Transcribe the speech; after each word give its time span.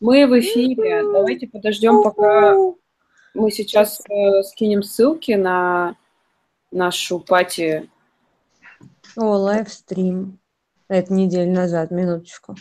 Мы 0.00 0.26
в 0.26 0.38
эфире. 0.40 1.02
Давайте 1.02 1.46
подождем, 1.48 2.02
пока 2.02 2.54
мы 3.34 3.50
сейчас 3.50 4.00
э, 4.08 4.42
скинем 4.44 4.82
ссылки 4.82 5.32
на 5.32 5.96
нашу 6.70 7.18
пати. 7.18 7.88
О, 9.16 9.24
лайвстрим. 9.36 10.38
Это 10.88 11.12
неделю 11.12 11.52
назад, 11.52 11.90
минуточку. 11.90 12.54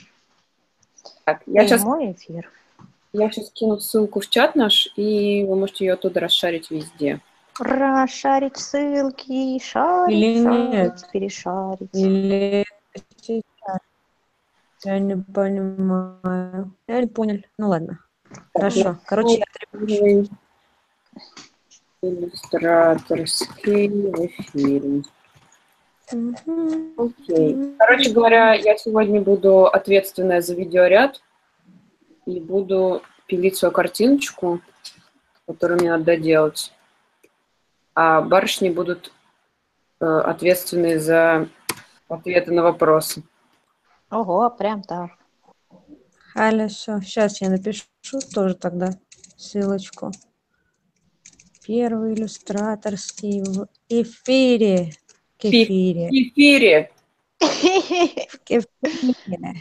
Так, 1.25 1.41
я 1.45 1.65
сейчас, 1.67 1.81
Прямой 1.81 2.13
эфир. 2.13 2.49
я 3.11 3.29
сейчас 3.31 3.51
кину 3.51 3.79
ссылку 3.79 4.21
в 4.21 4.29
чат 4.29 4.55
наш, 4.55 4.91
и 4.95 5.43
вы 5.43 5.55
можете 5.55 5.85
ее 5.85 5.93
оттуда 5.93 6.19
расшарить 6.19 6.71
везде. 6.71 7.21
Расшарить 7.59 8.57
ссылки, 8.57 9.59
шарить, 9.59 10.15
Или 10.17 10.43
шарить, 10.43 10.69
нет. 10.71 11.07
перешарить. 11.11 11.89
Или? 11.93 12.65
Я 14.85 14.99
не 14.99 15.15
понимаю. 15.15 16.73
Я 16.87 17.01
не 17.01 17.07
понял. 17.07 17.41
Ну 17.57 17.69
ладно. 17.69 17.99
Хорошо. 18.53 18.97
Короче, 19.05 19.37
я 19.37 19.45
Первый 19.71 20.29
Иллюстраторский. 22.01 23.87
Мгм. 26.11 26.93
Окей. 26.97 27.75
Короче 27.79 28.11
говоря, 28.11 28.53
я 28.53 28.77
сегодня 28.77 29.21
буду 29.21 29.65
ответственная 29.65 30.41
за 30.41 30.53
видеоряд 30.53 31.21
и 32.25 32.41
буду 32.41 33.01
пилить 33.25 33.55
свою 33.55 33.71
картиночку, 33.71 34.59
которую 35.47 35.79
мне 35.79 35.91
надо 35.91 36.03
доделать. 36.03 36.73
А 37.95 38.21
барышни 38.21 38.69
будут 38.69 39.13
э, 40.01 40.05
ответственные 40.05 40.99
за 40.99 41.47
ответы 42.09 42.51
на 42.51 42.63
вопросы. 42.63 43.23
Ого, 44.13 44.49
прям 44.51 44.83
так. 44.83 45.11
Хорошо. 46.33 47.01
Сейчас 47.01 47.41
я 47.41 47.49
напишу 47.49 47.85
тоже 48.33 48.53
тогда 48.55 48.91
ссылочку. 49.37 50.11
Первый 51.65 52.13
иллюстраторский 52.13 53.41
в 53.41 53.67
эфире. 53.89 54.91
К 55.39 55.43
Фи- 55.49 55.63
эфире. 55.63 56.09
В 56.09 56.11
эфире! 56.13 56.91
К 57.39 58.51
эфире. 58.51 59.53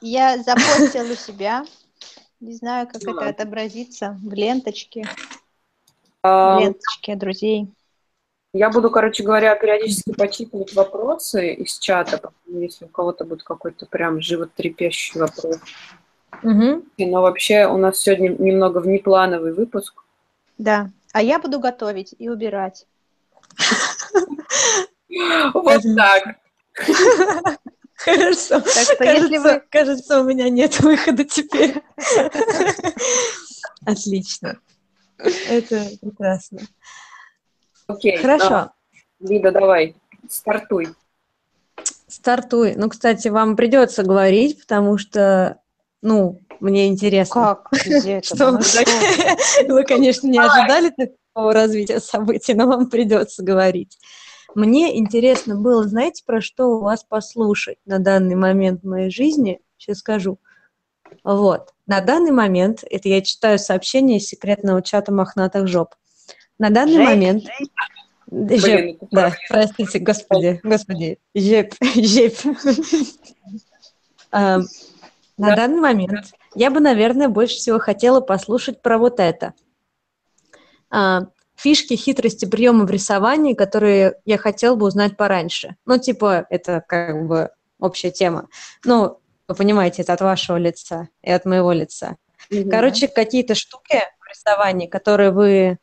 Я 0.00 0.42
запостила 0.42 1.14
себя. 1.14 1.64
Не 2.40 2.54
знаю, 2.54 2.88
как 2.88 3.02
это 3.02 3.28
отобразится 3.28 4.18
в 4.22 4.32
ленточке. 4.32 5.04
А, 6.22 6.56
В 6.56 6.60
ленточке 6.60 7.16
друзей. 7.16 7.68
Я 8.54 8.68
буду, 8.68 8.90
короче 8.90 9.22
говоря, 9.22 9.54
периодически 9.54 10.12
почитывать 10.12 10.74
вопросы 10.74 11.54
из 11.54 11.78
чата, 11.78 12.32
если 12.46 12.84
у 12.84 12.88
кого-то 12.88 13.24
будет 13.24 13.42
какой-то 13.44 13.86
прям 13.86 14.20
животрепещущий 14.20 15.20
вопрос. 15.20 15.56
Мгм. 16.42 16.84
Но 16.98 17.22
вообще 17.22 17.66
у 17.66 17.78
нас 17.78 17.98
сегодня 17.98 18.28
немного 18.28 18.78
внеплановый 18.78 19.54
выпуск. 19.54 20.04
Да. 20.58 20.90
А 21.12 21.22
я 21.22 21.38
буду 21.38 21.60
готовить 21.60 22.14
и 22.18 22.28
убирать. 22.28 22.86
Вот 25.52 25.82
так. 25.94 26.36
Хорошо. 27.96 28.60
Так 28.60 28.66
что 28.66 28.96
Кажется, 28.96 29.04
если 29.04 29.38
вы... 29.38 29.62
кажется, 29.70 30.20
у 30.20 30.24
меня 30.24 30.48
нет 30.48 30.80
выхода 30.80 31.24
теперь. 31.24 31.82
Отлично. 33.86 34.58
Это 35.18 35.86
прекрасно. 36.00 36.60
Окей. 37.92 38.16
Хорошо. 38.18 38.54
а, 38.54 38.72
Лида, 39.20 39.52
давай, 39.52 39.96
стартуй. 40.28 40.88
Стартуй. 42.06 42.74
Ну, 42.76 42.88
кстати, 42.88 43.28
вам 43.28 43.56
придется 43.56 44.02
говорить, 44.02 44.60
потому 44.60 44.98
что, 44.98 45.60
ну, 46.02 46.40
мне 46.60 46.88
интересно. 46.88 47.58
Как? 47.64 47.68
Что 48.24 48.52
Ну 48.52 48.62
что? 48.62 48.86
вы, 49.68 49.84
конечно, 49.84 50.28
не 50.28 50.38
ожидали 50.38 50.90
такого 50.90 51.52
развития 51.52 52.00
событий, 52.00 52.54
но 52.54 52.66
вам 52.66 52.88
придется 52.90 53.42
говорить. 53.42 53.98
Мне 54.54 54.98
интересно 54.98 55.56
было, 55.56 55.88
знаете, 55.88 56.22
про 56.26 56.40
что 56.40 56.66
у 56.66 56.80
вас 56.82 57.04
послушать 57.04 57.78
на 57.86 57.98
данный 57.98 58.36
момент 58.36 58.82
в 58.82 58.86
моей 58.86 59.10
жизни? 59.10 59.60
Сейчас 59.78 59.98
скажу. 59.98 60.38
Вот. 61.24 61.70
На 61.86 62.00
данный 62.00 62.32
момент, 62.32 62.84
это 62.88 63.08
я 63.08 63.22
читаю 63.22 63.58
сообщение 63.58 64.18
из 64.18 64.26
секретного 64.26 64.82
чата 64.82 65.12
мохнатых 65.12 65.66
жоп. 65.66 65.94
На 66.62 66.70
данный 66.70 66.92
Жень, 66.94 67.04
момент... 67.04 67.42
Жень. 67.42 68.60
Жеп, 68.60 68.62
Блин, 68.62 68.96
это 69.00 69.06
да, 69.10 69.32
простите, 69.48 69.98
господи, 69.98 70.60
господи, 70.62 71.18
жеп, 71.34 71.74
жеп. 71.96 72.34
На 74.30 74.62
Да. 75.36 75.56
данный 75.56 75.80
момент 75.80 76.32
я 76.54 76.70
бы, 76.70 76.78
наверное, 76.78 77.28
больше 77.28 77.56
всего 77.56 77.80
хотела 77.80 78.20
послушать 78.20 78.80
про 78.80 78.96
вот 78.98 79.18
это. 79.18 79.54
А, 80.88 81.22
Фишки, 81.56 81.94
хитрости, 81.96 82.44
приемы 82.44 82.86
в 82.86 82.90
рисовании, 82.92 83.54
которые 83.54 84.14
я 84.24 84.38
хотела 84.38 84.76
бы 84.76 84.86
узнать 84.86 85.16
пораньше. 85.16 85.74
Ну, 85.84 85.98
типа, 85.98 86.46
это 86.48 86.84
как 86.86 87.26
бы 87.26 87.50
общая 87.80 88.12
тема. 88.12 88.46
Ну, 88.84 89.18
вы 89.48 89.54
понимаете, 89.56 90.02
это 90.02 90.12
от 90.12 90.20
вашего 90.20 90.58
лица 90.58 91.08
и 91.22 91.30
от 91.32 91.44
моего 91.44 91.72
лица. 91.72 92.18
Короче, 92.70 93.08
какие-то 93.08 93.56
штуки 93.56 93.98
в 94.20 94.30
рисовании, 94.30 94.86
которые 94.86 95.32
вы 95.32 95.78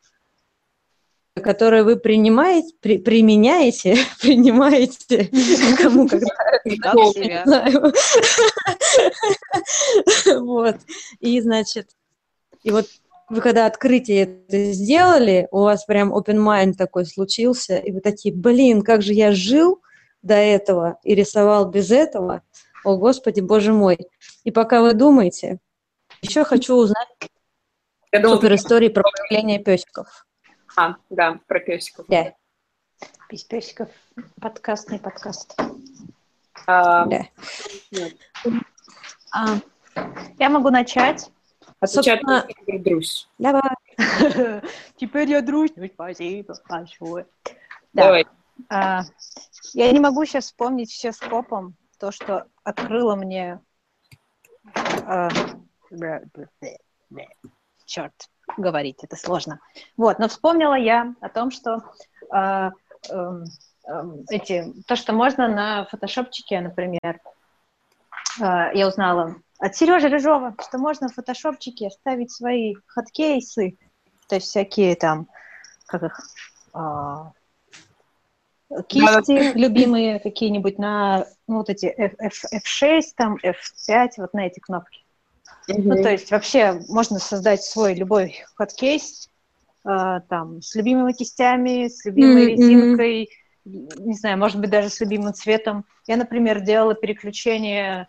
которые 1.40 1.84
вы 1.84 1.96
принимаете, 1.98 2.74
при- 2.82 2.98
применяете, 2.98 3.98
принимаете, 4.22 5.30
кому 5.78 6.08
когда. 6.08 6.34
Вот. 10.40 10.78
И, 11.20 11.42
значит, 11.42 11.90
и 12.64 12.72
вот 12.72 12.86
вы 13.30 13.42
когда 13.42 13.66
открытие 13.66 14.24
это 14.48 14.72
сделали, 14.72 15.48
у 15.52 15.62
вас 15.62 15.86
прям 15.86 16.14
open 16.14 16.38
mind 16.38 16.74
такой 16.74 17.06
случился, 17.06 17.78
и 17.78 17.92
вы 17.92 18.02
такие, 18.02 18.34
блин, 18.34 18.82
как 18.82 19.02
же 19.02 19.14
я 19.14 19.32
жил 19.32 19.82
до 20.22 20.34
этого 20.34 21.00
и 21.04 21.16
рисовал 21.16 21.70
без 21.70 21.92
этого, 21.92 22.42
о, 22.84 22.98
Господи, 22.98 23.42
Боже 23.42 23.74
мой. 23.74 23.98
И 24.44 24.52
пока 24.52 24.82
вы 24.82 24.94
думаете, 24.94 25.60
еще 26.22 26.44
хочу 26.44 26.76
узнать 26.76 27.08
супер 28.12 28.56
истории 28.56 28.90
про 28.90 29.04
появление 29.04 29.60
песиков. 29.60 30.26
А, 30.80 30.96
да, 31.10 31.40
про 31.46 31.60
песиков. 31.60 32.06
Да, 32.08 32.34
Без 33.30 33.44
песиков. 33.44 33.90
Подкаст, 34.40 34.90
не 34.90 34.98
подкаст. 34.98 35.60
А, 36.66 37.06
да. 37.06 37.28
нет. 37.92 38.16
А, 39.36 39.58
Я 40.38 40.50
могу 40.50 40.70
начать. 40.70 41.30
Отвечать 41.82 42.22
Собственно- 42.22 42.46
на 42.46 42.48
Игорь 42.48 42.80
Друзь. 42.80 43.28
давай. 43.38 43.76
Теперь 44.96 45.30
я 45.30 45.42
дружь. 45.42 45.72
Ну, 45.76 45.86
спасибо 45.94 46.56
большое. 46.70 47.26
Да. 47.94 48.04
Давай. 48.06 48.28
А, 48.70 49.02
я 49.74 49.92
не 49.92 50.00
могу 50.00 50.24
сейчас 50.24 50.46
вспомнить 50.46 50.92
все 50.92 51.12
скопом 51.12 51.76
то, 51.98 52.12
что 52.12 52.48
открыло 52.64 53.16
мне... 53.16 53.60
черт, 57.86 58.14
говорить 58.58 59.04
это 59.04 59.16
сложно. 59.16 59.60
Вот, 59.98 60.20
но 60.20 60.28
вспомнила 60.28 60.76
я 60.76 61.14
о 61.22 61.30
том, 61.30 61.52
что 61.52 61.84
эм, 62.32 62.74
эм, 63.10 64.26
эти, 64.30 64.74
то, 64.88 64.96
что 64.96 65.14
можно 65.14 65.48
на 65.48 65.86
фотошопчике, 65.86 66.62
например, 66.62 67.20
а, 68.42 68.72
я 68.74 68.88
узнала 68.88 69.36
от 69.60 69.76
Сережи 69.76 70.08
Рыжова, 70.08 70.56
что 70.62 70.78
можно 70.78 71.10
в 71.10 71.14
фотошопчике 71.14 71.90
ставить 71.90 72.32
свои 72.32 72.76
хаткейсы, 72.88 73.78
то 74.28 74.36
есть 74.36 74.48
всякие 74.48 74.96
там, 74.96 75.28
как 75.86 76.04
их, 76.04 76.20
а, 76.74 77.34
кисти 78.88 79.58
любимые 79.58 80.20
какие-нибудь 80.20 80.78
на 80.78 81.26
ну, 81.48 81.58
вот 81.58 81.70
эти 81.70 81.88
F, 81.88 82.14
F, 82.20 82.46
F6, 82.54 83.02
там, 83.16 83.38
F5, 83.44 84.10
вот 84.18 84.34
на 84.34 84.46
эти 84.46 84.60
кнопки. 84.60 85.04
Ну, 85.78 86.02
то 86.02 86.10
есть 86.10 86.32
вообще 86.32 86.82
можно 86.88 87.20
создать 87.20 87.64
свой 87.64 87.94
любой 87.94 88.44
хаткейс, 88.56 89.30
э, 89.86 90.20
там, 90.28 90.62
с 90.62 90.76
любимыми 90.76 91.14
кистями, 91.14 91.88
с 91.88 92.06
любимой 92.06 92.46
мгм. 92.46 92.56
резинкой, 92.56 93.30
не 93.66 94.16
знаю, 94.16 94.38
может 94.38 94.60
быть, 94.60 94.70
даже 94.70 94.90
с 94.90 95.00
любимым 95.00 95.34
цветом. 95.34 95.86
Я, 96.08 96.18
например, 96.18 96.62
делала 96.62 96.96
переключение 96.96 98.08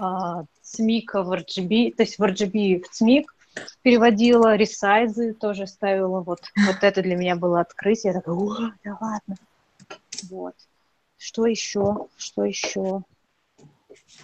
а, 0.00 0.44
цмика 0.62 1.22
в 1.22 1.32
RGB, 1.32 1.94
то 1.94 2.02
есть 2.02 2.18
в 2.18 2.22
RGB 2.22 2.82
в 2.82 2.88
цмик, 2.88 3.34
переводила 3.82 4.56
ресайзы, 4.56 5.34
тоже 5.34 5.66
ставила. 5.66 6.20
Вот, 6.20 6.40
вот 6.66 6.76
это 6.82 7.02
для 7.02 7.16
меня 7.16 7.36
было 7.36 7.60
открытие. 7.60 8.12
Я 8.12 8.20
такая, 8.20 8.34
о, 8.34 8.72
да 8.82 8.98
ладно. 9.00 9.36
Вот. 10.30 10.54
Что 11.16 11.46
еще? 11.46 12.08
Что 12.16 12.44
еще? 12.44 13.02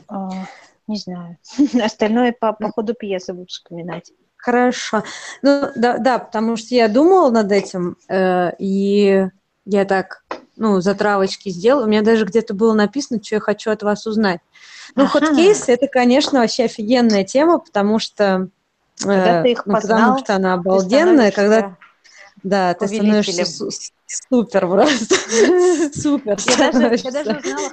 А, 0.09 0.47
не 0.91 0.99
знаю. 0.99 1.39
Остальное 1.85 2.35
по, 2.39 2.53
по 2.53 2.71
ходу 2.71 2.95
пьесы 2.95 3.33
буду 3.33 3.47
вспоминать. 3.47 4.13
Хорошо. 4.37 5.03
Ну, 5.43 5.69
да, 5.77 5.99
да, 5.99 6.19
потому 6.19 6.57
что 6.57 6.75
я 6.75 6.89
думала 6.89 7.31
над 7.31 7.53
этим, 7.53 7.97
э, 8.09 8.53
и 8.59 9.27
я 9.67 9.85
так 9.85 10.25
ну, 10.57 10.81
затравочки 10.81 11.49
сделала. 11.49 11.85
У 11.85 11.89
меня 11.89 12.03
даже 12.03 12.25
где-то 12.25 12.55
было 12.55 12.75
написано, 12.75 13.23
что 13.23 13.37
я 13.37 13.41
хочу 13.41 13.71
от 13.71 13.83
вас 13.83 14.07
узнать. 14.07 14.41
Ну, 14.95 15.05
Ага. 15.05 15.13
ход-кейс 15.13 15.69
это, 15.69 15.87
конечно, 15.87 16.41
вообще 16.41 16.65
офигенная 16.65 17.25
тема, 17.25 17.59
потому 17.59 17.99
что, 17.99 18.49
Когда 18.99 19.41
э, 19.41 19.43
ты 19.43 19.53
их 19.53 19.67
ну, 19.67 19.75
потому 19.75 20.01
познал, 20.15 20.19
что 20.19 20.37
она 20.37 20.55
обалденная, 20.55 21.31
когда 21.31 21.59
становишься- 21.61 21.77
да, 22.43 22.75
ты 22.75 22.89
становишься 22.89 23.45
супер 24.07 24.67
просто, 24.67 25.15
супер 25.95 26.37
Я 26.47 26.73
даже, 26.73 26.97
я 26.97 27.11
даже 27.11 27.39
узнала 27.39 27.71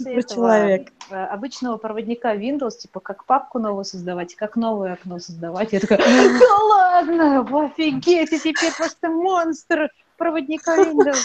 этого 0.00 0.22
человек. 0.22 0.92
э, 1.10 1.14
обычного 1.14 1.76
проводника 1.76 2.34
Windows, 2.34 2.78
типа 2.78 3.00
как 3.00 3.24
папку 3.24 3.58
новую 3.58 3.84
создавать, 3.84 4.34
как 4.34 4.56
новое 4.56 4.94
окно 4.94 5.18
создавать. 5.18 5.72
Я 5.72 5.80
такая, 5.80 5.98
да 5.98 6.56
ладно, 6.64 7.66
офигеть, 7.66 8.30
ты 8.30 8.38
теперь 8.38 8.72
просто 8.76 9.08
монстр 9.08 9.90
проводника 10.16 10.76
Windows. 10.76 11.16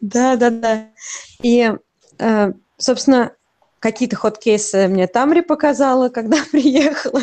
Да, 0.00 0.36
да, 0.36 0.50
да. 0.50 0.88
И, 1.42 1.72
э, 2.18 2.52
собственно, 2.76 3.32
какие-то 3.80 4.16
ход-кейсы 4.16 4.86
мне 4.88 5.06
Тамри 5.06 5.40
показала, 5.40 6.08
когда 6.08 6.36
приехала 6.52 7.20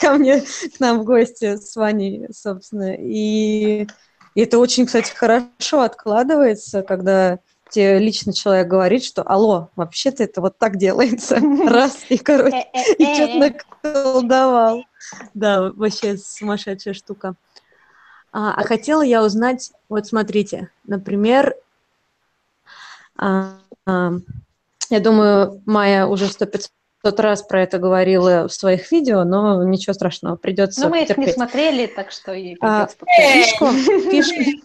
ко 0.00 0.12
мне, 0.14 0.40
к 0.40 0.80
нам 0.80 1.00
в 1.00 1.04
гости 1.04 1.56
с 1.56 1.76
Ваней, 1.76 2.28
собственно. 2.32 2.94
И 2.98 3.86
это 4.34 4.58
очень, 4.58 4.86
кстати, 4.86 5.12
хорошо 5.14 5.82
откладывается, 5.82 6.82
когда 6.82 7.38
тебе 7.68 7.98
лично 7.98 8.32
человек 8.32 8.68
говорит, 8.68 9.04
что 9.04 9.22
алло, 9.22 9.70
вообще-то 9.76 10.24
это 10.24 10.40
вот 10.40 10.58
так 10.58 10.76
делается. 10.76 11.36
Раз, 11.66 11.98
и, 12.08 12.18
короче, 12.18 12.66
и 12.98 13.14
что-то 13.14 13.54
наколдовал. 13.82 14.84
Да, 15.34 15.70
вообще 15.72 16.16
сумасшедшая 16.16 16.94
штука. 16.94 17.34
А, 18.32 18.54
а 18.54 18.64
хотела 18.64 19.02
я 19.02 19.24
узнать, 19.24 19.72
вот 19.88 20.06
смотрите, 20.06 20.70
например, 20.84 21.56
а, 23.16 23.58
а, 23.86 24.12
я 24.88 25.00
думаю, 25.00 25.62
Майя 25.66 26.06
уже 26.06 26.26
сто 26.26 26.46
пятьсот 27.02 27.20
раз 27.20 27.42
про 27.42 27.62
это 27.62 27.78
говорила 27.78 28.48
в 28.48 28.52
своих 28.52 28.90
видео, 28.92 29.24
но 29.24 29.64
ничего 29.64 29.94
страшного, 29.94 30.36
придется 30.36 30.82
Но 30.82 30.90
мы 30.90 31.02
их 31.02 31.16
не 31.16 31.28
смотрели, 31.28 31.86
так 31.86 32.10
что 32.10 32.32
и 32.32 32.56
А, 32.60 32.86
придется 32.86 32.96
повторить. 32.98 33.46
Фишку, 33.46 33.66
фишку. 34.10 34.60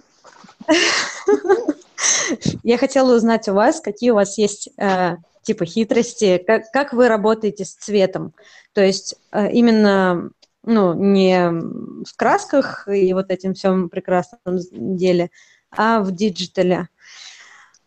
Я 2.63 2.77
хотела 2.77 3.15
узнать 3.15 3.47
у 3.47 3.53
вас, 3.53 3.79
какие 3.79 4.09
у 4.11 4.15
вас 4.15 4.37
есть 4.37 4.69
э, 4.77 5.15
типа 5.43 5.65
хитрости, 5.65 6.43
как, 6.45 6.71
как 6.71 6.91
вы 6.93 7.07
работаете 7.07 7.63
с 7.65 7.73
цветом. 7.73 8.33
То 8.73 8.81
есть 8.81 9.15
э, 9.31 9.51
именно 9.51 10.29
ну, 10.63 10.93
не 10.93 11.49
в 11.49 12.15
красках 12.17 12.87
и 12.87 13.13
вот 13.13 13.29
этим 13.29 13.53
всем 13.53 13.89
прекрасном 13.89 14.59
деле, 14.71 15.29
а 15.71 16.01
в 16.01 16.11
диджитале. 16.11 16.89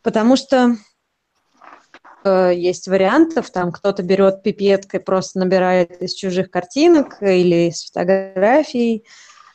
Потому 0.02 0.36
что 0.36 0.76
э, 2.28 2.54
есть 2.54 2.88
вариантов, 2.88 3.50
там 3.50 3.72
кто-то 3.72 4.02
берет 4.02 4.42
пипеткой, 4.42 5.00
просто 5.00 5.38
набирает 5.38 6.02
из 6.02 6.14
чужих 6.14 6.50
картинок 6.50 7.22
или 7.22 7.68
из 7.68 7.84
фотографий. 7.84 9.04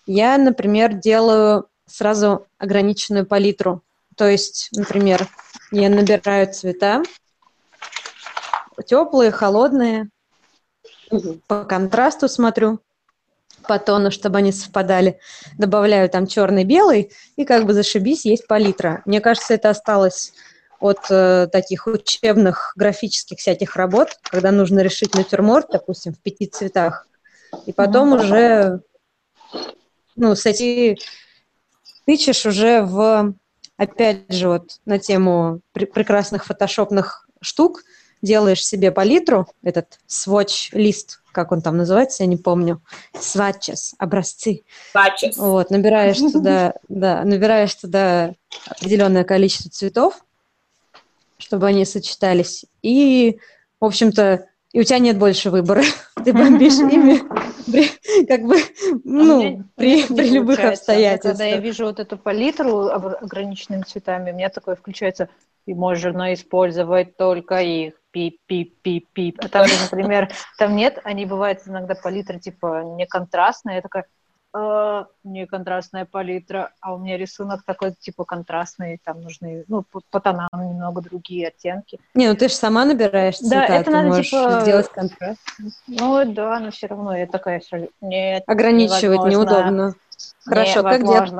Я, 0.05 0.37
например, 0.37 0.93
делаю 0.93 1.67
сразу 1.85 2.47
ограниченную 2.57 3.25
палитру. 3.25 3.83
То 4.15 4.27
есть, 4.27 4.69
например, 4.73 5.27
я 5.71 5.89
набираю 5.89 6.51
цвета, 6.53 7.03
теплые, 8.85 9.31
холодные, 9.31 10.09
по 11.47 11.63
контрасту 11.63 12.27
смотрю, 12.27 12.79
по 13.67 13.79
тону, 13.79 14.11
чтобы 14.11 14.39
они 14.39 14.51
совпадали. 14.51 15.19
Добавляю 15.57 16.09
там 16.09 16.27
черный, 16.27 16.63
белый, 16.63 17.11
и 17.35 17.45
как 17.45 17.65
бы 17.65 17.73
зашибись, 17.73 18.25
есть 18.25 18.47
палитра. 18.47 19.01
Мне 19.05 19.21
кажется, 19.21 19.53
это 19.53 19.69
осталось 19.69 20.33
от 20.83 21.09
э, 21.09 21.47
таких 21.49 21.87
учебных 21.87 22.73
графических 22.75 23.39
всяких 23.39 23.77
работ, 23.77 24.09
когда 24.23 24.51
нужно 24.51 24.81
решить 24.81 25.15
натюрморт, 25.15 25.67
допустим, 25.71 26.13
в 26.13 26.19
пяти 26.19 26.45
цветах, 26.45 27.07
и 27.65 27.71
потом 27.71 28.11
уже, 28.11 28.81
ну, 30.17 30.35
с 30.35 30.45
эти 30.45 30.97
тычешь 32.05 32.45
уже 32.45 32.81
в, 32.81 33.33
опять 33.77 34.33
же, 34.33 34.49
вот 34.49 34.79
на 34.85 34.99
тему 34.99 35.61
пр- 35.71 35.85
прекрасных 35.85 36.43
фотошопных 36.45 37.29
штук, 37.39 37.83
делаешь 38.21 38.65
себе 38.65 38.91
палитру, 38.91 39.47
этот 39.63 39.99
swatch-лист, 40.09 41.21
как 41.31 41.53
он 41.53 41.61
там 41.61 41.77
называется, 41.77 42.23
я 42.23 42.27
не 42.27 42.37
помню, 42.37 42.81
swatches, 43.13 43.93
образцы, 43.97 44.63
Патчес. 44.91 45.37
вот, 45.37 45.69
набираешь 45.69 46.19
туда, 46.19 46.73
да, 46.89 47.23
набираешь 47.23 47.73
туда 47.73 48.33
определенное 48.67 49.23
количество 49.23 49.71
цветов, 49.71 50.25
чтобы 51.37 51.67
они 51.67 51.85
сочетались, 51.85 52.65
и, 52.81 53.39
в 53.79 53.85
общем-то, 53.85 54.47
и 54.71 54.79
у 54.79 54.83
тебя 54.83 54.99
нет 54.99 55.17
больше 55.17 55.49
выбора. 55.49 55.83
Ты 56.23 56.33
бомбишь 56.33 56.73
ими, 56.79 57.19
при- 57.71 58.25
как 58.25 58.41
бы, 58.43 58.55
А 58.57 58.97
ну, 59.03 59.63
при, 59.75 60.03
не 60.11 60.29
любых 60.29 60.57
получается. 60.57 60.85
Когда 60.85 61.03
я 61.03 61.13
обстоятельствах. 61.13 61.63
вижу 61.63 61.85
вот 61.85 61.99
эту 61.99 62.17
палитру 62.17 62.87
ограниченными 62.87 63.83
цветами, 63.83 64.31
у 64.31 64.35
меня 64.35 64.49
такое 64.49 64.75
включается, 64.75 65.29
и 65.65 65.73
можно 65.73 66.33
использовать 66.33 67.17
только 67.17 67.61
их. 67.61 67.93
Пип-пип-пип-пип. 68.11 69.39
А 69.43 69.49
там, 69.49 69.67
же, 69.67 69.73
например, 69.81 70.29
там 70.59 70.75
нет, 70.75 70.99
они 71.03 71.25
бывают 71.25 71.61
иногда 71.65 71.95
палитра 71.95 72.37
типа 72.37 72.83
неконтрастная. 72.95 73.75
Я 73.77 73.81
такая, 73.81 74.05
«Э, 74.55 75.05
неконтрастная 75.23 76.05
палитра, 76.05 76.73
а 76.79 76.93
у 76.93 76.99
меня 76.99 77.17
рисунок 77.17 77.63
такой 77.63 77.93
типа 77.93 78.23
контрастный, 78.23 78.99
там 79.03 79.21
нужны, 79.21 79.65
ну, 79.67 79.81
по, 79.81 80.01
по 80.11 80.19
тонам 80.19 80.49
немного 80.53 81.01
другие 81.01 81.47
оттенки. 81.47 81.99
Не, 82.13 82.29
ну 82.29 82.35
ты 82.35 82.49
же 82.49 82.53
сама 82.53 82.85
набираешь 82.85 83.39
Да, 83.39 83.47
цвета, 83.47 83.73
это 83.73 83.85
ты 83.85 83.91
надо, 83.91 84.07
можешь 84.09 84.29
типа, 84.29 84.59
сделать 84.61 84.89
контраст. 84.89 85.41
Ну 85.87 86.33
да, 86.33 86.59
но 86.59 86.69
все 86.69 86.85
равно 86.85 87.17
я 87.17 87.25
такая 87.25 87.61
сразу, 87.61 87.89
нет, 88.01 88.43
Ограничивать 88.45 89.03
невозможно. 89.03 89.29
неудобно. 89.29 89.95
Хорошо, 90.45 90.83
как 90.83 91.03
делать? 91.03 91.31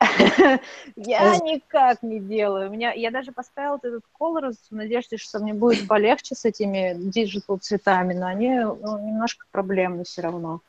Я 0.96 1.36
никак 1.38 2.02
не 2.02 2.20
делаю. 2.20 2.68
У 2.68 2.72
меня, 2.72 2.92
я 2.92 3.10
даже 3.10 3.32
поставила 3.32 3.74
вот 3.74 3.84
этот 3.84 4.02
Coolors 4.16 4.56
в 4.70 4.74
надежде, 4.74 5.16
что 5.16 5.38
мне 5.38 5.54
будет 5.54 5.86
полегче 5.86 6.34
с 6.34 6.44
этими 6.44 6.94
digital 6.96 7.58
цветами, 7.58 8.14
но 8.14 8.26
они 8.26 8.50
ну, 8.60 8.98
немножко 8.98 9.46
проблемны 9.50 10.04
все 10.04 10.22
равно. 10.22 10.60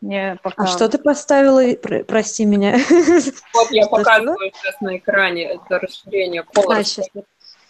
Мне 0.00 0.36
пока... 0.42 0.64
А 0.64 0.66
что 0.66 0.88
ты 0.88 0.98
поставила? 0.98 1.74
Про- 1.74 2.04
Прости 2.04 2.44
меня. 2.44 2.72
Вот 3.54 3.70
я 3.70 3.84
Что, 3.84 3.96
показываю 3.96 4.52
сейчас 4.54 4.80
на 4.80 4.96
экране 4.96 5.44
это 5.54 5.78
расширение 5.78 6.42
А, 6.42 6.60
Coolors. 6.60 6.84
щас. 6.84 7.06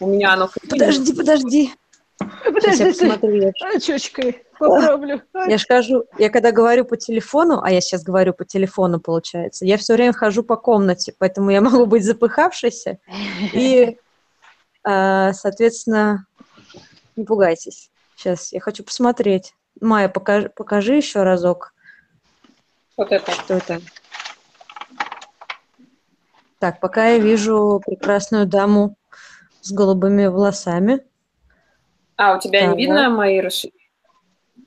У 0.00 0.06
меня 0.06 0.32
оно 0.32 0.48
Подожди, 0.68 1.14
подожди. 1.14 1.74
Подожди, 2.18 2.84
посмотрю. 2.84 3.52
Очечкой 3.74 4.44
попробую. 4.58 5.22
Я 5.48 5.58
же 5.58 5.66
хожу, 5.66 6.04
я 6.18 6.30
когда 6.30 6.52
говорю 6.52 6.84
по 6.84 6.96
телефону, 6.96 7.60
а 7.62 7.70
я 7.70 7.80
сейчас 7.80 8.02
говорю 8.02 8.32
по 8.34 8.44
телефону, 8.44 9.00
получается, 9.00 9.64
я 9.64 9.76
все 9.76 9.94
время 9.94 10.12
хожу 10.12 10.42
по 10.42 10.56
комнате, 10.56 11.14
поэтому 11.18 11.50
я 11.50 11.60
могу 11.62 11.86
быть 11.86 12.04
запыхавшейся. 12.04 12.98
И, 13.52 13.98
а, 14.84 15.32
соответственно, 15.32 16.26
не 17.16 17.24
пугайтесь. 17.24 17.90
Сейчас 18.16 18.52
я 18.52 18.60
хочу 18.60 18.84
посмотреть. 18.84 19.54
Майя, 19.80 20.08
покажи, 20.08 20.50
покажи 20.54 20.96
еще 20.96 21.22
разок, 21.22 21.74
Вот 22.96 23.10
это. 23.10 23.32
что 23.32 23.54
это. 23.54 23.80
Так, 26.58 26.78
пока 26.78 27.08
я 27.08 27.18
вижу 27.18 27.82
прекрасную 27.84 28.46
даму 28.46 28.96
с 29.62 29.72
голубыми 29.72 30.26
волосами. 30.26 31.04
А, 32.22 32.36
у 32.36 32.40
тебя 32.40 32.60
Так. 32.60 32.76
не 32.76 32.84
видно 32.86 33.10
мои 33.10 33.40
расширения? 33.40 33.78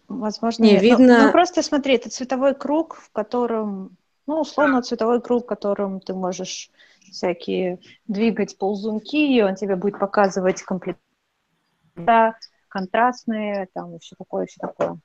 Возможно, 0.09 0.63
Не 0.63 0.73
нет. 0.73 0.83
Ну- 0.83 0.89
видно. 0.89 1.25
Ну, 1.25 1.31
просто 1.31 1.63
смотри, 1.63 1.95
это 1.95 2.09
цветовой 2.09 2.53
круг, 2.53 2.95
в 2.95 3.09
котором, 3.11 3.95
ну, 4.27 4.41
условно, 4.41 4.81
цветовой 4.81 5.21
круг, 5.21 5.43
в 5.43 5.47
котором 5.47 6.01
ты 6.01 6.13
можешь 6.13 6.69
всякие 6.99 7.79
двигать 8.07 8.57
ползунки, 8.57 9.15
и 9.15 9.41
он 9.41 9.55
тебе 9.55 9.77
будет 9.77 9.99
показывать 9.99 10.61
комплект 10.63 10.99
контрастные, 12.67 13.69
там, 13.73 13.95
и 13.95 13.99
все 13.99 14.17
такое, 14.17 14.47
все 14.47 14.59
такое. 14.59 14.97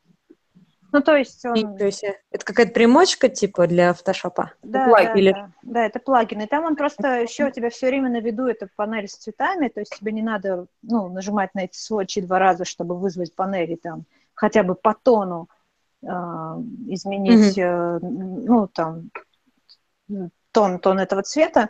Ну, 0.92 1.00
то 1.00 1.16
есть 1.16 1.44
он... 1.44 1.54
И, 1.54 1.78
то 1.78 1.85
есть 1.85 2.04
э, 2.04 2.18
это 2.30 2.44
какая-то 2.44 2.73
примочка 2.73 3.28
типа 3.28 3.66
для 3.66 3.92
фотошопа? 3.92 4.52
Да, 4.62 4.87
плагин. 4.87 5.12
да, 5.12 5.18
Или- 5.18 5.32
да, 5.32 5.50
да, 5.62 5.87
это 5.87 5.99
плагин. 6.00 6.40
И 6.40 6.47
там 6.47 6.64
он 6.64 6.76
просто 6.76 7.20
еще 7.20 7.47
у 7.47 7.50
тебя 7.50 7.70
все 7.70 7.88
время 7.88 8.11
на 8.11 8.20
виду 8.20 8.47
эта 8.47 8.68
панель 8.76 9.09
с 9.09 9.16
цветами, 9.16 9.68
то 9.68 9.80
есть 9.80 9.97
тебе 9.99 10.12
не 10.12 10.23
надо 10.23 10.66
ну, 10.82 11.09
нажимать 11.09 11.54
на 11.54 11.61
эти 11.61 11.76
сводчи 11.76 12.20
два 12.20 12.38
раза, 12.38 12.64
чтобы 12.64 12.99
вызвать 12.99 13.35
панели 13.35 13.76
там 13.76 14.04
хотя 14.35 14.62
бы 14.62 14.75
по 14.75 14.94
тону 14.94 15.49
э, 16.02 16.06
изменить, 16.06 17.59
э, 17.59 17.99
ну, 18.00 18.66
там, 18.68 19.11
тон, 20.52 20.78
тон 20.78 20.99
этого 20.99 21.23
цвета, 21.23 21.68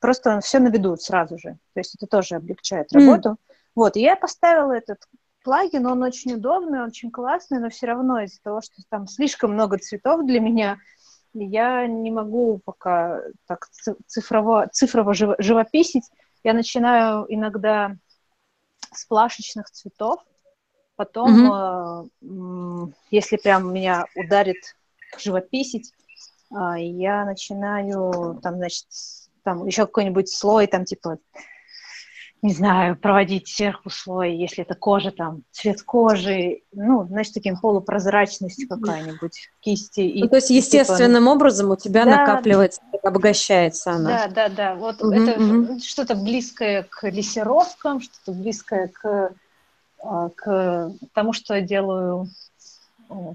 просто 0.00 0.34
он 0.34 0.40
все 0.42 0.58
на 0.58 0.68
виду 0.68 0.96
сразу 0.96 1.38
же. 1.38 1.56
То 1.72 1.80
есть 1.80 1.94
это 1.94 2.06
тоже 2.06 2.36
облегчает 2.36 2.92
работу. 2.92 3.36
Вот, 3.74 3.96
и 3.96 4.00
я 4.00 4.16
поставила 4.16 4.72
этот 4.72 4.98
плагин, 5.42 5.86
он 5.86 6.02
очень 6.02 6.34
удобный, 6.34 6.84
очень 6.84 7.10
классный, 7.10 7.58
но 7.58 7.70
все 7.70 7.86
равно 7.86 8.20
из-за 8.20 8.40
того, 8.42 8.60
что 8.60 8.82
там 8.88 9.06
слишком 9.06 9.52
много 9.52 9.78
цветов 9.78 10.26
для 10.26 10.40
меня, 10.40 10.78
я 11.32 11.86
не 11.86 12.10
могу 12.10 12.60
пока 12.64 13.20
так 13.46 13.68
цифрово, 14.06 14.68
цифрово 14.72 15.14
живописить. 15.14 16.10
Я 16.42 16.54
начинаю 16.54 17.26
иногда 17.28 17.96
с 18.92 19.04
плашечных 19.04 19.70
цветов, 19.70 20.20
потом, 20.96 22.10
mm-hmm. 22.22 22.92
если 23.10 23.36
прям 23.36 23.72
меня 23.72 24.06
ударит 24.16 24.74
живописить, 25.18 25.92
а, 26.52 26.78
я 26.78 27.24
начинаю 27.24 28.40
там, 28.42 28.56
значит, 28.56 28.86
там 29.44 29.66
еще 29.66 29.86
какой-нибудь 29.86 30.28
слой, 30.28 30.66
там 30.66 30.84
типа 30.84 31.18
не 32.42 32.54
знаю, 32.54 32.96
проводить 32.96 33.48
сверху 33.48 33.90
слой, 33.90 34.34
если 34.34 34.64
это 34.64 34.74
кожа, 34.74 35.10
там, 35.10 35.42
цвет 35.50 35.82
кожи, 35.82 36.62
ну, 36.72 37.06
значит, 37.06 37.34
таким 37.34 37.58
полупрозрачность 37.58 38.66
какая-нибудь 38.66 39.50
кисти. 39.60 40.00
И, 40.00 40.22
ну, 40.22 40.28
то 40.28 40.36
есть 40.36 40.48
типа 40.48 40.56
естественным 40.56 41.24
типа... 41.24 41.32
образом 41.32 41.70
у 41.70 41.76
тебя 41.76 42.04
да, 42.04 42.16
накапливается, 42.16 42.80
обогащается 43.02 43.92
она. 43.92 44.10
Да, 44.10 44.28
да, 44.28 44.48
да. 44.48 44.74
Вот 44.74 45.02
угу, 45.02 45.12
это 45.12 45.40
угу. 45.40 45.78
что-то 45.82 46.14
близкое 46.14 46.86
к 46.88 47.08
лессировкам, 47.08 48.00
что-то 48.00 48.32
близкое 48.32 48.88
к, 48.88 49.32
а, 50.02 50.28
к 50.30 50.92
тому, 51.12 51.34
что 51.34 51.54
я 51.54 51.60
делаю 51.60 52.26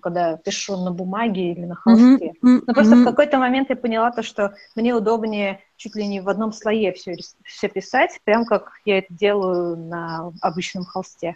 когда 0.01 0.38
пишу 0.38 0.77
на 0.77 0.91
бумаге 0.91 1.51
или 1.51 1.65
на 1.65 1.75
холсте. 1.75 2.34
Mm-hmm. 2.41 2.63
Но 2.67 2.74
просто 2.74 2.96
mm-hmm. 2.96 3.01
в 3.01 3.05
какой-то 3.05 3.38
момент 3.38 3.70
я 3.70 3.75
поняла 3.75 4.12
то, 4.12 4.24
что 4.24 4.53
мне 4.75 4.94
удобнее 4.94 5.60
чуть 5.75 5.96
ли 5.96 6.08
не 6.08 6.22
в 6.22 6.29
одном 6.29 6.53
слое 6.53 6.94
все, 6.94 7.17
все 7.44 7.67
писать, 7.67 8.20
прям 8.24 8.46
как 8.46 8.72
я 8.86 9.00
это 9.00 9.13
делаю 9.13 9.77
на 9.77 10.32
обычном 10.41 10.86
холсте. 10.86 11.36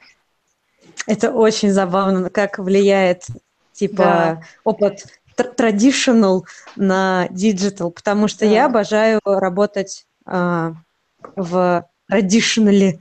Это 1.06 1.32
очень 1.32 1.72
забавно, 1.72 2.30
как 2.30 2.60
влияет 2.60 3.26
типа 3.74 4.04
да. 4.04 4.42
опыт 4.64 5.06
traditional 5.38 6.44
на 6.76 7.28
digital, 7.32 7.92
потому 7.92 8.28
что 8.28 8.46
да. 8.46 8.52
я 8.52 8.66
обожаю 8.66 9.20
работать 9.24 10.06
э, 10.26 10.74
в 11.36 11.86
traditionally 12.12 13.00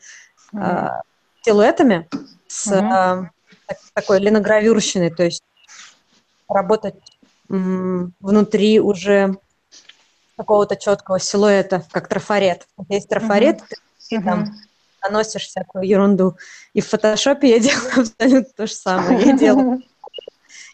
э, 0.53 0.89
силуэтами 1.43 2.09
с 2.47 2.73
mm-hmm 2.73 3.29
такой 3.95 4.21
линогравюрщиной, 4.21 5.11
то 5.11 5.25
есть 5.25 5.43
работать 6.49 6.95
внутри 7.49 8.81
уже 8.81 9.37
какого-то 10.37 10.77
четкого 10.77 11.19
силуэта, 11.19 11.85
как 11.91 12.09
трафарет. 12.09 12.67
Есть 12.89 13.09
трафарет, 13.09 13.61
mm-hmm. 13.61 14.09
ты 14.09 14.17
mm-hmm. 14.17 14.25
там 14.25 14.55
наносишь 15.03 15.47
всякую 15.47 15.85
ерунду. 15.85 16.37
И 16.75 16.81
в 16.81 16.87
фотошопе 16.89 17.49
я 17.51 17.59
делаю 17.61 18.01
абсолютно 18.01 18.53
то 18.57 18.67
же 18.67 18.75
самое. 18.75 19.27
Я 19.27 19.33
делаю 19.37 19.83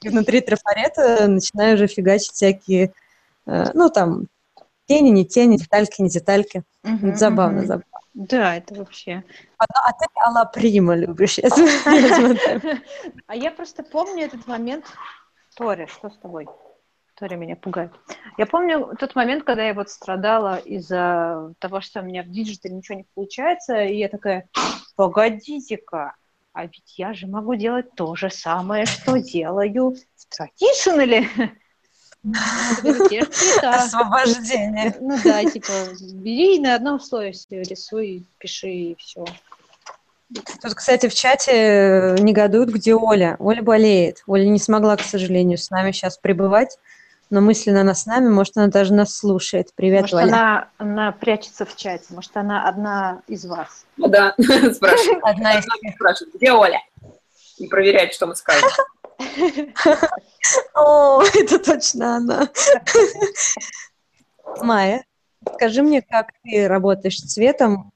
и 0.04 0.08
внутри 0.10 0.40
трафарета 0.40 1.26
начинаю 1.28 1.74
уже 1.74 1.86
фигачить 1.86 2.32
всякие, 2.32 2.92
э, 3.46 3.70
ну, 3.72 3.88
там, 3.88 4.26
тени, 4.86 5.08
не 5.08 5.24
тени, 5.24 5.56
детальки, 5.56 6.02
не 6.02 6.10
детальки. 6.10 6.62
Mm-hmm, 6.84 7.16
забавно, 7.16 7.60
забавно. 7.62 7.84
Да, 8.14 8.56
это 8.56 8.74
вообще. 8.74 9.24
А, 9.58 9.64
а 9.64 9.92
ты 9.92 10.06
алла 10.24 10.44
прима 10.44 10.94
любишь. 10.94 11.38
А 13.26 13.34
я 13.34 13.50
просто 13.50 13.82
помню 13.82 14.24
этот 14.24 14.46
момент. 14.46 14.86
Тори, 15.56 15.86
что 15.86 16.10
с 16.10 16.16
тобой? 16.18 16.46
Тори 17.16 17.36
меня 17.36 17.56
пугает. 17.56 17.92
Я 18.38 18.46
помню 18.46 18.94
тот 18.98 19.14
момент, 19.16 19.44
когда 19.44 19.64
я 19.64 19.74
вот 19.74 19.90
страдала 19.90 20.56
из-за 20.56 21.54
того, 21.58 21.80
что 21.80 22.00
у 22.00 22.04
меня 22.04 22.22
в 22.22 22.28
диджитале 22.28 22.74
ничего 22.74 22.98
не 22.98 23.06
получается, 23.14 23.82
и 23.82 23.96
я 23.96 24.08
такая, 24.08 24.48
погодите-ка, 24.96 26.14
а 26.52 26.62
ведь 26.66 26.98
я 26.98 27.14
же 27.14 27.26
могу 27.26 27.56
делать 27.56 27.94
то 27.96 28.14
же 28.14 28.30
самое, 28.30 28.86
что 28.86 29.18
делаю 29.18 29.96
в 30.16 30.36
традиционале. 30.36 31.28
Освобождение. 33.62 34.96
Ну 35.00 35.18
да, 35.22 35.44
типа, 35.44 35.72
бери 36.14 36.58
на 36.58 36.74
одном 36.74 37.00
слое 37.00 37.32
все, 37.32 37.62
рисуй, 37.62 38.24
пиши 38.38 38.68
и 38.68 38.96
все. 38.98 39.24
Тут, 40.62 40.74
кстати, 40.74 41.08
в 41.08 41.14
чате 41.14 42.16
негодуют, 42.18 42.70
где 42.70 42.94
Оля. 42.94 43.36
Оля 43.38 43.62
болеет. 43.62 44.22
Оля 44.26 44.48
не 44.48 44.58
смогла, 44.58 44.96
к 44.96 45.02
сожалению, 45.02 45.58
с 45.58 45.70
нами 45.70 45.92
сейчас 45.92 46.16
пребывать, 46.18 46.78
но 47.30 47.40
мысленно 47.40 47.82
она 47.82 47.94
с 47.94 48.06
нами, 48.06 48.28
может, 48.28 48.56
она 48.56 48.68
даже 48.68 48.94
нас 48.94 49.14
слушает. 49.14 49.68
Привет, 49.74 50.02
может, 50.02 50.14
Оля. 50.16 50.24
Она, 50.24 50.68
она 50.78 51.12
прячется 51.12 51.66
в 51.66 51.76
чате, 51.76 52.06
может, 52.10 52.36
она 52.36 52.68
одна 52.68 53.22
из 53.28 53.44
вас. 53.44 53.84
Ну 53.96 54.08
да, 54.08 54.34
спрашивает. 54.38 55.22
Одна 55.22 55.58
из 55.58 55.64
спрашивает, 55.94 56.34
где 56.34 56.52
Оля? 56.52 56.80
И 57.58 57.68
проверяет, 57.68 58.12
что 58.12 58.26
мы 58.26 58.36
скажем. 58.36 58.68
О, 60.74 61.22
это 61.22 61.58
точно 61.58 62.16
она. 62.16 62.48
Майя, 64.60 65.04
скажи 65.54 65.82
мне, 65.82 66.02
как 66.02 66.32
ты 66.42 66.68
работаешь 66.68 67.18
с 67.18 67.32
цветом 67.32 67.92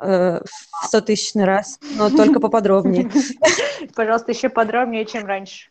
э, 0.00 0.40
в 0.44 0.86
сто 0.86 1.00
тысячный 1.00 1.44
раз, 1.44 1.78
но 1.96 2.10
только 2.10 2.40
поподробнее. 2.40 3.10
Пожалуйста, 3.94 4.32
еще 4.32 4.48
подробнее, 4.48 5.04
чем 5.06 5.24
раньше. 5.26 5.70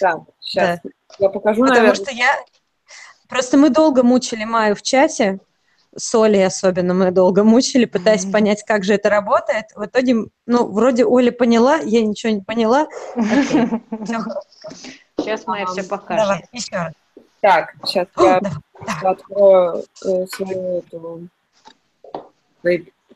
Да, 0.00 0.24
сейчас 0.40 0.80
да. 0.82 0.90
я 1.18 1.28
покажу, 1.28 1.62
Потому 1.62 1.78
наверное. 1.78 1.94
что 1.94 2.10
я... 2.12 2.44
Просто 3.28 3.56
мы 3.56 3.70
долго 3.70 4.02
мучили 4.02 4.44
Майю 4.44 4.76
в 4.76 4.82
чате, 4.82 5.40
Соли 5.96 6.38
особенно 6.38 6.94
мы 6.94 7.10
долго 7.10 7.44
мучили, 7.44 7.84
пытаясь 7.84 8.24
mm-hmm. 8.24 8.32
понять, 8.32 8.64
как 8.64 8.84
же 8.84 8.94
это 8.94 9.08
работает. 9.08 9.66
В 9.74 9.84
итоге, 9.84 10.26
ну, 10.46 10.66
вроде 10.66 11.04
Оля 11.04 11.32
поняла, 11.32 11.76
я 11.76 12.02
ничего 12.02 12.32
не 12.32 12.42
поняла. 12.42 12.86
Сейчас 15.18 15.46
Майя 15.46 15.66
все 15.66 15.82
покажет. 15.82 16.24
Давай, 16.24 16.44
еще 16.52 16.76
раз. 16.76 16.92
Так, 17.40 17.74
сейчас 17.84 18.08
я 18.18 18.40
открою 19.02 19.84
э, 20.04 20.26
свою 20.26 20.78
эту 20.78 21.28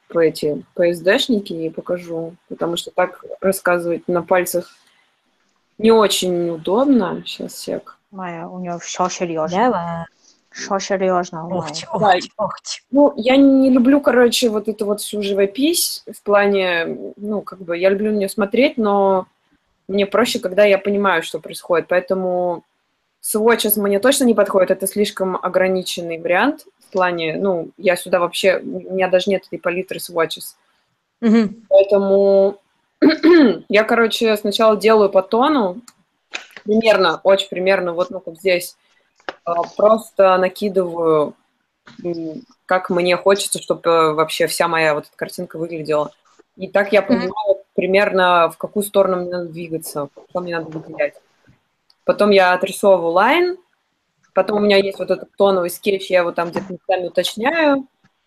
по 0.09 0.19
эти 0.19 0.65
PSD-шники 0.77 1.53
и 1.53 1.71
покажу, 1.71 2.35
потому 2.49 2.77
что 2.77 2.91
так 2.91 3.25
рассказывать 3.41 4.09
на 4.09 4.23
пальцах 4.23 4.77
не 5.79 5.93
очень 5.93 6.51
удобно. 6.51 7.23
Сейчас 7.25 7.57
сек. 7.57 7.99
Майя, 8.11 8.47
у 8.47 8.59
нее 8.59 8.79
все 8.81 9.09
серьезно. 9.09 9.57
Давай. 9.57 10.05
Что 10.53 10.79
серьезно? 10.81 11.47
Охти, 11.47 11.87
охти, 11.89 12.31
охти. 12.37 12.81
Ну, 12.91 13.13
я 13.17 13.37
не 13.37 13.71
люблю, 13.71 14.01
короче, 14.01 14.49
вот 14.49 14.69
эту 14.69 14.85
вот 14.85 15.01
всю 15.01 15.23
живопись 15.23 16.03
в 16.13 16.23
плане, 16.23 17.13
ну, 17.17 17.41
как 17.43 17.61
бы, 17.61 17.79
я 17.79 17.89
люблю 17.89 18.11
на 18.11 18.17
нее 18.17 18.29
смотреть, 18.29 18.77
но 18.77 19.27
мне 19.87 20.07
проще, 20.07 20.41
когда 20.41 20.65
я 20.65 20.79
понимаю, 20.79 21.23
что 21.23 21.39
происходит. 21.39 21.87
Поэтому 21.89 22.65
сводчес 23.21 23.77
мне 23.77 24.01
точно 24.01 24.25
не 24.25 24.35
подходит, 24.35 24.73
это 24.73 24.87
слишком 24.89 25.37
ограниченный 25.37 26.19
вариант 26.19 26.67
в 26.81 26.93
плане, 26.93 27.37
ну, 27.37 27.71
я 27.77 27.95
сюда 27.95 28.19
вообще, 28.19 28.59
у 28.59 28.95
меня 28.95 29.09
даже 29.09 29.31
нет 29.31 29.47
этой 29.47 29.61
палитры 29.61 30.01
сводчес. 30.01 30.57
Mm-hmm. 31.23 31.63
Поэтому 31.69 32.61
я, 33.69 33.85
короче, 33.85 34.37
сначала 34.37 34.77
делаю 34.77 35.11
по 35.11 35.23
тону, 35.23 35.81
примерно, 36.65 37.21
очень 37.23 37.49
примерно, 37.49 37.93
вот, 37.93 38.11
ну, 38.11 38.19
как 38.19 38.37
здесь, 38.37 38.77
просто 39.77 40.37
накидываю, 40.39 41.35
как 42.67 42.91
мне 42.91 43.17
хочется, 43.17 43.61
чтобы 43.61 44.15
вообще 44.15 44.47
вся 44.47 44.69
моя 44.69 44.95
вот 44.95 45.07
эта 45.07 45.17
картинка 45.17 45.59
выглядела. 45.59 46.13
И 46.57 46.69
так 46.69 46.93
я 46.93 47.03
понимаю 47.03 47.31
mm-hmm. 47.31 47.65
примерно, 47.75 48.51
в 48.51 48.59
какую 48.59 48.83
сторону 48.83 49.23
мне 49.23 49.31
надо 49.31 49.47
двигаться, 49.47 50.09
что 50.29 50.41
мне 50.41 50.59
надо 50.59 50.71
выделять. 50.79 51.15
Потом 52.05 52.31
я 52.31 52.53
отрисовываю 52.53 53.13
line, 53.13 53.57
потом 54.35 54.59
у 54.59 54.61
меня 54.61 54.77
есть 54.77 54.99
вот 54.99 55.11
этот 55.11 55.31
тоновый 55.37 55.71
скетч, 55.71 56.11
я 56.11 56.21
его 56.21 56.33
там 56.33 56.51
где-то 56.51 56.73
местами 56.73 57.07
уточняю. 57.07 57.87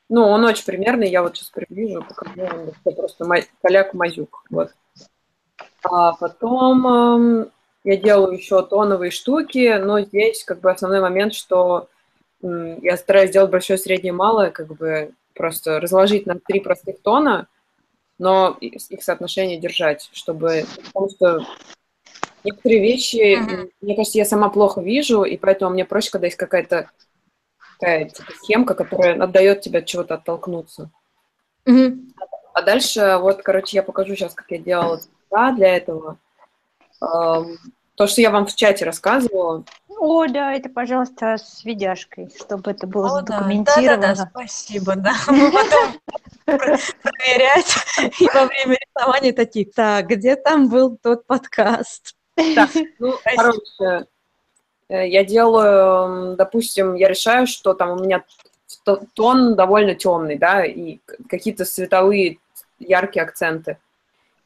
Ну, 0.10 0.27
он 0.27 0.44
очень 0.46 0.65
примерный, 0.65 1.10
я 1.10 1.22
вот 1.22 1.36
сейчас 1.36 1.50
приближу, 1.50 2.03
покажу, 2.03 2.74
это 2.84 2.96
просто 2.96 3.25
поляк-мазюк, 3.62 4.46
вот. 4.50 4.72
А 5.84 6.13
потом 6.13 7.50
я 7.84 7.98
делаю 7.98 8.38
еще 8.38 8.62
тоновые 8.63 9.12
штуки, 9.12 9.78
но 9.78 10.02
здесь 10.02 10.44
как 10.44 10.62
бы 10.62 10.72
основной 10.72 11.02
момент, 11.02 11.34
что 11.34 11.90
я 12.42 12.98
стараюсь 12.98 13.30
сделать 13.30 13.52
большое, 13.52 13.80
среднее, 13.80 14.13
малое, 14.13 14.52
как 14.52 14.68
бы 14.68 15.12
просто 15.34 15.80
разложить 15.80 16.25
на 16.25 16.40
три 16.40 16.60
простых 16.60 17.02
тона, 17.02 17.48
но 18.20 18.58
их 18.60 18.82
соотношение 19.04 19.58
держать, 19.58 20.10
чтобы... 20.13 20.66
Потому 20.88 21.10
что 21.10 21.46
некоторые 22.44 22.82
вещи, 22.82 23.38
mm-hmm. 23.38 23.72
мне 23.82 23.96
кажется, 23.96 24.18
я 24.18 24.25
сама 24.25 24.50
плохо 24.50 24.82
вижу, 24.82 25.24
и 25.24 25.38
поэтому 25.38 25.72
мне 25.72 25.86
проще, 25.86 26.12
когда 26.12 26.28
есть 26.28 26.38
какая-то 26.38 26.90
такая 27.80 28.10
типа, 28.10 28.32
схемка, 28.44 28.75
которая 28.75 29.22
отдает 29.22 29.62
тебя 29.62 29.80
от 29.80 29.86
чего-то 29.86 30.16
оттолкнуться. 30.16 30.90
Mm-hmm. 31.66 32.13
А 32.54 32.62
дальше, 32.62 33.18
вот, 33.20 33.42
короче, 33.42 33.78
я 33.78 33.84
покажу 33.84 34.16
сейчас, 34.16 34.34
как 34.34 34.52
я 34.52 34.60
делала 34.60 35.02
для 35.56 35.75
этого. 35.75 36.18
То, 37.95 38.07
что 38.07 38.22
я 38.22 38.31
вам 38.31 38.48
в 38.48 38.55
чате 38.55 38.86
рассказывала. 38.86 39.63
О, 39.88 40.27
да, 40.27 40.53
это, 40.53 40.69
пожалуйста, 40.69 41.38
с 41.38 41.63
видяшкой, 41.63 42.29
чтобы 42.38 42.72
это 42.72 42.88
было 42.88 43.07
О, 43.07 43.10
задокументировано. 43.19 43.98
Да, 43.98 44.07
да, 44.07 44.15
да, 44.15 44.29
спасибо, 44.31 44.95
да. 44.95 45.13
Мы 45.27 45.51
потом 45.51 46.00
проверять 46.45 47.75
и 48.19 48.27
во 48.33 48.45
время 48.45 48.77
рисования 48.81 49.33
такие, 49.33 49.65
так, 49.65 50.07
где 50.07 50.36
там 50.36 50.69
был 50.69 50.98
тот 50.98 51.25
подкаст? 51.25 52.15
Так, 52.36 52.72
ну, 52.98 53.13
короче, 53.24 54.07
Э, 54.93 55.07
я 55.07 55.24
делаю, 55.24 56.36
допустим, 56.36 56.95
я 56.95 57.07
решаю, 57.07 57.48
что 57.48 57.74
там 57.74 57.91
у 57.91 58.03
меня 58.03 58.24
тон 59.15 59.55
довольно 59.55 59.95
темный, 59.95 60.38
да, 60.38 60.65
и 60.65 61.00
какие-то 61.29 61.65
световые 61.65 62.38
яркие 62.79 63.24
акценты. 63.24 63.77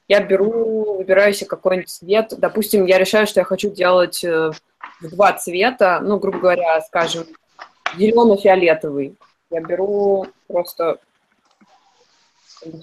Я 0.08 0.22
беру, 0.22 0.96
выбираю 0.98 1.34
себе 1.34 1.48
какой-нибудь 1.48 1.90
цвет. 1.90 2.34
Допустим, 2.38 2.86
я 2.86 2.98
решаю, 2.98 3.28
что 3.28 3.42
я 3.42 3.44
хочу 3.44 3.70
делать 3.70 4.24
э, 4.24 4.52
два 5.02 5.34
цвета, 5.34 6.00
ну, 6.02 6.18
грубо 6.18 6.40
говоря, 6.40 6.82
скажем, 6.82 7.26
зелено-фиолетовый. 7.98 9.16
Я 9.50 9.62
беру 9.62 10.28
просто 10.48 11.00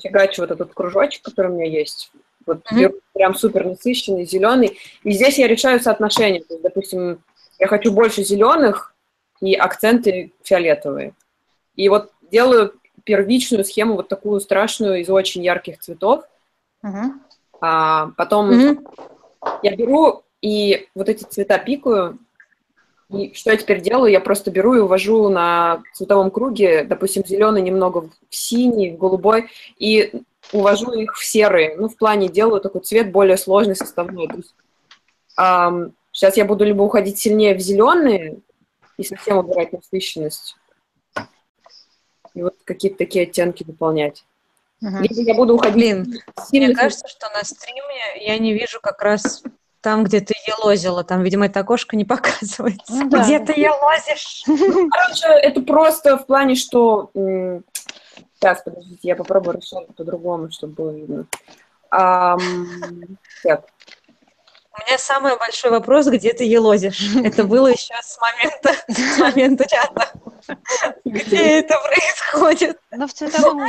фигачу 0.03 0.43
вот 0.43 0.51
этот 0.51 0.75
кружочек, 0.75 1.23
который 1.23 1.51
у 1.51 1.55
меня 1.55 1.71
есть. 1.71 2.11
Вот 2.47 2.59
mm-hmm. 2.59 2.79
беру 2.79 2.95
прям 3.15 3.35
супер 3.35 3.65
насыщенный, 3.67 4.27
зеленый. 4.27 4.79
И 5.03 5.13
здесь 5.13 5.39
я 5.39 5.49
решаю 5.49 5.81
соотношение. 5.81 6.43
То 6.43 6.55
есть, 6.55 6.63
допустим, 6.63 7.23
я 7.59 7.67
хочу 7.69 7.93
больше 7.93 8.23
зеленых 8.23 8.95
и 9.41 9.55
акценты 9.55 10.33
фиолетовые. 10.43 11.15
И 11.77 11.89
вот 11.89 12.13
делаю 12.31 12.75
первичную 13.05 13.65
схему, 13.65 13.95
вот 13.95 14.09
такую 14.09 14.41
страшную, 14.41 15.01
из 15.01 15.11
очень 15.11 15.45
ярких 15.45 15.79
цветов. 15.79 16.25
А 17.61 18.09
потом 18.17 18.51
uh-huh. 18.51 19.59
я 19.63 19.77
беру 19.77 20.23
и 20.41 20.89
вот 20.95 21.09
эти 21.09 21.25
цвета 21.25 21.59
пикаю. 21.59 22.19
И 23.11 23.33
что 23.35 23.51
я 23.51 23.57
теперь 23.57 23.81
делаю? 23.81 24.13
Я 24.13 24.21
просто 24.21 24.51
беру 24.51 24.75
и 24.75 24.81
увожу 24.81 25.29
на 25.29 25.83
цветовом 25.95 26.31
круге, 26.31 26.85
допустим, 26.85 27.25
зеленый 27.25 27.63
немного 27.63 28.09
в 28.29 28.35
синий, 28.35 28.91
в 28.91 28.99
голубой, 28.99 29.51
и 29.79 30.13
увожу 30.53 30.93
их 30.93 31.17
в 31.17 31.25
серый. 31.25 31.77
Ну, 31.77 31.89
в 31.89 31.97
плане 31.97 32.29
делаю 32.29 32.61
такой 32.61 32.81
цвет 32.83 33.13
более 33.13 33.37
сложный, 33.37 33.77
составной. 33.77 34.29
То 34.29 34.37
есть, 34.37 34.55
эм, 35.39 35.95
сейчас 36.13 36.37
я 36.37 36.45
буду 36.45 36.65
либо 36.65 36.83
уходить 36.83 37.19
сильнее 37.19 37.55
в 37.55 37.61
зеленые 37.61 38.39
и 38.97 39.05
совсем 39.05 39.39
убирать 39.39 39.73
насыщенность, 39.73 40.57
и 42.35 42.43
вот 42.43 42.55
какие-то 42.65 42.99
такие 42.99 43.25
оттенки 43.25 43.65
выполнять. 43.65 44.25
Угу. 44.85 44.99
Либо 44.99 45.21
я 45.23 45.35
буду 45.35 45.55
уходить... 45.55 45.75
Блин, 45.75 46.15
мне 46.53 46.75
кажется, 46.75 47.09
что 47.09 47.31
на 47.31 47.43
стриме 47.43 48.21
я 48.21 48.39
не 48.39 48.53
вижу 48.53 48.81
как 48.83 49.01
раз 49.01 49.43
там, 49.81 50.05
где 50.05 50.21
ты 50.21 50.35
елозила. 50.47 51.05
Там, 51.05 51.23
видимо, 51.23 51.47
это 51.47 51.61
окошко 51.61 51.97
не 51.97 52.05
показывается. 52.05 52.93
Ну, 52.93 53.09
да. 53.09 53.25
Где 53.25 53.39
ты 53.39 53.53
елозишь? 53.53 54.43
Короче, 54.47 55.27
это 55.27 55.63
просто 55.63 56.19
в 56.19 56.27
плане, 56.27 56.55
что... 56.55 57.11
Сейчас, 58.35 58.63
подождите, 58.63 59.09
я 59.09 59.17
попробую 59.17 59.55
расширить 59.55 59.95
по-другому, 59.97 60.51
чтобы 60.51 60.75
было 60.75 60.91
видно. 60.91 61.27
Так. 63.45 63.67
У 64.77 64.87
меня 64.87 64.99
самый 64.99 65.39
большой 65.39 65.71
вопрос, 65.71 66.07
где 66.09 66.33
ты 66.33 66.45
елозишь? 66.45 67.15
Это 67.25 67.45
было 67.45 67.69
еще 67.69 67.95
с 68.03 68.19
момента, 68.21 68.75
с 68.89 69.19
момента 69.19 69.69
чата. 69.69 70.13
Где 71.05 71.61
это 71.61 71.79
происходит? 71.81 72.79
Ну, 72.91 73.07
в 73.07 73.15
цветовом... 73.15 73.63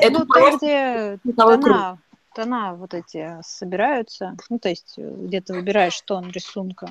Это 0.00 0.26
там, 0.26 0.56
где 0.56 1.18
тона, 1.36 1.98
тона 2.34 2.74
вот 2.74 2.92
эти 2.92 3.36
собираются. 3.42 4.34
Ну, 4.50 4.58
то 4.58 4.68
есть 4.68 4.94
где 4.96 5.40
ты 5.40 5.54
выбираешь 5.54 6.00
тон 6.00 6.30
рисунка. 6.32 6.88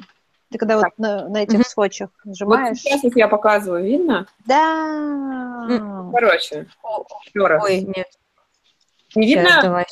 Ты 0.49 0.57
когда 0.57 0.77
вот 0.77 0.97
на, 0.97 1.27
на 1.27 1.43
этих 1.43 1.67
сводчах 1.67 2.09
нажимаешь... 2.23 2.69
Вот 2.69 2.77
сейчас, 2.77 3.03
если 3.03 3.19
я 3.19 3.27
показываю, 3.27 3.83
видно? 3.83 4.27
Да. 4.45 5.67
Короче, 6.13 6.67
еще 7.25 7.47
раз. 7.47 7.61
Ой, 7.61 7.81
нет. 7.81 8.07
Не 9.15 9.27
видно? 9.27 9.59
давай. 9.61 9.85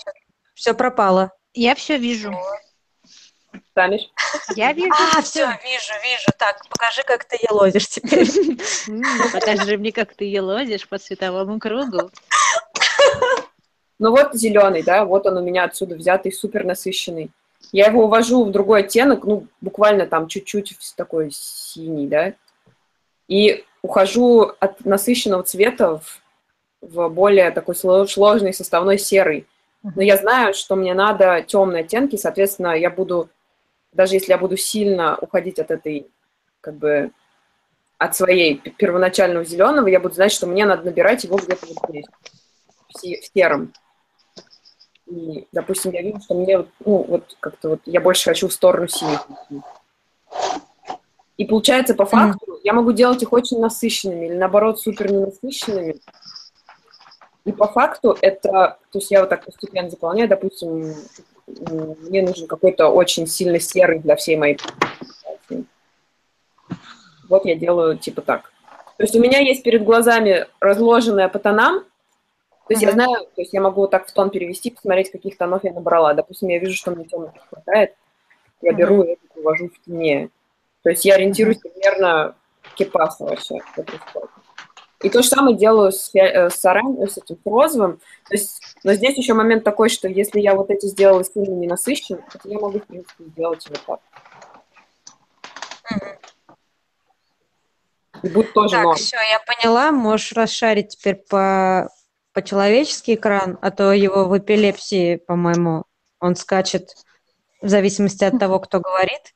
Все 0.54 0.74
пропало. 0.74 1.34
Я 1.54 1.76
все 1.76 1.98
вижу. 1.98 2.34
Станешь? 3.76 4.10
Я 4.56 4.72
вижу. 4.72 4.94
А, 5.18 5.22
все, 5.22 5.42
вижу, 5.42 5.94
вижу. 6.02 6.30
Так, 6.38 6.62
покажи, 6.70 7.02
как 7.06 7.26
ты 7.26 7.38
елозишь 7.42 7.90
теперь. 7.90 8.26
Покажи 9.34 9.78
мне, 9.78 9.92
как 9.92 10.14
ты 10.14 10.24
елозишь 10.24 10.88
по 10.88 10.98
световому 10.98 11.60
кругу. 11.60 12.10
Ну 14.00 14.12
вот 14.12 14.34
зеленый, 14.34 14.82
да, 14.82 15.04
вот 15.04 15.26
он 15.26 15.36
у 15.36 15.42
меня 15.42 15.66
отсюда 15.66 15.96
взятый, 15.96 16.32
супер 16.32 16.64
насыщенный. 16.64 17.32
Я 17.74 17.88
его 17.88 18.06
увожу 18.06 18.46
в 18.46 18.52
другой 18.52 18.82
оттенок, 18.82 19.26
ну, 19.26 19.46
буквально 19.60 20.06
там 20.06 20.30
чуть-чуть 20.30 20.78
такой 20.96 21.32
синий, 21.32 22.08
да, 22.08 22.34
и 23.28 23.66
ухожу 23.82 24.54
от 24.58 24.86
насыщенного 24.86 25.44
цвета 25.44 25.98
в, 25.98 26.22
в 26.80 27.10
более 27.10 27.52
такой 27.52 27.76
сложный 27.76 28.54
составной 28.54 28.98
серый. 28.98 29.46
Но 29.84 30.02
я 30.02 30.16
знаю, 30.16 30.54
что 30.54 30.78
мне 30.78 30.94
надо 30.94 31.44
темные 31.46 31.84
оттенки, 31.84 32.16
соответственно, 32.16 32.74
я 32.74 32.90
буду 32.90 33.30
даже 33.96 34.16
если 34.16 34.32
я 34.32 34.38
буду 34.38 34.58
сильно 34.58 35.18
уходить 35.18 35.58
от 35.58 35.72
этой, 35.72 36.08
как 36.62 36.76
бы, 36.76 37.12
от 37.98 38.16
своей 38.16 38.58
первоначального 38.58 39.46
зеленого, 39.46 39.88
я 39.88 40.00
буду 40.00 40.14
знать, 40.14 40.34
что 40.34 40.48
мне 40.48 40.66
надо 40.66 40.84
набирать 40.84 41.24
его 41.24 41.38
где-то 41.38 41.66
вот 41.66 41.90
здесь, 41.90 42.06
в 43.22 43.34
сером. 43.34 43.74
И, 45.08 45.48
допустим, 45.52 45.92
я 45.92 46.02
вижу, 46.02 46.20
что 46.20 46.36
мне, 46.36 46.66
ну, 46.84 47.04
вот 47.04 47.38
как-то 47.40 47.70
вот, 47.70 47.82
я 47.86 48.02
больше 48.02 48.26
хочу 48.26 48.48
в 48.48 48.54
сторону 48.54 48.88
синих. 48.88 49.28
И 51.38 51.46
получается, 51.46 51.96
по 51.96 52.06
факту, 52.06 52.60
я 52.64 52.74
могу 52.74 52.92
делать 52.92 53.22
их 53.22 53.32
очень 53.32 53.60
насыщенными 53.60 54.26
или, 54.26 54.36
наоборот, 54.36 54.80
супер 54.80 55.12
ненасыщенными. 55.12 55.98
И 57.46 57.52
по 57.52 57.68
факту 57.68 58.18
это, 58.22 58.78
то 58.92 59.00
есть 59.00 59.12
я 59.12 59.20
вот 59.22 59.30
так 59.30 59.46
постепенно 59.46 59.90
заполняю, 59.90 60.28
допустим, 60.28 60.96
мне 61.48 62.22
нужен 62.22 62.48
какой-то 62.48 62.90
очень 62.90 63.28
сильно 63.28 63.60
серый 63.60 64.00
для 64.00 64.16
всей 64.16 64.36
моей. 64.36 64.58
Вот 67.30 67.46
я 67.46 67.56
делаю 67.56 67.98
типа 67.98 68.22
так. 68.22 68.52
То 68.98 69.04
есть 69.04 69.16
у 69.16 69.20
меня 69.20 69.40
есть 69.40 69.64
перед 69.64 69.84
глазами 69.84 70.48
разложенная 70.60 71.28
по 71.28 71.40
тонам, 71.40 71.84
то 72.68 72.74
есть 72.74 72.82
uh-huh. 72.82 72.88
я 72.88 72.92
знаю, 72.94 73.26
то 73.36 73.42
есть 73.42 73.54
я 73.54 73.62
могу 73.62 73.88
так 73.88 74.08
в 74.08 74.14
тон 74.14 74.30
перевести, 74.30 74.72
посмотреть, 74.72 75.12
каких 75.12 75.38
тонов 75.38 75.64
я 75.64 75.74
набрала. 75.74 76.14
Допустим, 76.14 76.50
я 76.50 76.60
вижу, 76.60 76.76
что 76.76 76.92
мне 76.92 77.06
темных 77.06 77.34
хватает, 77.50 77.94
я 78.62 78.72
uh-huh. 78.72 78.76
беру 78.76 79.04
и 79.04 79.12
это 79.14 79.22
увожу 79.36 79.70
в 79.70 79.86
темнее. 79.86 80.30
То 80.84 80.90
есть 80.90 81.06
я 81.06 81.16
ориентируюсь 81.16 81.58
uh-huh. 81.58 81.72
примерно 81.74 82.36
кипаса 82.76 83.26
вообще. 83.26 83.60
И 85.06 85.10
то 85.12 85.22
же 85.22 85.30
самое 85.30 85.56
делаю 85.56 85.92
с, 85.92 86.10
э, 86.16 86.50
с, 86.50 86.66
оран... 86.66 86.98
с 87.08 87.20
этим 87.20 87.36
с 87.36 87.46
розовым. 87.46 88.00
То 88.28 88.34
есть, 88.34 88.60
но 88.84 88.94
здесь 88.94 89.16
еще 89.16 89.36
момент 89.36 89.64
такой, 89.64 89.90
что 89.90 90.08
если 90.08 90.40
я 90.40 90.56
вот 90.56 90.72
эти 90.72 90.88
сделала 90.88 91.24
сильно 91.24 91.54
ненасыщенно, 91.54 92.24
то 92.32 92.50
я 92.50 92.58
могу, 92.58 92.80
в 92.80 92.88
принципе, 92.88 93.26
сделать 93.26 93.68
вот 93.70 93.86
так. 93.86 94.00
И 98.24 98.30
будет 98.30 98.52
тоже 98.54 98.78
так, 98.78 98.84
норм. 98.84 98.98
все, 98.98 99.18
я 99.18 99.40
поняла. 99.46 99.92
Можешь 99.92 100.32
расшарить 100.32 100.98
теперь 100.98 101.18
по, 101.18 101.92
по 102.34 102.42
человеческий 102.42 103.14
экран, 103.14 103.60
а 103.62 103.70
то 103.70 103.94
его 103.94 104.26
в 104.26 104.36
эпилепсии, 104.36 105.18
по-моему, 105.18 105.84
он 106.20 106.36
скачет 106.36 106.96
в 107.62 107.70
зависимости 107.70 108.24
от 108.24 108.40
того, 108.40 108.60
кто 108.60 108.80
говорит. 108.80 109.36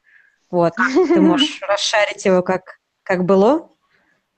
Вот, 0.49 0.73
ты 0.75 1.21
можешь 1.21 1.62
расшарить 1.62 2.25
его 2.25 2.41
как, 2.41 2.79
как 3.03 3.23
было. 3.23 3.69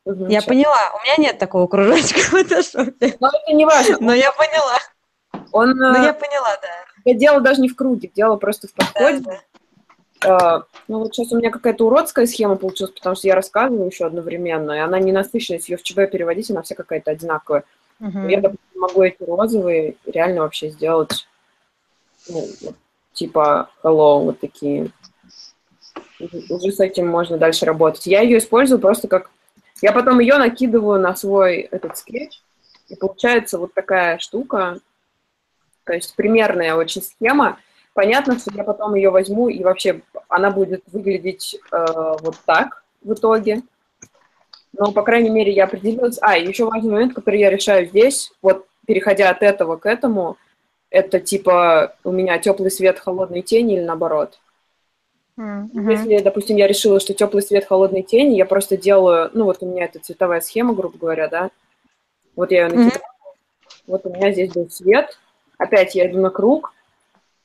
Угу, 0.06 0.28
я 0.28 0.42
поняла. 0.42 0.92
У 1.00 1.04
меня 1.04 1.16
нет 1.30 1.38
такого 1.38 1.68
кружочка 1.68 2.20
в 2.22 2.30
фотошопе. 2.30 3.18
Но 3.20 3.30
это 3.30 3.54
не 3.54 3.66
важно. 3.66 3.98
Но 4.00 4.14
я 4.14 4.32
поняла. 4.32 4.78
Он, 5.52 5.72
ну, 5.72 6.04
я 6.04 6.14
поняла, 6.14 6.58
да. 6.62 6.70
Я 7.06 7.14
дело 7.14 7.42
даже 7.42 7.62
не 7.62 7.70
в 7.70 7.76
круге, 7.76 8.10
дело 8.14 8.38
просто 8.38 8.68
в 8.68 8.74
подходе. 8.74 9.20
Да, 9.20 9.32
да. 9.32 9.40
Uh, 10.24 10.64
ну 10.88 11.00
вот 11.00 11.16
сейчас 11.16 11.32
у 11.32 11.38
меня 11.38 11.50
какая-то 11.50 11.88
уродская 11.88 12.28
схема 12.28 12.56
получилась, 12.56 12.94
потому 12.94 13.16
что 13.16 13.28
я 13.28 13.34
рассказываю 13.34 13.88
еще 13.88 14.06
одновременно, 14.06 14.72
и 14.72 14.78
она 14.78 15.00
не 15.00 15.12
насыщенная, 15.12 15.58
если 15.58 15.72
ее 15.72 15.78
в 15.78 15.84
ЧБ 15.84 16.12
переводить, 16.12 16.52
она 16.52 16.62
вся 16.62 16.76
какая-то 16.76 17.10
одинаковая. 17.10 17.64
Uh-huh. 18.00 18.30
Я, 18.30 18.40
допустим, 18.40 18.82
могу 18.82 19.02
эти 19.02 19.24
розовые 19.24 19.96
реально 20.06 20.42
вообще 20.42 20.70
сделать, 20.70 21.28
ну, 22.30 22.48
типа 23.14 23.72
hello, 23.84 24.24
вот 24.26 24.40
такие. 24.40 24.92
Уже 26.20 26.72
с 26.72 26.80
этим 26.80 27.08
можно 27.08 27.40
дальше 27.40 27.66
работать. 27.66 28.06
Я 28.06 28.22
ее 28.22 28.38
использую 28.38 28.80
просто 28.80 29.08
как 29.08 29.32
я 29.82 29.92
потом 29.92 30.20
ее 30.20 30.38
накидываю 30.38 31.00
на 31.00 31.16
свой 31.16 31.62
этот 31.72 31.98
скетч, 31.98 32.42
и 32.88 32.96
получается 32.96 33.58
вот 33.58 33.74
такая 33.74 34.20
штука, 34.20 34.80
то 35.86 35.94
есть 35.94 36.16
примерная 36.16 36.76
очень 36.76 37.02
схема. 37.02 37.58
Понятно, 37.94 38.38
что 38.38 38.52
я 38.54 38.64
потом 38.64 38.96
ее 38.96 39.10
возьму, 39.10 39.50
и 39.50 39.64
вообще 39.64 40.02
она 40.30 40.52
будет 40.52 40.84
выглядеть 40.92 41.58
э, 41.72 41.86
вот 42.22 42.38
так 42.46 42.84
в 43.02 43.14
итоге. 43.14 43.64
Но, 44.74 44.92
по 44.92 45.04
крайней 45.04 45.30
мере, 45.30 45.52
я 45.52 45.66
определилась. 45.66 46.18
А, 46.22 46.38
еще 46.38 46.66
важный 46.66 46.92
момент, 46.92 47.14
который 47.14 47.40
я 47.40 47.50
решаю 47.50 47.88
здесь, 47.88 48.32
вот 48.42 48.66
переходя 48.88 49.30
от 49.30 49.44
этого 49.44 49.76
к 49.76 49.86
этому, 49.86 50.38
это 50.90 51.20
типа 51.20 51.96
у 52.04 52.12
меня 52.12 52.38
теплый 52.38 52.72
свет, 52.72 53.00
холодные 53.00 53.42
тени 53.42 53.76
или 53.76 53.84
наоборот. 53.84 54.40
Mm-hmm. 55.38 55.92
Если, 55.92 56.20
допустим, 56.20 56.58
я 56.58 56.68
решила, 56.68 57.00
что 57.00 57.14
теплый 57.14 57.42
свет, 57.42 57.66
холодные 57.66 58.04
тени, 58.04 58.36
я 58.36 58.46
просто 58.46 58.78
делаю, 58.78 59.30
ну 59.34 59.46
вот 59.46 59.58
у 59.62 59.66
меня 59.66 59.86
это 59.86 60.00
цветовая 60.00 60.42
схема, 60.42 60.74
грубо 60.74 60.98
говоря, 60.98 61.28
да. 61.28 61.52
Вот 62.36 62.52
я 62.52 62.64
ее 62.64 62.68
накидала. 62.68 62.90
Mm-hmm. 62.90 63.84
Вот 63.88 64.06
у 64.06 64.10
меня 64.10 64.32
здесь 64.32 64.52
был 64.52 64.70
свет. 64.70 65.18
Опять 65.58 65.96
я 65.96 66.10
иду 66.10 66.20
на 66.20 66.30
круг. 66.30 66.74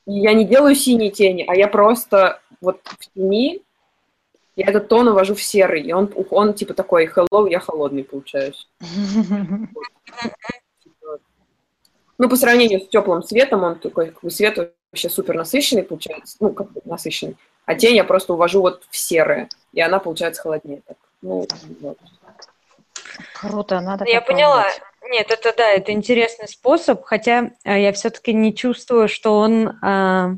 И 0.07 0.13
я 0.13 0.35
не 0.35 0.45
делаю 0.45 0.75
синие 0.75 1.11
тени, 1.11 1.45
а 1.47 1.55
я 1.57 1.69
просто 1.69 2.41
вот 2.61 2.81
в 2.85 3.13
тени 3.15 3.63
я 4.57 4.69
этот 4.69 4.89
тон 4.89 5.09
увожу 5.09 5.35
в 5.35 5.43
серый, 5.43 5.83
и 5.83 5.93
он, 5.93 6.11
он 6.31 6.55
типа 6.55 6.73
такой 6.73 7.07
hello, 7.07 7.49
я 7.49 7.61
холодный 7.61 8.05
получаюсь. 8.05 8.69
Ну, 12.19 12.31
по 12.31 12.37
сравнению 12.37 12.81
с 12.81 12.89
теплым 12.89 13.23
светом, 13.23 13.63
он 13.63 13.79
такой, 13.79 14.07
как 14.07 14.23
бы 14.23 14.31
свет 14.31 14.75
вообще 14.97 15.11
супер 15.11 15.35
насыщенный 15.35 15.83
получается, 15.83 16.39
ну, 16.41 16.51
как 16.55 16.73
бы 16.73 16.81
насыщенный. 16.87 17.37
А 17.67 17.75
тень 17.75 17.97
я 17.97 18.05
просто 18.05 18.33
увожу 18.33 18.63
вот 18.63 18.85
в 18.89 18.97
серое, 18.97 19.49
и 19.75 19.81
она 19.81 19.99
получается 19.99 20.41
холоднее. 20.41 20.81
Так. 20.87 20.97
Ну, 21.21 21.47
вот. 21.81 21.99
Круто, 23.35 23.81
надо 23.81 24.07
Я 24.07 24.23
поняла. 24.23 24.67
Нет, 25.11 25.31
это 25.31 25.55
да, 25.57 25.71
это 25.71 25.93
интересный 25.93 26.49
способ, 26.49 27.05
хотя 27.05 27.51
э, 27.65 27.81
я 27.81 27.93
все-таки 27.93 28.33
не 28.33 28.55
чувствую, 28.55 29.07
что 29.09 29.39
он 29.39 29.79
э, 29.81 30.37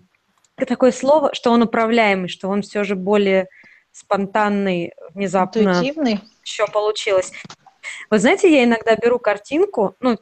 такое 0.67 0.93
слово, 0.93 1.33
что 1.33 1.53
он 1.53 1.63
управляемый, 1.63 2.29
что 2.29 2.49
он 2.49 2.63
все 2.63 2.85
же 2.85 2.95
более 2.97 3.49
спонтанный, 3.93 4.93
внезапно 5.15 5.61
Интуитивный? 5.61 6.21
еще 6.45 6.67
получилось. 6.67 7.33
Вы 8.11 8.19
знаете, 8.19 8.53
я 8.53 8.65
иногда 8.65 8.95
беру 8.97 9.19
картинку, 9.19 9.95
ну, 10.01 10.19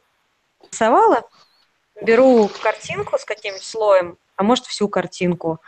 рисовала, 0.71 1.27
беру 2.01 2.49
картинку 2.61 3.17
с 3.17 3.25
каким-нибудь 3.25 3.63
слоем, 3.63 4.17
а 4.37 4.43
может 4.43 4.65
всю 4.65 4.87
картинку, 4.87 5.59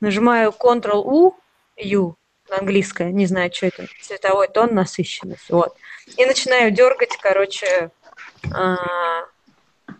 нажимаю 0.00 0.52
Ctrl-U, 0.52 1.36
U 1.76 2.16
английское, 2.50 3.10
не 3.10 3.26
знаю, 3.26 3.52
что 3.52 3.66
это, 3.66 3.86
цветовой 4.00 4.48
тон, 4.48 4.74
насыщенность, 4.74 5.50
вот. 5.50 5.76
И 6.16 6.24
начинаю 6.24 6.70
дергать, 6.70 7.16
короче, 7.20 7.90
а, 8.52 8.76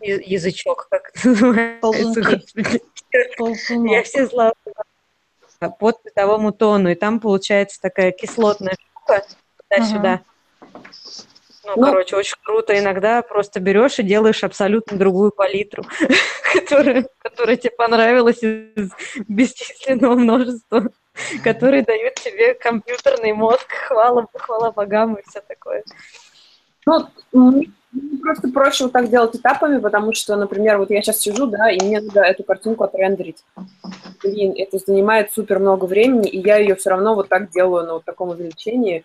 язычок, 0.01 0.87
как 0.89 1.11
это 1.13 1.29
называется, 1.29 2.21
господи. 2.21 2.81
Я 3.13 3.25
Ползунок. 3.37 4.05
все 4.05 4.27
слова 4.27 4.53
по 5.79 5.91
цветовому 5.93 6.51
тону, 6.51 6.89
и 6.89 6.95
там 6.95 7.19
получается 7.19 7.79
такая 7.81 8.11
кислотная 8.11 8.75
штука 8.91 9.25
туда-сюда. 9.69 10.21
Ну, 11.65 11.73
Ну. 11.75 11.85
короче, 11.85 12.15
очень 12.15 12.37
круто. 12.43 12.77
Иногда 12.77 13.21
просто 13.21 13.59
берешь 13.59 13.99
и 13.99 14.03
делаешь 14.03 14.43
абсолютно 14.43 14.97
другую 14.97 15.31
палитру, 15.31 15.83
которая, 16.53 17.07
которая 17.19 17.55
тебе 17.57 17.71
понравилась 17.71 18.43
из 18.43 18.91
бесчисленного 19.27 20.15
множества, 20.15 20.89
которые 21.43 21.83
дают 21.83 22.15
тебе 22.15 22.53
компьютерный 22.53 23.33
мозг, 23.33 23.67
хвала, 23.87 24.27
хвала 24.33 24.71
богам 24.71 25.15
и 25.15 25.23
все 25.27 25.41
такое. 25.41 25.83
Ну, 26.85 27.07
просто 28.21 28.49
проще 28.49 28.83
вот 28.83 28.93
так 28.93 29.09
делать 29.09 29.35
этапами, 29.35 29.79
потому 29.79 30.13
что, 30.13 30.35
например, 30.35 30.77
вот 30.77 30.91
я 30.91 31.01
сейчас 31.01 31.19
сижу, 31.19 31.47
да, 31.47 31.71
и 31.71 31.83
мне 31.83 31.99
надо 31.99 32.21
эту 32.21 32.43
картинку 32.43 32.83
отрендерить. 32.83 33.43
Блин, 34.21 34.53
это 34.57 34.77
занимает 34.77 35.31
супер 35.33 35.59
много 35.59 35.85
времени, 35.85 36.29
и 36.29 36.39
я 36.39 36.57
ее 36.57 36.75
все 36.75 36.91
равно 36.91 37.15
вот 37.15 37.29
так 37.29 37.49
делаю 37.51 37.85
на 37.85 37.93
вот 37.93 38.05
таком 38.05 38.29
увеличении. 38.29 39.03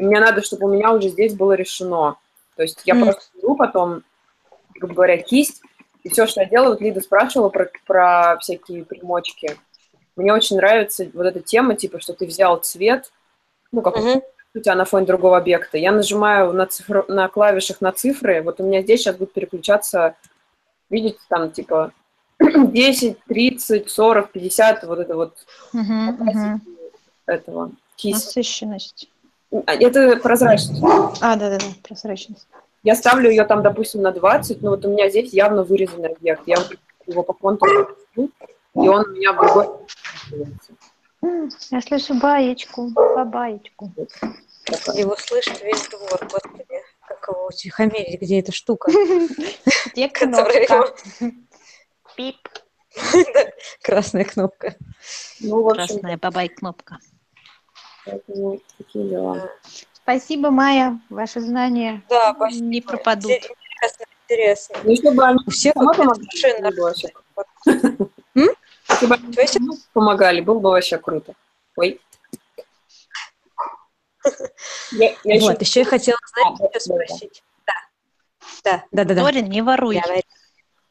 И 0.00 0.02
мне 0.02 0.18
надо, 0.18 0.40
чтобы 0.40 0.66
у 0.66 0.72
меня 0.72 0.92
уже 0.92 1.10
здесь 1.10 1.34
было 1.34 1.52
решено. 1.52 2.16
То 2.56 2.62
есть 2.62 2.80
я 2.86 2.94
Мгм. 2.94 3.04
просто 3.04 3.24
беру 3.34 3.54
потом, 3.54 4.02
грубо 4.74 4.94
говоря, 4.94 5.18
кисть, 5.18 5.60
и 6.02 6.08
все, 6.08 6.26
что 6.26 6.40
я 6.40 6.46
делаю, 6.46 6.70
вот 6.70 6.80
Лида 6.80 7.02
спрашивала 7.02 7.50
про, 7.50 7.70
про 7.86 8.38
всякие 8.40 8.86
примочки. 8.86 9.58
Мне 10.16 10.32
очень 10.32 10.56
нравится 10.56 11.06
вот 11.12 11.26
эта 11.26 11.40
тема, 11.40 11.74
типа, 11.74 12.00
что 12.00 12.14
ты 12.14 12.24
взял 12.24 12.56
цвет, 12.56 13.12
ну, 13.72 13.82
как 13.82 13.98
Мгм. 13.98 14.22
у 14.54 14.58
тебя 14.58 14.74
на 14.74 14.86
фоне 14.86 15.04
другого 15.04 15.36
объекта. 15.36 15.76
Я 15.76 15.92
нажимаю 15.92 16.54
на, 16.54 16.64
цифр... 16.64 17.04
на 17.08 17.28
клавишах 17.28 17.82
на 17.82 17.92
цифры. 17.92 18.40
Вот 18.42 18.58
у 18.58 18.64
меня 18.64 18.80
здесь 18.80 19.02
сейчас 19.02 19.16
будет 19.16 19.34
переключаться, 19.34 20.16
видите, 20.88 21.18
там 21.28 21.52
типа 21.52 21.92
10, 22.38 23.18
30, 23.24 23.90
40, 23.90 24.32
50, 24.32 24.84
вот 24.84 24.98
это 24.98 25.14
вот 25.14 25.46
мгм. 25.74 26.62
этого 27.26 27.72
кисть. 27.96 28.28
Насыщенность. 28.28 29.10
А, 29.66 29.74
Это 29.74 30.16
прозрачность. 30.16 30.82
А, 31.20 31.36
да-да-да, 31.36 31.66
прозрачность. 31.82 32.46
Я 32.82 32.94
ставлю 32.94 33.28
ее 33.28 33.44
там, 33.44 33.62
допустим, 33.62 34.02
на 34.02 34.12
20, 34.12 34.62
но 34.62 34.70
вот 34.70 34.84
у 34.84 34.88
меня 34.90 35.10
здесь 35.10 35.32
явно 35.32 35.64
вырезанный 35.64 36.10
объект. 36.10 36.42
Я 36.46 36.56
его 37.06 37.22
по 37.22 37.32
контуру, 37.32 37.90
и 38.16 38.28
он 38.74 39.04
у 39.06 39.12
меня 39.12 39.32
в 39.32 39.36
другой 39.36 39.68
Я 41.70 41.80
слышу 41.82 42.14
баечку, 42.14 42.88
бабаечку. 42.90 43.92
Такая. 44.64 44.96
Его 44.96 45.16
слышит 45.16 45.60
весь 45.62 45.88
двор, 45.88 46.28
господи. 46.30 46.64
Как 47.06 47.28
его 47.28 47.46
утихомирить, 47.46 48.20
где 48.20 48.38
эта 48.38 48.52
штука? 48.52 48.90
Где 49.92 50.08
кнопка? 50.08 50.94
Пип. 52.16 52.36
Красная 53.82 54.24
кнопка. 54.24 54.76
Ну, 55.40 55.68
Красная 55.70 56.16
бабай-кнопка. 56.18 56.98
Поэтому 58.04 58.60
такие 58.78 59.08
дела. 59.08 59.50
Спасибо, 59.94 60.50
Майя. 60.50 60.98
Ваши 61.10 61.40
знания 61.40 62.02
Да, 62.08 62.32
спасибо. 62.34 62.64
не 62.64 62.80
пропадут. 62.80 63.30
Интересно, 63.30 64.04
интересно. 64.28 64.76
Ну, 64.84 64.90
если 64.90 65.10
бы 65.10 65.24
они 65.24 65.38
помогали, 65.74 66.08
машина 66.08 66.70
было 66.70 66.84
вообще. 66.88 67.08
Если 68.88 69.06
бы 69.06 69.14
они 69.14 69.78
помогали, 69.92 70.40
было 70.40 70.58
бы 70.58 70.70
вообще 70.70 70.98
круто. 70.98 71.34
Ой. 71.76 72.00
Я, 74.92 75.14
я 75.24 75.34
еще- 75.34 75.46
Вот, 75.46 75.60
еще 75.60 75.80
я 75.80 75.86
хотела, 75.86 76.18
А, 76.22 76.28
знаете, 76.56 76.70
да, 76.74 76.80
что 76.80 76.88
да, 76.98 77.04
спросить? 77.04 77.42
Да. 77.66 77.72
Да, 78.64 78.84
да, 78.92 79.04
да, 79.04 79.14
да. 79.14 79.22
Торин, 79.22 79.48
не 79.48 79.62
воруй. 79.62 79.96
Ну, 79.96 80.12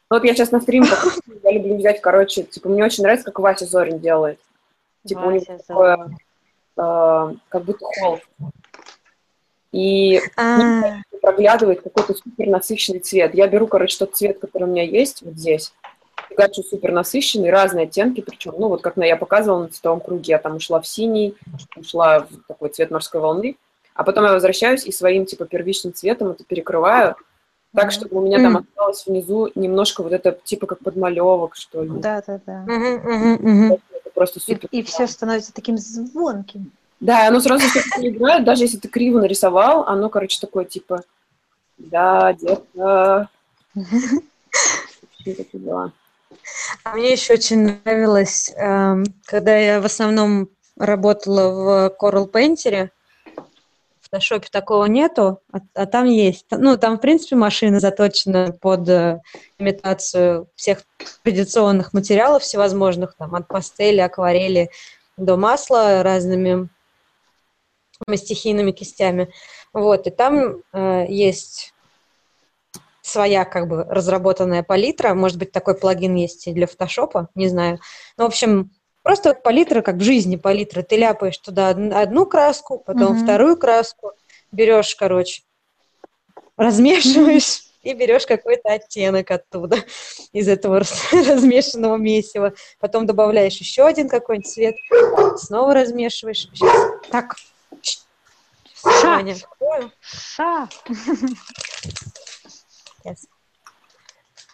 Вот 0.10 0.24
я 0.24 0.34
сейчас 0.34 0.52
на 0.52 0.60
стрим 0.62 0.88
покажу, 0.88 1.20
я 1.44 1.52
люблю 1.52 1.78
взять, 1.78 2.02
короче, 2.02 2.44
типа, 2.44 2.70
мне 2.70 2.84
очень 2.84 3.04
нравится, 3.04 3.26
как 3.26 3.38
Вася 3.40 3.66
Зорин 3.68 4.00
делает. 4.00 4.40
Типа, 5.06 5.20
у 5.20 5.32
него 5.32 5.46
Вася 5.48 5.64
такое, 5.68 6.18
э, 6.80 7.36
как 7.50 7.64
будто 7.64 7.86
холст. 7.86 8.24
И 9.72 10.20
А, 10.36 11.02
проглядывает 11.22 11.82
какой-то 11.82 12.16
супер 12.16 12.48
насыщенный 12.48 13.00
цвет. 13.00 13.36
Я 13.36 13.48
беру, 13.48 13.68
короче, 13.68 13.98
тот 14.00 14.16
цвет, 14.16 14.40
который 14.40 14.64
у 14.64 14.68
меня 14.68 14.84
есть 14.84 15.22
вот 15.22 15.36
здесь, 15.36 15.74
фигачу 16.30 16.64
супер 16.64 16.92
насыщенный, 16.92 17.52
разные 17.52 17.86
оттенки, 17.86 18.22
причем, 18.22 18.56
ну, 18.58 18.68
вот 18.70 18.82
как 18.82 18.98
я 18.98 19.16
показывала 19.16 19.64
на 19.64 19.70
цветовом 19.70 20.00
круге, 20.00 20.32
я 20.32 20.38
там 20.40 20.56
ушла 20.56 20.80
в 20.80 20.88
синий, 20.88 21.36
ушла 21.76 22.22
в 22.22 22.30
такой 22.48 22.70
цвет 22.70 22.92
морской 22.92 23.22
волны, 23.22 23.58
а 23.94 24.04
потом 24.04 24.26
я 24.26 24.34
возвращаюсь 24.34 24.86
и 24.86 24.92
своим, 24.92 25.26
типа, 25.26 25.46
первичным 25.46 25.94
цветом 25.94 26.30
это 26.30 26.44
перекрываю, 26.44 27.16
так, 27.76 27.92
чтобы 27.92 28.18
у 28.18 28.22
меня 28.22 28.40
там 28.42 28.58
осталось 28.58 29.06
внизу 29.06 29.52
немножко 29.54 30.02
вот 30.02 30.12
это, 30.12 30.32
типа, 30.44 30.66
как 30.66 30.80
подмалевок, 30.80 31.56
что 31.56 31.84
ли. 31.84 31.92
Да, 32.00 32.24
да, 32.26 32.40
да. 32.46 32.62
мгм, 32.62 32.96
мгм, 33.04 33.34
мгм. 33.42 33.78
Это 34.10 34.14
просто 34.14 34.40
И, 34.40 34.42
супер. 34.42 34.68
и 34.72 34.84
все 34.84 35.08
становится 35.08 35.54
таким 35.54 35.78
звонким. 35.78 36.72
Да, 37.00 37.28
оно 37.28 37.40
сразу 37.40 37.68
что-то 37.68 38.08
играет, 38.08 38.44
даже 38.44 38.64
если 38.64 38.78
ты 38.78 38.88
криво 38.88 39.20
нарисовал, 39.22 39.84
оно, 39.88 40.10
короче, 40.10 40.40
такое, 40.40 40.66
типа, 40.66 41.04
да, 41.78 42.34
детка. 42.34 43.30
Такие 43.74 45.36
такие 45.36 45.64
дела. 45.64 45.92
А 46.84 46.96
Мне 46.96 47.14
еще 47.14 47.34
очень 47.34 47.80
нравилось, 47.84 48.52
эм, 48.56 49.06
когда 49.26 49.56
я 49.58 49.80
в 49.82 49.86
основном 49.86 50.50
работала 50.78 51.90
в 51.90 51.96
Coral 52.02 52.30
Painter, 52.30 52.90
Photoshop 54.12 54.46
такого 54.52 54.86
нету, 54.86 55.42
а, 55.52 55.60
а 55.74 55.86
там 55.86 56.06
есть. 56.06 56.46
Ну, 56.52 56.78
там, 56.78 56.98
в 56.98 57.02
принципе, 57.02 57.36
машина 57.36 57.80
заточена 57.80 58.52
под 58.52 58.88
э, 58.90 59.22
имитацию 59.58 60.48
всех 60.56 60.80
традиционных 61.24 61.94
материалов 61.94 62.44
всевозможных, 62.44 63.16
там, 63.16 63.36
от 63.36 63.48
пастели, 63.48 64.00
акварели 64.00 64.70
до 65.18 65.38
масла 65.38 66.04
разными 66.04 66.70
стихийными 68.16 68.72
кистями. 68.72 69.32
Вот, 69.74 70.08
и 70.08 70.10
там 70.10 70.62
э, 70.74 71.06
есть 71.10 71.74
своя 73.02 73.46
как 73.46 73.68
бы 73.68 73.84
разработанная 73.84 74.64
палитра. 74.64 75.14
Может 75.14 75.38
быть, 75.38 75.52
такой 75.52 75.76
плагин 75.76 76.16
есть 76.16 76.48
и 76.48 76.54
для 76.54 76.68
фотошопа, 76.68 77.30
не 77.36 77.48
знаю. 77.48 77.80
Ну, 78.18 78.24
в 78.26 78.28
общем, 78.28 78.72
просто 79.04 79.34
палитра, 79.34 79.82
как 79.82 79.96
в 79.96 80.02
жизни 80.04 80.36
палитра. 80.36 80.82
Ты 80.84 80.98
ляпаешь 80.98 81.38
туда 81.38 81.70
од- 81.72 81.94
одну 81.94 82.26
краску, 82.26 82.80
потом 82.80 83.16
Мгм. 83.16 83.24
вторую 83.24 83.58
краску, 83.58 84.12
берешь, 84.52 84.96
короче, 84.96 85.44
размешиваешь 86.58 87.64
и 87.84 87.94
берешь 87.94 88.26
какой-то 88.26 88.74
оттенок 88.74 89.32
оттуда, 89.32 89.78
из 90.34 90.48
этого 90.48 90.80
раз- 90.80 91.08
размешанного 91.12 91.98
месива. 91.98 92.54
Потом 92.80 93.06
добавляешь 93.06 93.58
еще 93.58 93.86
один 93.86 94.10
какой-нибудь 94.10 94.52
цвет, 94.52 94.76
снова 95.38 95.74
размешиваешь. 95.74 96.48
Щас. 96.54 96.92
Так. 97.10 97.36
Ша. 99.02 99.22
Ша. 100.02 100.70
Сейчас. 103.04 103.28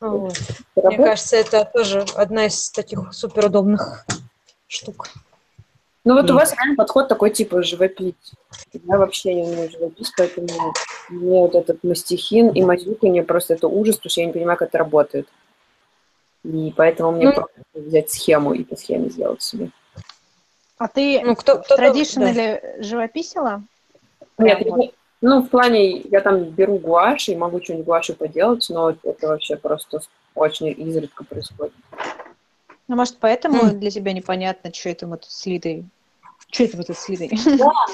Вот. 0.02 0.38
Мне 0.76 0.98
кажется, 0.98 1.38
это 1.38 1.64
тоже 1.74 2.06
одна 2.16 2.48
из 2.48 2.70
таких 2.72 3.14
суперудобных 3.14 4.06
штук. 4.68 5.08
Ну 6.04 6.14
вот 6.14 6.30
у 6.30 6.34
Есть. 6.34 6.52
вас 6.52 6.54
реально 6.56 6.76
подход 6.76 7.08
такой 7.08 7.32
типа 7.32 7.64
живопись. 7.64 8.14
Я 8.74 8.98
вообще 8.98 9.34
не 9.34 9.44
умею 9.44 9.72
живопись, 9.72 10.12
поэтому 10.16 10.48
мне 11.10 11.40
вот 11.40 11.56
этот 11.56 11.84
мастихин 11.84 12.50
и 12.50 12.62
мазюканье 12.64 13.24
просто 13.24 13.56
это 13.56 13.68
ужас, 13.68 13.96
потому 13.98 14.12
что 14.12 14.22
я 14.22 14.28
не 14.28 14.34
понимаю, 14.34 14.58
как 14.58 14.70
это 14.70 14.78
работает. 14.78 15.28
И 16.44 16.72
поэтому 16.78 17.12
мне 17.12 17.26
Ну, 17.26 17.34
просто 17.34 17.56
взять 17.74 18.12
схему 18.12 18.54
и 18.54 18.64
по 18.64 18.76
схеме 18.76 19.10
сделать 19.10 19.42
себе. 19.42 19.72
А 20.78 20.88
ты 20.88 21.22
Ну, 21.24 21.36
кто, 21.36 21.58
кто 21.58 21.76
традиционно 21.76 22.60
живописила? 22.80 23.64
Нет, 24.38 24.60
я- 24.64 24.90
ну, 25.22 25.42
в 25.42 25.50
плане, 25.50 26.02
я 26.02 26.22
там 26.22 26.44
беру 26.44 26.78
гуашь 26.78 27.30
и 27.30 27.36
могу 27.36 27.64
что-нибудь 27.64 27.86
гуашью 27.88 28.16
поделать, 28.16 28.68
но 28.70 28.92
это 29.02 29.28
вообще 29.28 29.56
просто 29.56 30.02
очень 30.36 30.68
изредка 30.68 31.24
происходит. 31.24 31.74
Ну, 32.88 32.96
может, 32.96 33.18
поэтому 33.18 33.64
М. 33.64 33.80
для 33.80 33.90
тебя 33.90 34.14
непонятно, 34.14 34.72
что 34.74 34.90
это 34.90 35.08
мы 35.08 35.18
тут 35.18 35.32
с 35.32 35.46
Лидой. 35.46 35.86
Что 36.52 36.64
это 36.66 36.78
мы 36.78 36.84
тут 36.84 36.98
с 36.98 37.10
Лидой? 37.10 37.32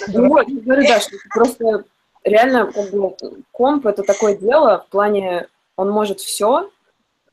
Ну 0.07 0.27
вот, 0.27 0.47
я 0.47 0.59
говорю, 0.61 0.87
да, 0.87 0.99
что 0.99 1.15
просто 1.33 1.85
реально 2.23 2.71
как 2.71 2.91
бы, 2.91 3.15
комп 3.51 3.85
это 3.85 4.03
такое 4.03 4.37
дело, 4.37 4.83
в 4.87 4.91
плане 4.91 5.47
он 5.75 5.89
может 5.89 6.19
все, 6.19 6.69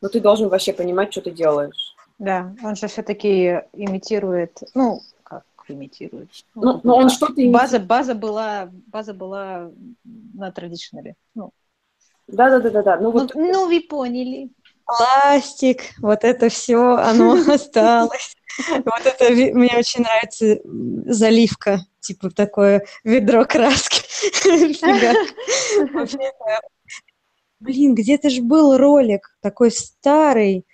но 0.00 0.08
ты 0.08 0.20
должен 0.20 0.48
вообще 0.48 0.72
понимать, 0.72 1.12
что 1.12 1.20
ты 1.22 1.30
делаешь. 1.30 1.94
Да, 2.18 2.54
он 2.62 2.74
же 2.76 2.88
все-таки 2.88 3.62
имитирует, 3.72 4.60
ну, 4.74 5.00
как 5.22 5.44
имитирует? 5.68 6.30
Ну, 6.54 6.80
но 6.82 6.96
он 6.96 7.10
что-то 7.10 7.34
имитирует. 7.34 7.52
База, 7.52 7.78
база 7.78 8.14
была, 8.14 8.68
база 8.86 9.14
была 9.14 9.70
на 10.04 10.50
традиционале. 10.50 11.14
Ну, 11.34 11.50
Да, 12.26 12.50
да, 12.50 12.60
да, 12.60 12.70
да, 12.70 12.82
да. 12.82 12.96
Ну 12.96 13.02
ну, 13.04 13.10
вот 13.12 13.34
ну, 13.34 13.66
вы 13.66 13.80
поняли. 13.80 14.50
Пластик, 14.88 15.82
вот 15.98 16.24
это 16.24 16.48
все, 16.48 16.96
оно 16.96 17.32
осталось. 17.52 18.34
Вот 18.84 19.04
это 19.04 19.30
мне 19.30 19.76
очень 19.76 20.02
нравится 20.02 20.58
заливка, 21.12 21.84
типа 22.00 22.30
такое 22.30 22.86
ведро 23.04 23.44
краски. 23.44 24.02
Блин, 27.60 27.94
где-то 27.94 28.30
же 28.30 28.40
был 28.40 28.78
ролик 28.78 29.36
такой 29.42 29.70
старый, 29.70 30.64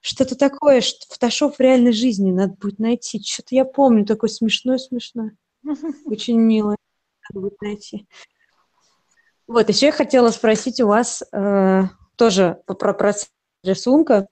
что-то 0.00 0.34
такое, 0.34 0.80
что 0.80 1.06
фотошоп 1.08 1.56
в 1.56 1.60
реальной 1.60 1.92
жизни 1.92 2.32
надо 2.32 2.54
будет 2.54 2.80
найти. 2.80 3.22
Что-то 3.22 3.54
я 3.54 3.64
помню, 3.64 4.04
такой 4.04 4.30
смешной-смешной. 4.30 5.30
Очень 6.06 6.40
мило. 6.40 6.76
Надо 7.30 7.40
будет 7.40 7.62
найти. 7.62 8.08
Вот, 9.46 9.68
еще 9.68 9.86
я 9.86 9.92
хотела 9.92 10.30
спросить 10.30 10.80
у 10.80 10.88
вас 10.88 11.22
э, 11.32 11.82
тоже 12.22 12.58
про 12.66 12.94
процесс 12.94 13.32
рисунка. 13.64 14.28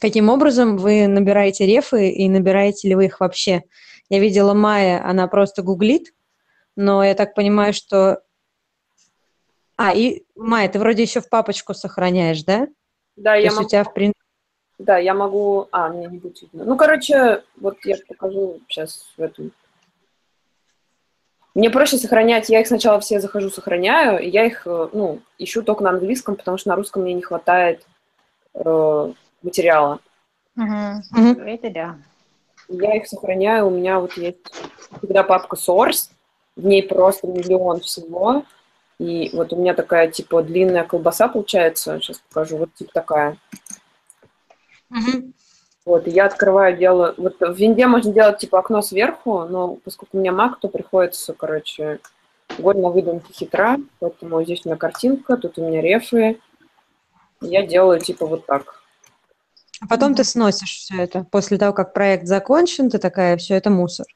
Каким 0.00 0.28
образом 0.28 0.76
вы 0.76 1.08
набираете 1.08 1.66
рефы 1.66 2.10
и 2.10 2.28
набираете 2.28 2.86
ли 2.86 2.94
вы 2.94 3.06
их 3.06 3.18
вообще? 3.18 3.64
Я 4.08 4.20
видела 4.20 4.54
Майя, 4.54 5.04
она 5.04 5.26
просто 5.26 5.62
гуглит, 5.62 6.14
но 6.76 7.02
я 7.02 7.16
так 7.16 7.34
понимаю, 7.34 7.72
что... 7.72 8.22
А, 9.76 9.92
и, 9.92 10.22
Майя, 10.36 10.68
ты 10.68 10.78
вроде 10.78 11.02
еще 11.02 11.20
в 11.20 11.28
папочку 11.28 11.74
сохраняешь, 11.74 12.44
да? 12.44 12.68
да, 13.16 13.32
То 13.32 13.38
я 13.38 13.42
есть 13.46 13.56
у 13.56 13.56
могу, 13.56 13.68
тебя, 13.68 13.82
в 13.82 13.92
принципе... 13.92 14.20
да, 14.78 14.96
я 14.98 15.12
могу, 15.12 15.66
а, 15.72 15.88
мне 15.88 16.06
не 16.06 16.18
будет 16.18 16.40
видно. 16.40 16.64
Ну, 16.64 16.76
короче, 16.76 17.42
вот 17.56 17.78
я 17.84 17.96
покажу 18.06 18.60
сейчас 18.68 19.12
в 19.16 19.20
эту. 19.20 19.50
Мне 21.56 21.70
проще 21.70 21.96
сохранять, 21.96 22.50
я 22.50 22.60
их 22.60 22.66
сначала 22.66 23.00
все 23.00 23.18
захожу, 23.18 23.48
сохраняю, 23.48 24.22
и 24.22 24.28
я 24.28 24.44
их, 24.44 24.66
э, 24.66 24.88
ну, 24.92 25.20
ищу 25.38 25.62
только 25.62 25.82
на 25.84 25.88
английском, 25.88 26.36
потому 26.36 26.58
что 26.58 26.68
на 26.68 26.76
русском 26.76 27.00
мне 27.00 27.14
не 27.14 27.22
хватает 27.22 27.82
э, 28.52 29.12
материала. 29.40 30.00
Мгм. 30.54 31.00
Это 31.46 31.70
да. 31.70 31.96
Я 32.68 32.94
их 32.96 33.06
сохраняю, 33.06 33.68
у 33.68 33.70
меня 33.70 34.00
вот 34.00 34.18
есть 34.18 34.36
всегда 34.98 35.22
папка 35.22 35.56
Source, 35.56 36.10
в 36.56 36.66
ней 36.66 36.82
просто 36.82 37.26
миллион 37.26 37.80
всего, 37.80 38.44
и 38.98 39.30
вот 39.32 39.54
у 39.54 39.56
меня 39.56 39.72
такая, 39.72 40.10
типа, 40.10 40.42
длинная 40.42 40.84
колбаса 40.84 41.26
получается, 41.26 41.98
сейчас 42.00 42.18
покажу, 42.28 42.58
вот 42.58 42.74
типа 42.74 42.90
такая. 42.92 43.38
Мгм. 44.90 45.32
Вот, 45.86 46.08
и 46.08 46.10
я 46.10 46.26
открываю, 46.26 46.76
делаю, 46.76 47.14
вот 47.16 47.36
в 47.38 47.54
винде 47.54 47.86
можно 47.86 48.12
делать, 48.12 48.38
типа, 48.38 48.58
окно 48.58 48.82
сверху, 48.82 49.44
но 49.44 49.76
поскольку 49.76 50.18
у 50.18 50.20
меня 50.20 50.32
Mac, 50.32 50.54
то 50.60 50.66
приходится, 50.68 51.32
короче, 51.32 52.00
голь 52.58 52.76
на 52.76 52.90
выдумке 52.90 53.32
хитра, 53.32 53.78
поэтому 54.00 54.42
здесь 54.42 54.62
у 54.64 54.68
меня 54.68 54.76
картинка, 54.76 55.36
тут 55.36 55.58
у 55.58 55.66
меня 55.66 55.80
рефы, 55.80 56.40
я 57.40 57.64
делаю, 57.64 58.00
типа, 58.00 58.26
вот 58.26 58.46
так. 58.46 58.82
А 59.80 59.86
потом 59.86 60.16
ты 60.16 60.24
сносишь 60.24 60.76
все 60.76 61.02
это. 61.02 61.24
После 61.30 61.56
того, 61.56 61.72
как 61.72 61.92
проект 61.92 62.26
закончен, 62.26 62.90
ты 62.90 62.98
такая, 62.98 63.36
все 63.36 63.54
это 63.54 63.70
мусор. 63.70 64.06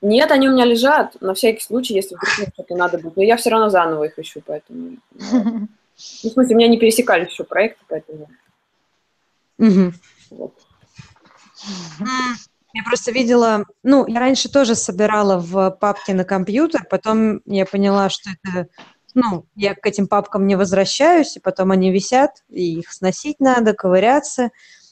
Нет, 0.00 0.32
они 0.32 0.48
у 0.48 0.52
меня 0.52 0.64
лежат, 0.64 1.20
на 1.20 1.34
всякий 1.34 1.62
случай, 1.62 1.94
если 1.94 2.16
вдруг 2.16 2.38
мне 2.38 2.48
что-то 2.52 2.74
надо 2.74 2.98
будет. 2.98 3.16
Но 3.16 3.22
я 3.22 3.36
все 3.36 3.50
равно 3.50 3.68
заново 3.68 4.04
их 4.04 4.18
ищу, 4.18 4.42
поэтому... 4.44 4.96
Ну, 6.22 6.30
в 6.30 6.32
смысле, 6.32 6.54
у 6.54 6.58
меня 6.58 6.68
не 6.68 6.78
пересекались 6.78 7.28
еще 7.28 7.42
проекты, 7.42 7.84
поэтому... 7.88 8.28
Мгм. 9.58 9.94
Вот. 10.30 10.54
Я 12.74 12.82
просто 12.84 13.12
видела, 13.12 13.64
ну, 13.82 14.06
я 14.06 14.20
раньше 14.20 14.50
тоже 14.50 14.74
собирала 14.74 15.38
в 15.38 15.70
папке 15.70 16.14
на 16.14 16.24
компьютер, 16.24 16.84
потом 16.88 17.40
я 17.46 17.64
поняла, 17.64 18.10
что 18.10 18.30
это, 18.42 18.68
ну, 19.14 19.46
я 19.56 19.74
к 19.74 19.86
этим 19.86 20.06
папкам 20.06 20.46
не 20.46 20.54
возвращаюсь, 20.54 21.36
и 21.36 21.40
потом 21.40 21.70
они 21.70 21.90
висят, 21.90 22.42
и 22.48 22.78
их 22.80 22.92
сносить 22.92 23.40
надо, 23.40 23.72
ковыряться, 23.72 24.50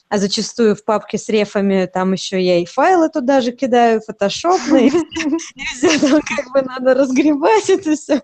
а 0.09 0.17
зачастую 0.17 0.75
в 0.75 0.83
папке 0.85 1.17
с 1.17 1.29
рефами 1.29 1.89
там 1.91 2.13
еще 2.13 2.41
я 2.41 2.59
и 2.59 2.65
файлы 2.65 3.09
туда 3.09 3.41
же 3.41 3.51
кидаю, 3.51 4.01
фотошопные, 4.01 4.87
и 4.87 4.89
везде 4.89 5.99
там 5.99 6.21
как 6.21 6.51
бы 6.51 6.61
надо 6.63 6.95
разгребать 6.95 7.69
это 7.69 7.95
все, 7.95 8.21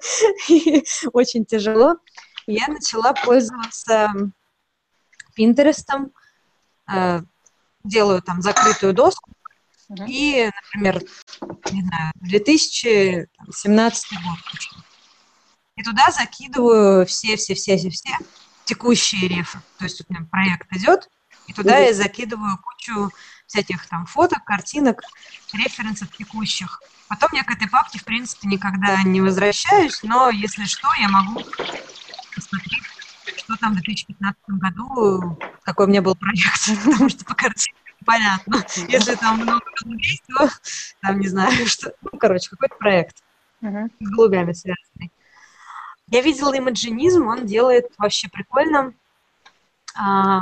очень 1.13 1.45
тяжело. 1.45 1.97
Я 2.47 2.67
начала 2.67 3.13
пользоваться 3.13 4.11
Пинтерестом, 5.35 6.11
делаю 7.83 8.21
там 8.21 8.41
закрытую 8.41 8.93
доску, 8.93 9.31
Мгм. 9.89 10.05
и, 10.07 10.49
например, 10.73 11.01
не 11.71 11.81
знаю, 11.81 12.11
2017 12.15 14.13
год. 14.23 14.37
И 15.75 15.83
туда 15.83 16.11
закидываю 16.11 17.05
все-все-все-все 17.05 18.11
текущие 18.63 19.27
рефы. 19.27 19.61
То 19.77 19.85
есть 19.85 20.01
у 20.01 20.13
меня 20.13 20.25
проект 20.31 20.71
идет, 20.73 21.07
и 21.47 21.53
туда 21.53 21.73
Мгм. 21.75 21.83
я 21.85 21.93
закидываю 21.93 22.57
кучу 22.57 23.11
всяких 23.47 23.87
там 23.89 24.05
фоток, 24.05 24.43
картинок, 24.45 25.01
референсов 25.53 26.09
текущих. 26.17 26.81
Потом 27.07 27.29
я 27.33 27.43
к 27.43 27.51
этой 27.51 27.69
папке, 27.69 27.99
в 27.99 28.05
принципе, 28.05 28.47
никогда 28.47 29.03
не 29.03 29.19
возвращаюсь, 29.21 30.01
но 30.03 30.29
если 30.29 30.63
что, 30.65 30.87
я 30.99 31.09
могу 31.09 31.43
посмотреть, 32.33 32.83
что 33.25 33.55
там 33.57 33.71
в 33.73 33.75
2015 33.75 34.41
году, 34.47 35.39
какой 35.63 35.85
у 35.85 35.89
меня 35.89 36.01
был 36.01 36.15
проект, 36.15 36.67
потому 36.85 37.09
что 37.09 37.25
по 37.25 37.35
картинкам 37.35 37.83
понятно. 38.05 38.65
Если 38.87 39.15
там 39.15 39.37
много 39.37 39.61
голубей, 39.81 40.21
то 40.27 40.49
там 41.01 41.19
не 41.19 41.27
знаю, 41.27 41.51
что. 41.67 41.93
Ну, 42.01 42.17
короче, 42.19 42.49
какой-то 42.49 42.75
проект 42.75 43.17
Мгм. 43.61 43.89
с 43.99 44.09
голубями 44.09 44.51
связанный. 44.51 45.11
Я 46.07 46.21
видела 46.21 46.53
имаджинизм, 46.55 47.27
он 47.27 47.45
делает 47.45 47.85
вообще 47.97 48.27
прикольно. 48.27 48.93
А, 49.95 50.41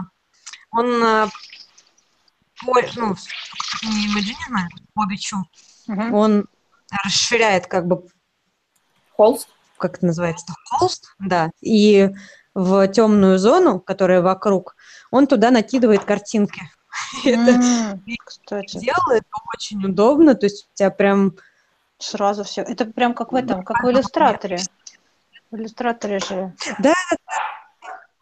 он 0.71 1.03
а, 1.03 1.29
по, 2.65 2.81
ну, 2.95 3.15
не 3.83 4.05
имаджинизм, 4.07 4.55
а 4.55 4.67
по 4.93 5.05
бичу, 5.07 5.37
Мгм. 5.87 6.13
он 6.13 6.45
расширяет 7.03 7.67
как 7.67 7.85
бы 7.87 8.07
Холст? 9.11 9.49
как 9.77 9.97
это 9.97 10.05
называется, 10.05 10.45
холст, 10.69 11.15
да, 11.19 11.51
и 11.61 12.09
в 12.53 12.87
темную 12.87 13.37
зону, 13.37 13.79
которая 13.79 14.21
вокруг, 14.21 14.75
он 15.09 15.27
туда 15.27 15.51
накидывает 15.51 16.03
картинки. 16.03 16.61
Это 17.25 17.59
делает 18.73 19.23
очень 19.55 19.85
удобно, 19.85 20.35
то 20.35 20.45
есть 20.45 20.67
у 20.71 20.75
тебя 20.75 20.91
прям 20.91 21.35
сразу 21.97 22.43
все. 22.43 22.61
Это 22.61 22.85
прям 22.85 23.13
как 23.13 23.31
в 23.31 23.35
этом, 23.35 23.63
как 23.63 23.83
в 23.83 23.89
иллюстраторе. 23.89 24.59
В 25.49 25.55
иллюстраторе 25.55 26.19
же. 26.19 26.53
Да, 26.79 26.93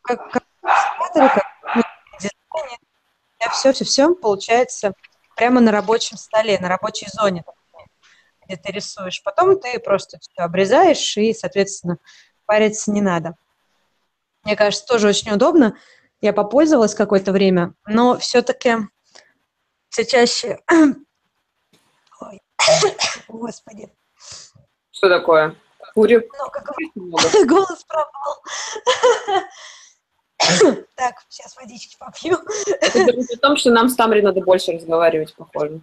как, 0.04 0.32
как 0.32 0.44
в 0.62 0.65
иллюстраторе, 0.65 1.44
как 1.63 1.86
в 2.13 2.22
дизайне. 2.22 2.78
Все-все-все 3.52 4.13
получается 4.13 4.94
прямо 5.36 5.62
на 5.62 5.72
рабочем 5.72 6.18
столе, 6.18 6.60
на 6.60 6.68
рабочей 6.68 7.08
зоне, 7.12 7.44
где 8.46 8.58
ты 8.58 8.72
рисуешь. 8.72 9.24
Потом 9.24 9.60
ты 9.60 9.80
просто 9.80 10.20
все 10.20 10.44
обрезаешь, 10.44 11.18
и, 11.18 11.34
соответственно, 11.34 11.98
париться 12.46 12.92
не 12.92 13.02
надо. 13.02 13.36
Мне 14.43 14.56
кажется, 14.56 14.86
тоже 14.86 15.08
очень 15.08 15.32
удобно. 15.32 15.78
Я 16.21 16.34
попользовалась 16.34 16.95
какое-то 16.95 17.32
время, 17.32 17.73
но 17.88 18.17
все-таки 18.17 18.78
все 19.89 20.06
чаще... 20.06 20.60
Ой. 22.21 22.41
Господи. 23.28 23.89
Что 24.91 25.10
такое? 25.10 25.56
Курю? 25.93 26.21
Ну, 26.38 26.49
много. 27.08 27.45
Голос 27.45 27.84
пропал. 27.86 28.43
Так, 30.95 31.15
сейчас 31.30 31.56
водички 31.56 31.97
попью. 31.97 32.38
Это 32.82 32.99
говорит 32.99 33.32
о 33.32 33.38
том, 33.38 33.58
что 33.58 33.71
нам 33.71 33.89
с 33.89 33.95
Тамрой 33.95 34.21
надо 34.21 34.41
больше 34.41 34.73
разговаривать, 34.73 35.36
похоже. 35.36 35.82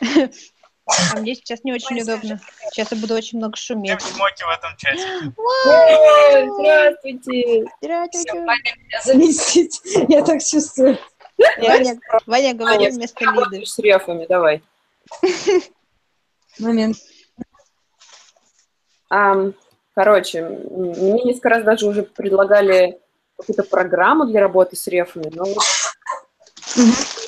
А 0.86 1.18
мне 1.18 1.34
сейчас 1.34 1.64
не 1.64 1.72
очень 1.72 2.00
удобно. 2.02 2.40
Сейчас 2.70 2.92
я 2.92 2.98
буду 2.98 3.14
очень 3.14 3.38
много 3.38 3.56
шуметь. 3.56 4.00
Смоки 4.02 4.42
в 4.44 4.48
этом 4.48 4.76
чате. 4.76 5.32
Ой, 5.36 6.48
Здравствуйте! 6.58 7.64
Здравствуйте. 7.80 8.46
заместить. 9.02 9.80
Я 10.08 10.22
так 10.22 10.44
чувствую. 10.44 10.98
Ваня, 11.58 11.98
Ваня 12.26 12.54
говори 12.54 12.84
Ваня, 12.84 12.90
вместо 12.90 13.24
Лиды. 13.24 13.66
с 13.66 13.78
рефами, 13.78 14.26
давай. 14.26 14.62
Момент. 16.58 16.96
Короче, 19.94 20.42
мне 20.42 21.22
несколько 21.24 21.48
раз 21.48 21.64
даже 21.64 21.86
уже 21.86 22.02
предлагали 22.02 23.00
какую-то 23.36 23.62
программу 23.62 24.26
для 24.26 24.40
работы 24.40 24.76
с 24.76 24.86
рефами, 24.86 25.30
но 25.32 25.44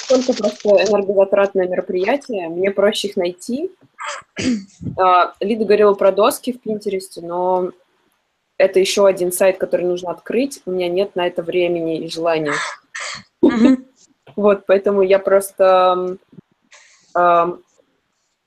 вот 0.09 0.27
только 0.27 0.33
просто 0.35 0.69
энергозатратное 0.69 1.69
мероприятие, 1.69 2.49
мне 2.49 2.71
проще 2.71 3.09
их 3.09 3.16
найти. 3.16 3.71
А, 4.99 5.35
Лида 5.40 5.64
говорила 5.64 5.95
про 5.95 6.12
доски 6.12 6.53
в 6.53 6.61
Пинтересте, 6.61 7.21
но 7.21 7.73
это 8.59 8.81
еще 8.81 9.07
один 9.07 9.33
сайт, 9.33 9.59
который 9.59 9.87
нужно 9.87 10.11
открыть. 10.11 10.62
У 10.66 10.71
меня 10.71 10.88
нет 10.88 11.16
на 11.16 11.27
это 11.27 11.42
времени 11.42 11.99
и 12.01 12.09
желания. 12.09 12.55
Вот, 14.35 14.66
поэтому 14.66 15.03
я 15.03 15.19
просто... 15.19 16.19
ам, 17.14 17.62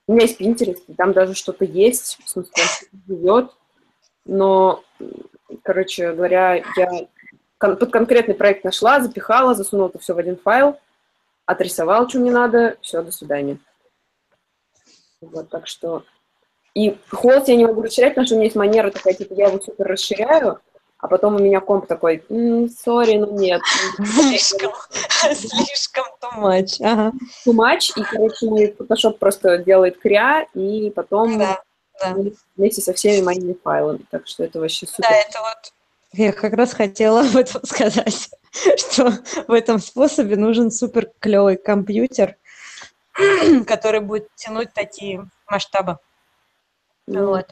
у 0.08 0.14
меня 0.14 0.24
есть 0.24 0.42
Pinterest, 0.42 0.82
и 0.88 0.94
там 0.94 1.14
даже 1.14 1.36
что-то 1.36 1.66
есть, 1.66 2.18
в 2.26 2.30
смысле, 2.30 2.64
живет, 3.08 3.52
но, 4.26 4.84
короче 5.62 6.14
говоря, 6.14 6.64
я 6.76 7.08
кон- 7.60 7.78
под 7.78 7.92
конкретный 7.92 8.34
проект 8.34 8.64
нашла, 8.64 9.02
запихала, 9.02 9.54
засунула 9.54 9.90
это 9.90 10.00
все 10.00 10.16
в 10.16 10.18
один 10.18 10.38
файл, 10.38 10.78
отрисовала, 11.50 12.08
что 12.08 12.20
мне 12.20 12.32
надо, 12.32 12.78
все, 12.82 13.02
до 13.02 13.12
свидания. 13.12 13.58
Вот, 15.20 15.50
так 15.50 15.68
что... 15.68 16.04
И 16.76 16.96
холст 17.10 17.48
я 17.48 17.56
не 17.56 17.66
могу 17.66 17.82
расширять, 17.82 18.12
потому 18.12 18.28
что 18.28 18.36
у 18.36 18.38
меня 18.38 18.46
есть 18.46 18.56
манера 18.56 18.92
такая, 18.92 19.16
типа, 19.16 19.34
я 19.34 19.48
его 19.48 19.60
супер 19.60 19.88
расширяю, 19.88 20.60
а 21.00 21.08
потом 21.08 21.36
у 21.36 21.40
меня 21.40 21.60
комп 21.60 21.88
такой, 21.88 22.24
сори, 22.30 23.18
ну 23.18 23.36
нет. 23.38 23.62
Слишком, 23.98 24.72
слишком 25.34 26.06
too 26.22 26.40
much. 26.40 26.78
Ага. 26.82 27.12
too 27.46 27.54
much, 27.54 27.94
и, 27.96 28.04
короче, 28.04 28.46
мой 28.46 28.76
Photoshop 28.78 29.18
просто 29.18 29.58
делает 29.58 29.98
кря, 29.98 30.46
и 30.54 30.92
потом 30.92 31.40
Да, 31.40 31.64
да. 32.00 32.16
вместе 32.56 32.82
со 32.82 32.94
всеми 32.94 33.24
моими 33.24 33.58
файлами. 33.64 34.06
Так 34.12 34.28
что 34.28 34.44
это 34.44 34.60
вообще 34.60 34.86
супер. 34.86 35.10
Да, 35.10 35.16
это 35.16 35.40
вот 35.40 35.74
я 36.14 36.32
как 36.32 36.54
раз 36.54 36.74
хотела 36.74 37.22
об 37.22 37.36
этом 37.36 37.64
сказать, 37.66 38.30
что 38.78 39.12
в 39.48 39.52
этом 39.52 39.80
способе 39.80 40.36
нужен 40.36 40.72
супер 40.72 41.12
клевый 41.20 41.58
компьютер, 41.58 42.36
который 43.68 44.00
будет 44.02 44.34
тянуть 44.36 44.74
такие 44.74 45.28
масштабы. 45.48 45.98
Ну, 47.08 47.28
Вот. 47.28 47.52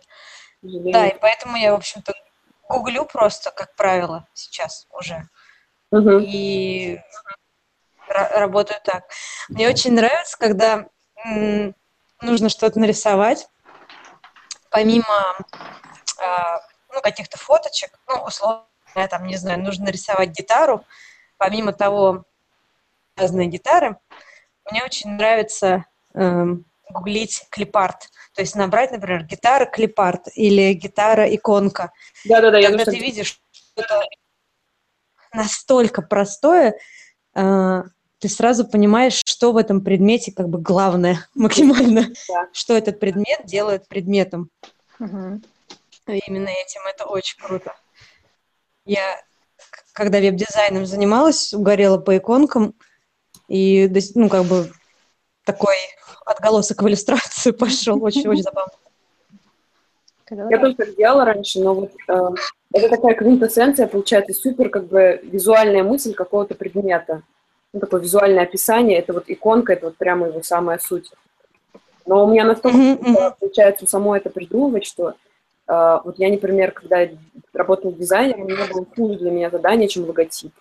сожалению. 0.62 0.93
Да, 0.93 1.07
и 1.07 1.19
поэтому 1.19 1.57
я, 1.57 1.71
в 1.71 1.75
общем-то, 1.77 2.13
гуглю 2.69 3.05
просто, 3.05 3.51
как 3.51 3.75
правило, 3.75 4.27
сейчас 4.33 4.88
уже. 4.91 5.27
Мгм. 5.91 6.19
И 6.19 6.99
ра- 8.10 8.38
работаю 8.39 8.79
так. 8.83 9.05
Мне 9.49 9.69
очень 9.69 9.93
нравится, 9.93 10.38
когда 10.38 10.88
м, 11.25 11.73
нужно 12.21 12.49
что-то 12.49 12.79
нарисовать, 12.79 13.47
помимо 14.69 15.36
а, 16.19 16.62
ну, 16.93 17.01
каких-то 17.01 17.38
фоточек, 17.38 17.91
ну, 18.07 18.23
условно, 18.23 18.65
там, 19.05 19.27
не 19.27 19.36
знаю, 19.36 19.60
нужно 19.60 19.86
нарисовать 19.86 20.29
гитару, 20.29 20.83
помимо 21.38 21.73
того, 21.73 22.25
разные 23.15 23.47
гитары, 23.47 23.97
мне 24.71 24.83
очень 24.83 25.12
нравится 25.12 25.86
эм, 26.13 26.65
гуглить 26.89 27.45
клипарт. 27.49 28.10
То 28.33 28.41
есть 28.41 28.55
набрать, 28.55 28.91
например, 28.91 29.23
гитара 29.23 29.65
клипарт 29.65 30.27
или 30.36 30.73
гитара 30.73 31.23
иконка. 31.33 31.91
Да-да-да, 32.25 32.57
я 32.60 32.69
Когда 32.69 32.86
тоже 32.86 32.97
ты 32.97 33.03
видишь 33.03 33.39
что-то 33.51 34.03
настолько 35.33 36.01
простое, 36.01 36.75
э, 37.36 37.83
ты 38.19 38.29
сразу 38.29 38.65
понимаешь, 38.65 39.21
что 39.25 39.51
в 39.51 39.57
этом 39.57 39.81
предмете 39.81 40.31
как 40.31 40.49
бы 40.49 40.60
главное 40.60 41.27
максимально, 41.36 42.07
Да. 42.27 42.47
что 42.53 42.75
этот 42.75 42.99
предмет 42.99 43.45
делает 43.45 43.88
предметом. 43.88 44.49
И 44.99 46.19
именно 46.25 46.47
этим 46.47 46.81
это 46.88 47.05
очень 47.05 47.38
круто. 47.39 47.75
Я, 48.88 49.21
когда 49.93 50.19
веб-дизайном 50.19 50.86
занималась, 50.86 51.54
угорела 51.54 51.97
по 51.97 52.17
иконкам, 52.17 52.73
и, 53.47 53.91
ну, 54.15 54.30
как 54.30 54.45
бы 54.45 54.71
такой 55.43 55.76
отголосок 56.26 56.82
в 56.82 56.88
иллюстрацию 56.88 57.54
пошел, 57.58 58.02
очень-очень 58.04 58.43
забавно. 58.43 58.73
Я 60.30 60.60
тоже 60.60 60.76
так 60.76 60.95
делала 60.95 61.23
раньше, 61.23 61.62
но 61.62 61.73
вот 61.73 61.91
э, 62.10 62.30
это 62.73 62.89
такая 62.89 63.15
квинтэссенция, 63.15 63.88
получается, 63.88 64.34
супер 64.34 64.69
как 64.69 64.88
бы 64.88 65.21
визуальная 65.23 65.84
мысль 65.84 66.13
какого-то 66.13 66.54
предмета. 66.54 67.23
Ну, 67.71 67.80
такое 67.80 68.02
визуальное 68.02 68.43
описание, 68.43 69.00
это 69.00 69.13
вот 69.13 69.26
иконка, 69.28 69.73
это 69.73 69.86
вот 69.86 69.97
прямо 69.97 70.28
его 70.28 70.43
самая 70.43 70.80
суть. 70.80 71.12
Но 72.06 72.26
у 72.26 72.32
меня 72.32 72.43
настолько 72.43 72.78
э, 72.78 73.32
получается 73.39 73.86
само 73.88 74.17
это 74.17 74.30
придумывать, 74.30 74.86
что 74.86 75.13
вот 75.67 76.15
я, 76.17 76.30
например, 76.30 76.71
когда 76.71 77.08
работала 77.53 77.91
дизайнером, 77.91 78.43
у 78.43 78.45
меня 78.45 78.65
было 78.71 78.86
хуже 78.95 79.19
для 79.19 79.32
меня 79.32 79.49
задание, 79.49 79.88
чем 79.88 80.06
логотип. 80.06 80.53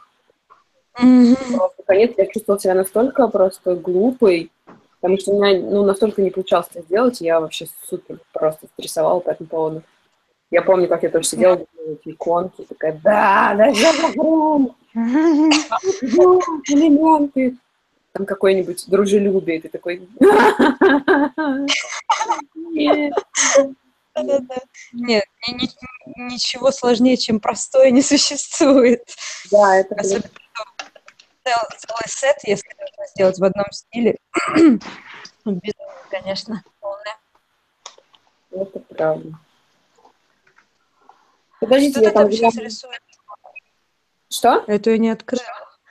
Просто, 0.92 1.74
Наконец, 1.78 2.14
я 2.16 2.26
чувствовала 2.26 2.60
себя 2.60 2.74
настолько 2.74 3.28
просто 3.28 3.76
глупой, 3.76 4.50
потому 5.00 5.18
что 5.20 5.32
у 5.32 5.40
меня 5.40 5.60
ну, 5.60 5.84
настолько 5.84 6.22
не 6.22 6.30
получалось 6.30 6.68
это 6.72 6.82
сделать, 6.82 7.20
и 7.20 7.26
я 7.26 7.38
вообще 7.40 7.66
супер 7.84 8.18
просто 8.32 8.66
стрессовала 8.72 9.20
по 9.20 9.30
этому 9.30 9.48
поводу. 9.48 9.82
Я 10.50 10.62
помню, 10.62 10.88
как 10.88 11.02
я 11.02 11.10
тоже 11.10 11.28
сидела, 11.28 11.56
делала 11.56 11.92
эти 11.92 12.14
иконки, 12.14 12.62
такая, 12.62 12.98
да, 13.04 13.54
да, 13.56 13.72
да, 13.72 14.08
элементы. 16.68 17.56
Там 18.12 18.24
какой-нибудь 18.24 18.84
дружелюбие, 18.88 19.60
ты 19.60 19.68
такой... 19.68 20.08
Нет. 22.72 23.12
Да-да-да. 24.16 24.56
Нет, 24.92 25.24
ни- 25.48 25.54
ни- 25.54 26.32
ничего 26.32 26.70
сложнее, 26.70 27.16
чем 27.16 27.38
простое, 27.40 27.90
не 27.90 28.02
существует. 28.02 29.02
Да, 29.50 29.76
это, 29.76 29.94
Особенно 29.96 30.22
что 30.28 30.64
цел- 31.44 31.68
целый 31.78 32.08
сет, 32.08 32.36
если 32.44 32.70
нужно 32.80 33.06
сделать 33.14 33.38
в 33.38 33.44
одном 33.44 33.66
стиле. 33.72 34.16
Безумие, 35.44 35.74
конечно, 36.10 36.62
полное. 36.80 37.16
это 38.50 38.78
правда. 38.80 39.38
Подождите, 41.60 41.92
Что 41.92 42.00
я 42.02 42.08
ты 42.08 42.14
там... 42.14 42.22
там 42.24 42.32
сейчас 42.32 42.54
рисуешь? 42.56 42.98
Что? 44.30 44.64
Это 44.66 44.90
я 44.90 44.98
не 44.98 45.10
открыла. 45.10 45.42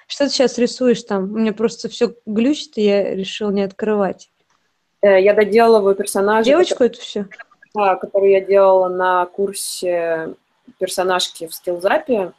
Что 0.08 0.26
ты 0.26 0.32
сейчас 0.32 0.58
рисуешь 0.58 1.02
там? 1.04 1.24
У 1.24 1.38
меня 1.38 1.54
просто 1.54 1.90
все 1.90 2.14
глючит, 2.26 2.78
и 2.78 2.84
я 2.84 3.16
решил 3.16 3.50
не 3.50 3.64
открывать. 3.64 4.30
Э, 5.02 5.20
Я 5.22 5.34
доделываю 5.34 5.96
персонажа. 5.96 6.44
Девочку 6.46 6.84
это 6.84 7.00
все? 7.00 7.28
Которую 7.76 8.32
я 8.32 8.42
делала 8.42 8.88
на 8.88 9.26
курсе 9.26 10.36
персонажки 10.80 11.48
в 11.48 11.54
скиллзапе. 11.54 12.32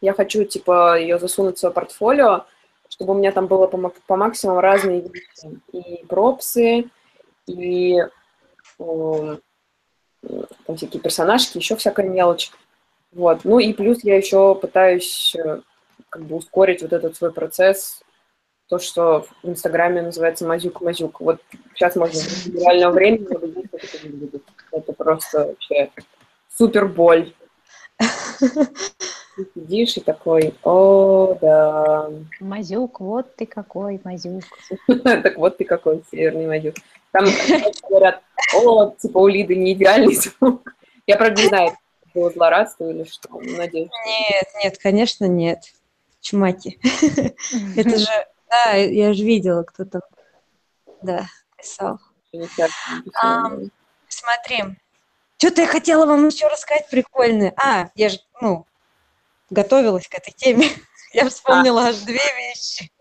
Я 0.00 0.12
хочу, 0.12 0.44
типа, 0.44 0.98
ее 0.98 1.18
засунуть 1.18 1.56
в 1.56 1.60
свое 1.60 1.74
портфолио, 1.74 2.44
чтобы 2.88 3.14
у 3.14 3.16
меня 3.16 3.32
там 3.32 3.46
было 3.46 3.66
по, 3.66 3.92
по 4.06 4.16
максимуму 4.16 4.60
разные 4.60 5.00
вещи. 5.00 5.60
И 5.72 6.04
пропсы, 6.06 6.90
и 7.46 7.98
э, 8.78 9.36
там 10.66 10.76
всякие 10.76 11.00
персонажки, 11.02 11.58
еще 11.58 11.76
всякая 11.76 12.08
мелочь. 12.08 12.50
Вот. 13.12 13.40
Ну 13.44 13.58
и 13.58 13.72
плюс 13.72 14.04
я 14.04 14.16
еще 14.16 14.54
пытаюсь 14.54 15.34
э, 15.34 15.60
как 16.08 16.22
бы 16.22 16.36
ускорить 16.36 16.82
вот 16.82 16.92
этот 16.92 17.16
свой 17.16 17.32
процесс, 17.32 18.02
то, 18.70 18.78
что 18.78 19.26
в 19.42 19.48
Инстаграме 19.48 20.00
называется 20.00 20.46
мазюк-мазюк. 20.46 21.16
Вот 21.18 21.40
сейчас 21.74 21.96
можно 21.96 22.20
в 22.20 22.54
реального 22.54 22.92
времени 22.92 23.26
увидеть, 23.34 23.70
как 23.70 23.82
это 23.82 24.06
выглядит. 24.06 24.42
Это 24.70 24.92
просто 24.92 25.46
вообще 25.46 25.90
супер 26.56 26.86
боль. 26.86 27.34
Ты 27.98 29.46
сидишь 29.54 29.96
и 29.96 30.00
такой, 30.00 30.54
о, 30.62 31.36
да. 31.40 32.10
Мазюк, 32.38 33.00
вот 33.00 33.34
ты 33.36 33.46
какой, 33.46 34.00
Мазюк. 34.04 34.44
Так 35.02 35.36
вот 35.36 35.56
ты 35.56 35.64
какой 35.64 36.02
северный 36.10 36.46
мазюк. 36.46 36.74
Там 37.12 37.24
говорят, 37.88 38.22
о, 38.54 38.90
типа 38.98 39.18
у 39.18 39.28
Лиды 39.28 39.56
не 39.56 39.72
идеальный 39.72 40.14
звук. 40.14 40.74
Я, 41.06 41.16
правда, 41.16 41.40
не 41.40 41.48
знаю, 41.48 41.72
было 42.14 42.30
злорадство 42.30 42.90
или 42.90 43.04
что. 43.04 43.30
Надеюсь, 43.30 43.90
Нет, 44.06 44.46
нет, 44.62 44.78
конечно, 44.78 45.24
нет. 45.24 45.60
Чмаки. 46.20 46.78
Это 47.76 47.98
же, 47.98 48.26
да, 48.50 48.72
я 48.74 49.14
же 49.14 49.24
видела, 49.24 49.62
кто 49.62 49.84
там, 49.84 50.02
да, 51.02 51.26
писал. 51.56 51.98
Ам. 53.22 53.70
Смотри, 54.08 54.64
что-то 55.38 55.62
я 55.62 55.66
хотела 55.68 56.04
вам 56.06 56.26
еще 56.26 56.48
рассказать 56.48 56.88
прикольное. 56.90 57.54
А, 57.56 57.88
я 57.94 58.08
же, 58.10 58.18
ну, 58.40 58.66
готовилась 59.48 60.08
к 60.08 60.14
этой 60.14 60.32
теме. 60.32 60.68
Я 61.12 61.28
вспомнила 61.28 61.86
аж 61.86 61.96
две 61.96 62.20
вещи. 62.36 62.92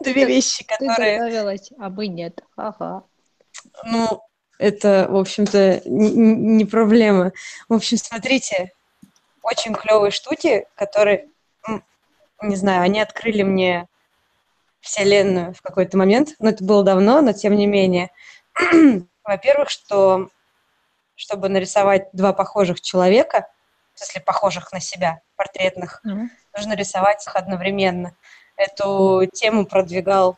Две 0.00 0.26
вещи, 0.26 0.64
Ты 0.64 0.76
которые, 0.76 1.18
готовилась, 1.18 1.70
а 1.78 1.88
мы 1.88 2.08
нет. 2.08 2.42
Ага. 2.56 3.04
ну, 3.84 4.22
это, 4.58 5.06
в 5.08 5.16
общем-то, 5.16 5.80
не 5.86 6.66
проблема. 6.66 7.32
В 7.70 7.74
общем, 7.74 7.96
смотрите, 7.96 8.72
очень 9.42 9.72
клевые 9.74 10.10
штуки, 10.10 10.66
которые, 10.74 11.28
не 12.42 12.56
знаю, 12.56 12.82
они 12.82 13.00
открыли 13.00 13.42
мне 13.42 13.88
Вселенную 14.84 15.54
в 15.54 15.62
какой-то 15.62 15.96
момент, 15.96 16.34
но 16.38 16.50
это 16.50 16.62
было 16.62 16.84
давно, 16.84 17.22
но 17.22 17.32
тем 17.32 17.56
не 17.56 17.66
менее. 17.66 18.10
Во-первых, 19.24 19.70
что 19.70 20.28
чтобы 21.16 21.48
нарисовать 21.48 22.10
два 22.12 22.34
похожих 22.34 22.82
человека, 22.82 23.48
в 23.94 23.98
смысле 23.98 24.20
похожих 24.20 24.72
на 24.72 24.80
себя, 24.80 25.20
портретных, 25.36 26.02
mm-hmm. 26.04 26.26
нужно 26.54 26.74
рисовать 26.74 27.26
их 27.26 27.34
одновременно. 27.34 28.14
Эту 28.56 29.24
тему 29.32 29.64
продвигал 29.64 30.36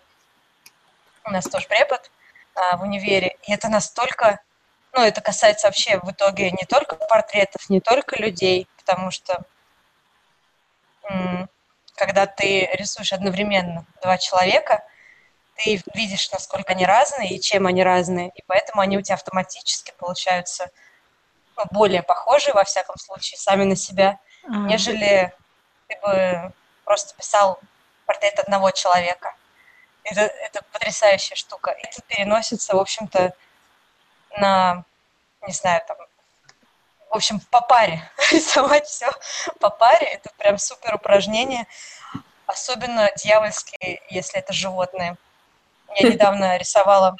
у 1.24 1.30
нас 1.30 1.44
тоже 1.46 1.66
препод 1.66 2.08
а, 2.54 2.76
в 2.76 2.82
универе, 2.82 3.36
и 3.48 3.52
это 3.52 3.68
настолько, 3.68 4.38
ну, 4.92 5.02
это 5.02 5.20
касается 5.20 5.66
вообще 5.66 5.98
в 5.98 6.12
итоге 6.12 6.52
не 6.52 6.66
только 6.68 6.94
портретов, 6.94 7.68
не 7.68 7.80
только 7.80 8.22
людей, 8.22 8.68
потому 8.78 9.10
что 9.10 9.42
м- 11.10 11.48
когда 11.96 12.26
ты 12.26 12.68
рисуешь 12.74 13.12
одновременно 13.12 13.86
два 14.02 14.18
человека, 14.18 14.84
ты 15.56 15.82
видишь, 15.94 16.30
насколько 16.30 16.72
они 16.72 16.84
разные 16.84 17.30
и 17.30 17.40
чем 17.40 17.66
они 17.66 17.82
разные, 17.82 18.30
и 18.34 18.42
поэтому 18.46 18.82
они 18.82 18.98
у 18.98 19.02
тебя 19.02 19.14
автоматически 19.14 19.92
получаются 19.98 20.70
ну, 21.56 21.64
более 21.70 22.02
похожие, 22.02 22.52
во 22.52 22.64
всяком 22.64 22.96
случае, 22.98 23.38
сами 23.38 23.64
на 23.64 23.76
себя, 23.76 24.18
mm-hmm. 24.44 24.66
нежели 24.66 25.32
ты 25.88 25.98
бы 26.02 26.52
просто 26.84 27.14
писал 27.16 27.58
портрет 28.04 28.38
одного 28.38 28.70
человека. 28.70 29.34
Это, 30.04 30.20
это 30.20 30.62
потрясающая 30.72 31.36
штука. 31.36 31.70
Это 31.70 32.00
переносится, 32.02 32.76
в 32.76 32.78
общем-то, 32.78 33.34
на, 34.38 34.84
не 35.46 35.52
знаю, 35.52 35.82
там, 35.88 35.96
в 37.10 37.16
общем, 37.16 37.40
по 37.50 37.60
паре. 37.60 38.02
Рисовать 38.32 38.86
все 38.86 39.10
по 39.60 39.70
паре– 39.70 40.06
это 40.12 40.30
прям 40.38 40.58
супер 40.58 40.94
упражнение. 40.94 41.66
Особенно 42.46 43.10
дьявольские, 43.16 44.00
если 44.10 44.38
это 44.38 44.52
животные. 44.52 45.16
Я 45.96 46.08
недавно 46.12 46.56
рисовала 46.56 47.16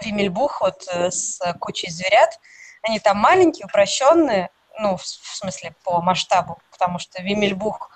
Вимельбух 0.00 0.60
вот 0.60 0.86
э, 0.92 1.10
с 1.10 1.40
кучей 1.60 1.90
зверят. 1.90 2.38
Они 2.82 3.00
там 3.00 3.18
маленькие, 3.18 3.66
упрощенные, 3.66 4.50
ну, 4.78 4.96
в, 4.96 5.02
в 5.02 5.36
смысле, 5.36 5.74
по 5.82 6.00
масштабу, 6.00 6.58
потому 6.70 6.98
что 7.00 7.20
Вимельбух 7.20 7.90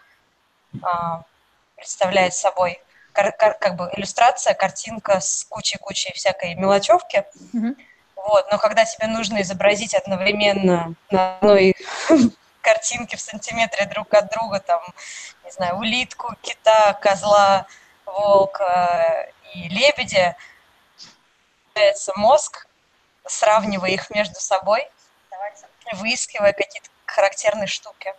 а, 0.82 1.22
представляет 1.76 2.34
собой 2.34 2.82
кар, 3.12 3.32
кар, 3.32 3.56
как 3.58 3.76
бы 3.76 3.90
иллюстрация, 3.94 4.54
картинка 4.54 5.20
с 5.20 5.44
кучей-кучей 5.44 6.12
всякой 6.14 6.54
мелочевки. 6.54 7.24
Mm-hmm. 7.54 7.76
Вот, 8.22 8.46
но 8.52 8.58
когда 8.58 8.84
тебе 8.84 9.08
нужно 9.08 9.42
изобразить 9.42 9.94
одновременно 9.94 10.94
на 11.10 11.36
одной 11.36 11.74
картинке 12.60 13.16
в 13.16 13.20
сантиметре 13.20 13.84
друг 13.86 14.14
от 14.14 14.30
друга, 14.30 14.60
там, 14.60 14.80
не 15.44 15.50
знаю, 15.50 15.76
улитку, 15.76 16.34
кита, 16.40 16.94
козла, 16.94 17.66
волка 18.06 19.28
и 19.54 19.68
лебедя, 19.68 20.36
появляется 21.74 22.12
мозг, 22.16 22.66
сравнивая 23.26 23.90
их 23.90 24.08
между 24.10 24.36
собой, 24.36 24.88
выискивая 25.94 26.52
какие-то 26.52 26.88
характерные 27.06 27.66
штуки. 27.66 28.14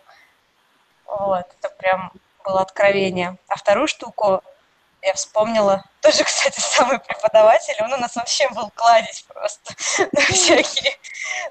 Вот, 1.06 1.46
это 1.58 1.70
прям 1.76 2.12
было 2.44 2.60
откровение. 2.60 3.38
А 3.48 3.56
вторую 3.56 3.88
штуку 3.88 4.42
я 5.04 5.12
вспомнила, 5.12 5.84
тоже, 6.00 6.24
кстати, 6.24 6.58
самый 6.60 6.98
преподаватель, 6.98 7.76
он 7.80 7.92
у 7.92 7.96
нас 7.98 8.16
вообще 8.16 8.48
был 8.50 8.70
кладезь 8.70 9.22
просто 9.22 9.74
на 10.12 10.20
всякие, 10.22 10.96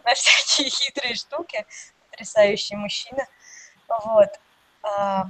на 0.03 0.13
всякие 0.15 0.69
хитрые 0.69 1.15
штуки, 1.15 1.65
потрясающий 2.09 2.75
мужчина. 2.75 3.27
Вот. 3.87 4.39
А, 4.81 5.25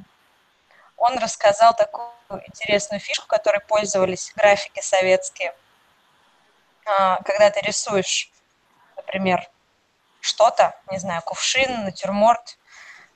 он 0.96 1.18
рассказал 1.18 1.76
такую 1.76 2.12
интересную 2.48 3.00
фишку, 3.00 3.28
которой 3.28 3.60
пользовались 3.60 4.32
графики 4.36 4.80
советские. 4.80 5.54
А, 6.86 7.22
когда 7.24 7.50
ты 7.50 7.60
рисуешь, 7.62 8.32
например, 8.96 9.50
что-то, 10.22 10.80
не 10.90 10.98
знаю, 10.98 11.22
кувшин, 11.24 11.84
натюрморт 11.84 12.58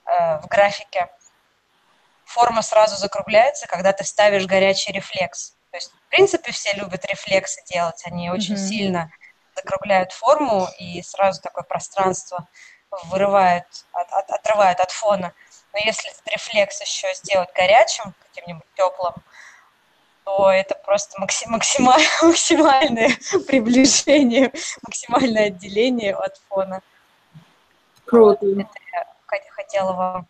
э, 0.05 0.39
в 0.39 0.47
графике, 0.47 1.09
форма 2.27 2.61
сразу 2.61 2.95
закругляется, 2.97 3.67
когда 3.67 3.93
ты 3.93 4.03
ставишь 4.03 4.45
горячий 4.45 4.91
рефлекс. 4.91 5.55
То 5.71 5.77
есть, 5.77 5.91
в 5.91 6.09
принципе, 6.09 6.51
все 6.51 6.73
любят 6.73 7.05
рефлексы 7.05 7.61
делать, 7.65 8.01
они 8.05 8.29
очень 8.29 8.55
mm-hmm. 8.55 8.69
сильно 8.69 9.11
закругляют 9.55 10.11
форму 10.11 10.67
и 10.77 11.01
сразу 11.01 11.41
такое 11.41 11.63
пространство 11.63 12.47
вырывают, 13.05 13.65
от, 13.91 14.11
от, 14.11 14.29
отрывают 14.29 14.79
от 14.79 14.91
фона. 14.91 15.33
Но 15.73 15.79
если 15.79 16.09
этот 16.11 16.27
рефлекс 16.27 16.81
еще 16.81 17.13
сделать 17.15 17.49
горячим, 17.53 18.13
каким-нибудь 18.27 18.65
теплым, 18.75 19.15
то 20.23 20.51
это 20.51 20.75
просто 20.75 21.19
максим, 21.19 21.51
максималь, 21.51 22.03
максимальное 22.21 23.09
приближение, 23.47 24.51
максимальное 24.83 25.47
отделение 25.47 26.15
от 26.15 26.37
фона. 26.49 26.81
Круто. 28.05 28.45
Это 28.45 29.35
я 29.35 29.51
хотела 29.51 29.93
вам 29.93 30.27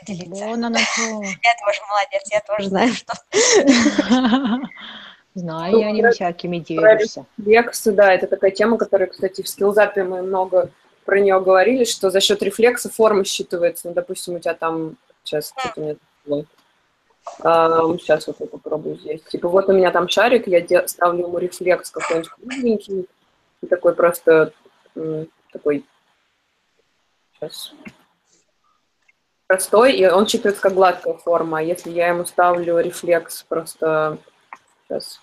поделиться. 0.00 0.44
Вон 0.44 0.64
она 0.64 0.78
то. 0.78 1.02
Я 1.22 1.54
тоже 1.64 1.80
молодец, 1.88 2.22
я 2.30 2.40
тоже 2.40 2.68
знаю, 2.68 2.92
что... 2.92 3.14
Знаю, 5.34 5.78
я 5.78 5.92
не 5.92 6.10
всякими 6.10 6.58
делишься. 6.58 7.24
Рефлексы, 7.38 7.92
да, 7.92 8.12
это 8.12 8.26
такая 8.26 8.50
тема, 8.50 8.76
которая, 8.76 9.06
кстати, 9.08 9.42
в 9.42 9.48
скиллзапе 9.48 10.02
мы 10.02 10.22
много 10.22 10.70
про 11.04 11.20
нее 11.20 11.40
говорили, 11.40 11.84
что 11.84 12.10
за 12.10 12.20
счет 12.20 12.42
рефлекса 12.42 12.90
форма 12.90 13.22
считывается. 13.22 13.82
Ну, 13.84 13.94
допустим, 13.94 14.34
у 14.34 14.40
тебя 14.40 14.54
там... 14.54 14.96
Сейчас, 15.22 15.52
кстати, 15.56 15.78
нет. 16.26 16.46
А, 17.40 17.82
сейчас 17.98 18.26
вот 18.26 18.36
я 18.40 18.46
попробую 18.46 18.96
здесь. 18.96 19.22
Типа 19.22 19.48
вот 19.48 19.68
у 19.68 19.72
меня 19.72 19.90
там 19.92 20.08
шарик, 20.08 20.48
я 20.48 20.88
ставлю 20.88 21.26
ему 21.26 21.38
рефлекс 21.38 21.90
какой-нибудь 21.90 22.30
кругленький, 22.30 23.06
и 23.62 23.66
такой 23.66 23.94
просто 23.94 24.52
такой... 25.52 25.84
Сейчас 27.34 27.72
простой, 29.48 29.94
и 29.94 30.06
он 30.06 30.26
считывается 30.26 30.60
как 30.60 30.74
гладкая 30.74 31.14
форма. 31.14 31.58
А 31.58 31.62
если 31.62 31.90
я 31.90 32.08
ему 32.08 32.24
ставлю 32.24 32.78
рефлекс 32.78 33.44
просто 33.48 34.18
сейчас 34.86 35.20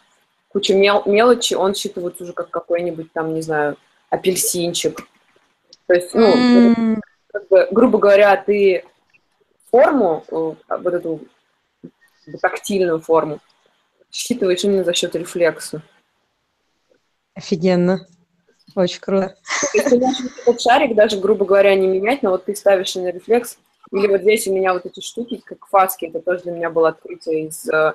куча 0.49 0.73
мел 0.73 1.03
мелочи, 1.05 1.53
он 1.53 1.71
считывается 1.71 2.23
уже 2.23 2.33
как 2.33 2.49
какой-нибудь 2.49 3.13
там, 3.13 3.33
не 3.33 3.41
знаю, 3.41 3.77
апельсинчик. 4.09 5.07
То 5.87 5.93
есть, 5.93 6.13
ну, 6.13 6.73
mm. 6.73 6.99
как 7.31 7.47
бы, 7.47 7.67
грубо 7.69 7.99
говоря, 7.99 8.35
ты 8.35 8.83
форму, 9.69 10.25
э, 10.29 10.33
вот 10.69 10.93
эту 10.93 11.21
тактильную 12.41 12.99
форму, 12.99 13.39
считываешь 14.11 14.63
именно 14.63 14.83
за 14.83 14.93
счет 14.93 15.15
рефлекса. 15.15 15.83
Офигенно. 17.35 18.07
Очень 18.75 19.01
круто. 19.01 19.37
Если 19.73 20.01
этот 20.41 20.59
шарик 20.59 20.95
даже, 20.95 21.17
грубо 21.19 21.45
говоря, 21.45 21.75
не 21.75 21.87
менять, 21.87 22.23
но 22.23 22.31
вот 22.31 22.45
ты 22.45 22.55
ставишь 22.55 22.95
на 22.95 23.11
рефлекс, 23.11 23.59
или 23.91 24.07
вот 24.07 24.21
здесь 24.21 24.47
у 24.47 24.53
меня 24.53 24.73
вот 24.73 24.85
эти 24.85 24.99
штуки, 24.99 25.41
как 25.43 25.67
фаски, 25.67 26.05
это 26.05 26.19
тоже 26.19 26.43
для 26.43 26.51
меня 26.51 26.69
было 26.69 26.89
открытие 26.89 27.47
из, 27.47 27.67
э, 27.69 27.93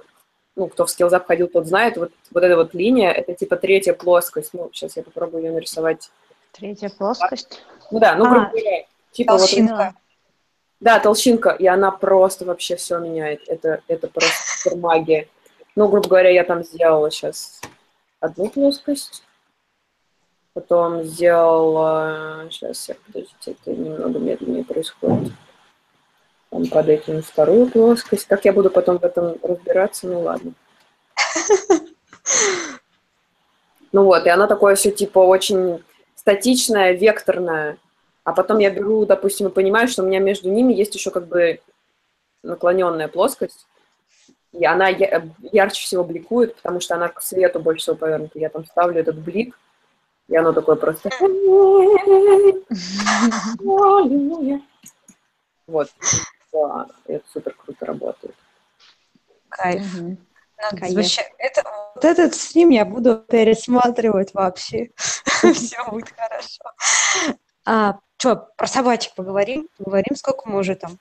ну, 0.56 0.68
кто 0.68 0.86
в 0.86 0.88
SkillsUp 0.88 1.24
ходил, 1.26 1.48
тот 1.48 1.66
знает, 1.66 1.96
вот, 1.96 2.12
вот 2.30 2.44
эта 2.44 2.56
вот 2.56 2.74
линия, 2.74 3.10
это 3.10 3.34
типа 3.34 3.56
третья 3.56 3.92
плоскость, 3.92 4.50
ну, 4.52 4.70
сейчас 4.72 4.96
я 4.96 5.02
попробую 5.02 5.44
ее 5.44 5.52
нарисовать. 5.52 6.10
Третья 6.52 6.90
плоскость? 6.90 7.62
Ну 7.90 7.98
да, 7.98 8.14
ну, 8.14 8.26
а, 8.26 8.30
грубо 8.30 8.50
говоря, 8.50 8.84
типа 9.12 9.38
толщинка. 9.38 9.74
вот... 9.74 10.02
Да, 10.80 11.00
толщинка, 11.00 11.50
и 11.50 11.66
она 11.66 11.90
просто 11.90 12.44
вообще 12.44 12.76
все 12.76 12.98
меняет, 12.98 13.42
это, 13.48 13.82
это 13.88 14.08
просто 14.08 14.76
магия. 14.76 15.28
Ну, 15.74 15.88
грубо 15.88 16.08
говоря, 16.08 16.30
я 16.30 16.44
там 16.44 16.62
сделала 16.62 17.10
сейчас 17.10 17.60
одну 18.20 18.48
плоскость, 18.48 19.24
потом 20.52 21.02
сделала, 21.02 22.46
сейчас, 22.50 22.88
я, 22.88 22.94
подождите, 23.06 23.52
это 23.52 23.72
немного 23.72 24.18
медленнее 24.18 24.64
происходит 24.64 25.32
там 26.50 26.66
под 26.66 26.88
этим 26.88 27.22
вторую 27.22 27.70
плоскость. 27.70 28.26
Как 28.26 28.44
я 28.44 28.52
буду 28.52 28.70
потом 28.70 28.98
в 28.98 29.04
этом 29.04 29.36
разбираться, 29.42 30.06
ну 30.06 30.20
ладно. 30.20 30.52
Ну 33.92 34.04
вот, 34.04 34.24
и 34.24 34.28
она 34.28 34.46
такое 34.46 34.76
все 34.76 34.92
типа 34.92 35.18
очень 35.18 35.82
статичная, 36.14 36.92
векторная. 36.92 37.76
А 38.22 38.32
потом 38.32 38.58
я 38.58 38.70
беру, 38.70 39.04
допустим, 39.04 39.48
и 39.48 39.50
понимаю, 39.50 39.88
что 39.88 40.04
у 40.04 40.06
меня 40.06 40.20
между 40.20 40.48
ними 40.48 40.72
есть 40.72 40.94
еще 40.94 41.10
как 41.10 41.26
бы 41.26 41.58
наклоненная 42.44 43.08
плоскость. 43.08 43.66
И 44.52 44.64
она 44.64 44.86
ярче 44.86 45.82
всего 45.82 46.04
бликует, 46.04 46.54
потому 46.54 46.78
что 46.78 46.94
она 46.94 47.08
к 47.08 47.20
свету 47.20 47.58
больше 47.58 47.82
всего 47.82 47.96
повернута. 47.96 48.38
Я 48.38 48.48
там 48.48 48.64
ставлю 48.64 49.00
этот 49.00 49.18
блик, 49.18 49.58
и 50.28 50.36
оно 50.36 50.52
такое 50.52 50.76
просто... 50.76 51.10
Вот 55.66 55.88
да, 56.52 56.86
это 57.06 57.24
супер 57.32 57.54
круто 57.54 57.86
работает. 57.86 58.34
Кайф. 59.48 59.94
Угу. 59.94 60.16
Вообще, 60.94 61.22
это, 61.38 61.62
вот 61.94 62.04
этот 62.04 62.34
стрим 62.34 62.68
я 62.68 62.84
буду 62.84 63.16
пересматривать 63.16 64.34
вообще. 64.34 64.90
Все 64.96 65.84
будет 65.88 66.12
хорошо. 66.14 66.64
А, 67.64 67.98
что, 68.18 68.36
про 68.56 68.66
собачек 68.66 69.14
поговорим? 69.14 69.68
Поговорим, 69.78 70.16
сколько 70.16 70.48
мы 70.48 70.58
уже 70.58 70.74
там? 70.74 70.98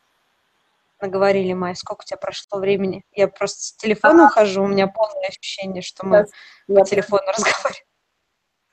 наговорили, 1.01 1.53
Майя? 1.53 1.75
Сколько 1.75 2.01
у 2.01 2.05
тебя 2.05 2.17
прошло 2.17 2.59
времени? 2.59 3.03
Я 3.13 3.27
просто 3.27 3.61
с 3.61 3.73
телефона 3.73 4.25
ухожу, 4.25 4.63
у 4.63 4.67
меня 4.67 4.87
полное 4.87 5.27
ощущение, 5.27 5.81
что 5.81 6.05
мы 6.05 6.25
по 6.67 6.85
телефону 6.85 7.23
разговариваем. 7.27 7.85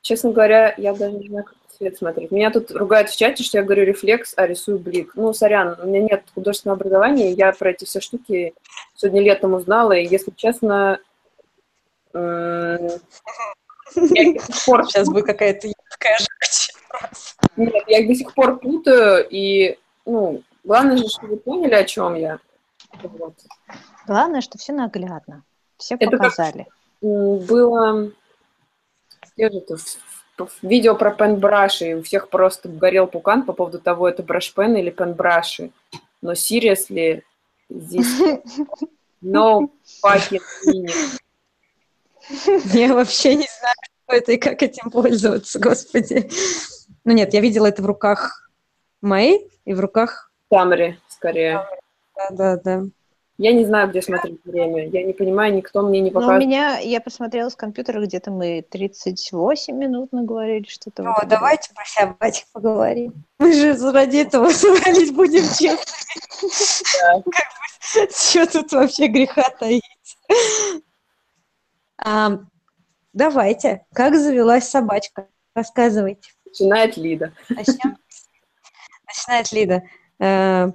Честно 0.03 0.31
говоря, 0.33 0.75
я 0.77 0.95
даже 0.95 1.17
не 1.17 1.29
знаю, 1.29 1.45
как 1.45 1.56
цвет 1.77 1.97
смотреть. 1.97 2.31
Меня 2.31 2.51
тут 2.51 2.71
ругают 2.71 3.11
в 3.11 3.17
чате, 3.17 3.43
что 3.43 3.59
я 3.59 3.65
говорю 3.65 3.85
рефлекс, 3.85 4.35
а 4.37 4.47
рисую 4.47 4.79
блик. 4.79 5.13
Ну, 5.15 5.33
сорян, 5.33 5.77
у 5.81 5.87
меня 5.87 6.03
нет 6.03 6.25
художественного 6.35 6.79
образования, 6.79 7.33
я 7.33 7.53
про 7.53 7.71
эти 7.71 7.85
все 7.85 8.01
штуки 8.01 8.55
сегодня 8.95 9.23
летом 9.23 9.55
узнала, 9.55 9.93
и, 9.93 10.07
если 10.07 10.33
честно, 10.37 10.99
я 12.15 12.89
до 13.95 14.41
сих 14.41 14.65
пор 14.65 14.87
Сейчас 14.87 15.09
будет 15.09 15.27
какая-то 15.27 15.69
едкая 15.69 16.19
жуть. 16.19 16.73
Нет, 17.57 17.85
я 17.87 17.99
их 18.01 18.09
до 18.09 18.15
сих 18.15 18.35
пор 18.35 18.59
путаю, 18.59 19.27
и, 19.29 19.79
ну, 20.05 20.43
главное 20.65 20.97
же, 20.97 21.09
чтобы 21.09 21.35
вы 21.35 21.37
поняли, 21.39 21.75
о 21.75 21.85
чем 21.85 22.15
я. 22.15 22.39
Вот. 23.03 23.35
Главное, 24.07 24.41
что 24.41 24.59
все 24.59 24.73
наглядно. 24.73 25.43
Все 25.77 25.97
Это 25.97 26.11
показали. 26.11 26.67
Было 27.03 28.11
где 29.37 29.51
же 29.51 29.61
в 29.61 30.06
видео 30.63 30.95
про 30.95 31.13
пенбраши, 31.13 31.91
и 31.91 31.95
у 31.95 32.03
всех 32.03 32.29
просто 32.29 32.69
горел 32.69 33.07
пукан 33.07 33.45
по 33.45 33.53
поводу 33.53 33.79
того, 33.79 34.09
это 34.09 34.23
брашпен 34.23 34.77
или 34.77 34.91
пенбраши. 34.91 35.71
Но 36.23 36.33
seriously, 36.33 37.23
здесь 37.69 38.21
no 39.23 39.71
fucking 40.05 40.41
meaning. 40.67 41.21
Я 42.73 42.95
вообще 42.95 43.37
не 43.37 43.47
знаю, 43.59 43.77
что 44.05 44.17
это 44.17 44.33
и 44.33 44.37
как 44.37 44.63
этим 44.63 44.91
пользоваться, 44.91 45.59
господи. 45.59 46.31
Ну 47.05 47.13
нет, 47.13 47.33
я 47.35 47.41
видела 47.41 47.67
это 47.67 47.83
в 47.83 47.87
руках 47.87 48.51
моей 49.01 49.49
и 49.65 49.75
в 49.75 49.81
руках... 49.81 50.33
Тамри, 50.49 50.99
скорее. 51.09 51.67
Да-да-да. 52.17 52.85
Я 53.39 53.53
не 53.53 53.67
знаю, 53.67 53.91
где 53.91 54.01
смотреть 54.01 54.41
время. 54.45 54.89
Я 54.89 55.05
не 55.05 55.13
понимаю, 55.13 55.55
никто 55.55 55.83
мне 55.83 56.01
не 56.01 56.11
Но 56.11 56.19
у 56.19 56.23
показывает. 56.23 56.43
меня, 56.43 56.79
я 56.79 57.01
посмотрела 57.03 57.51
с 57.51 57.55
компьютера, 57.57 58.01
где-то 58.03 58.31
мы 58.31 58.65
38 58.71 59.77
минут 59.77 60.13
наговорили, 60.13 60.67
что-то. 60.67 61.03
в 61.03 61.07
О, 61.07 61.13
этом 61.19 61.29
давайте 61.29 61.75
про 61.75 61.85
сябатик 61.85 62.47
поговорим. 62.53 63.13
Мы 63.39 63.53
же 63.53 63.75
ради 63.93 64.19
этого 64.19 64.49
собрались, 64.51 65.11
будем 65.11 65.43
честны. 65.43 65.85
Как 67.11 67.25
бы, 67.25 68.11
Что 68.11 68.47
тут 68.47 68.73
вообще 68.73 69.07
греха 69.09 69.45
таить? 69.61 69.83
Давайте. 73.13 73.87
Как 73.95 74.15
завелась 74.17 74.69
собачка? 74.69 75.29
Рассказывайте. 75.55 76.31
Начинает 76.47 76.97
Лида. 76.97 77.33
Начнем. 77.49 77.97
Начинает 79.07 79.53
Лида. 79.53 79.83
Э, 80.19 80.71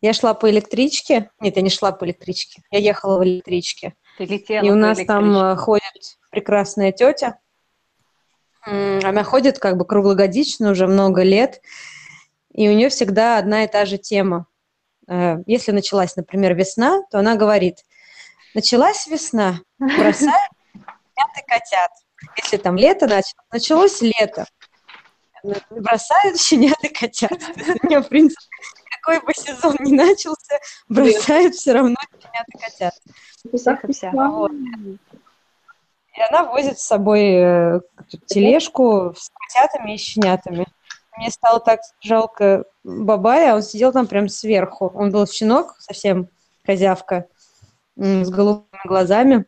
Я 0.00 0.12
шла 0.12 0.34
по 0.34 0.50
электричке. 0.50 1.30
Нет, 1.40 1.56
я 1.56 1.62
не 1.62 1.70
шла 1.70 1.92
по 1.92 2.04
электричке. 2.04 2.62
Я 2.70 2.78
ехала 2.78 3.18
в 3.18 3.24
электричке. 3.24 3.94
Ты 4.18 4.24
летела 4.24 4.64
И 4.64 4.70
у 4.70 4.74
нас 4.74 4.98
там 5.06 5.36
э, 5.36 5.56
ходит 5.56 6.18
прекрасная 6.30 6.92
тетя. 6.92 7.38
Она 8.64 9.24
ходит 9.24 9.58
как 9.58 9.76
бы 9.76 9.84
круглогодично 9.84 10.70
уже 10.70 10.86
много 10.86 11.22
лет. 11.22 11.60
И 12.52 12.68
у 12.68 12.72
нее 12.72 12.90
всегда 12.90 13.38
одна 13.38 13.64
и 13.64 13.68
та 13.68 13.86
же 13.86 13.98
тема. 13.98 14.46
Э, 15.08 15.38
Если 15.46 15.72
началась, 15.72 16.16
например, 16.16 16.54
весна, 16.54 17.02
то 17.10 17.18
она 17.18 17.36
говорит, 17.36 17.78
началась 18.54 19.06
весна, 19.06 19.60
бросают 19.78 20.50
щенят 20.74 21.30
и 21.38 21.46
котят. 21.46 21.90
Если 22.36 22.56
там 22.56 22.76
лето 22.76 23.06
началось, 23.06 23.34
началось 23.50 24.00
лето, 24.02 24.46
бросают 25.70 26.40
щенят 26.40 26.78
и 26.82 26.88
котят. 26.88 27.32
У 27.82 27.86
нее, 27.86 28.00
в 28.00 28.08
принципе, 28.08 28.42
какой 29.02 29.20
бы 29.20 29.32
сезон 29.34 29.76
ни 29.80 29.94
начался, 29.94 30.58
бросают 30.88 31.54
все 31.54 31.72
равно 31.72 31.96
щенят 32.20 32.46
и 32.48 32.58
котят. 32.58 32.94
Всех 33.52 33.84
и 33.84 33.92
вся. 33.92 34.10
Вот. 34.12 34.52
И 34.52 36.20
она 36.30 36.44
возит 36.44 36.78
с 36.78 36.86
собой 36.86 37.22
э, 37.22 37.80
тележку 38.26 39.14
с 39.16 39.30
котятами 39.30 39.94
и 39.94 39.98
щенятами. 39.98 40.66
Мне 41.16 41.30
стало 41.30 41.60
так 41.60 41.80
жалко 42.00 42.64
бабая, 42.84 43.54
он 43.54 43.62
сидел 43.62 43.92
там 43.92 44.06
прям 44.06 44.28
сверху. 44.28 44.90
Он 44.94 45.10
был 45.10 45.26
щенок, 45.26 45.76
совсем 45.78 46.28
козявка, 46.64 47.26
с 47.96 48.30
голубыми 48.30 48.86
глазами, 48.86 49.46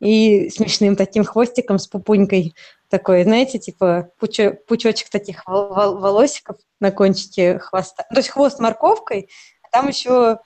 и 0.00 0.48
смешным 0.50 0.96
таким 0.96 1.24
хвостиком 1.24 1.78
с 1.78 1.86
пупунькой 1.86 2.54
такой, 2.92 3.24
знаете, 3.24 3.58
типа 3.58 4.10
пучо- 4.20 4.54
пучочек 4.68 5.08
таких 5.08 5.46
вол- 5.46 5.72
вол- 5.74 5.98
волосиков 5.98 6.58
на 6.78 6.90
кончике 6.90 7.58
хвоста. 7.58 8.04
То 8.10 8.18
есть 8.18 8.28
хвост 8.28 8.60
морковкой, 8.60 9.30
а 9.62 9.68
там 9.70 9.88
еще 9.88 10.38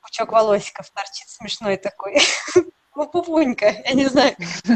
пучок 0.00 0.30
волосиков 0.30 0.88
торчит 0.90 1.28
смешной 1.28 1.76
такой. 1.76 2.18
Ну, 2.96 3.08
пупунька, 3.08 3.66
я 3.84 3.92
не 3.92 4.06
знаю, 4.06 4.34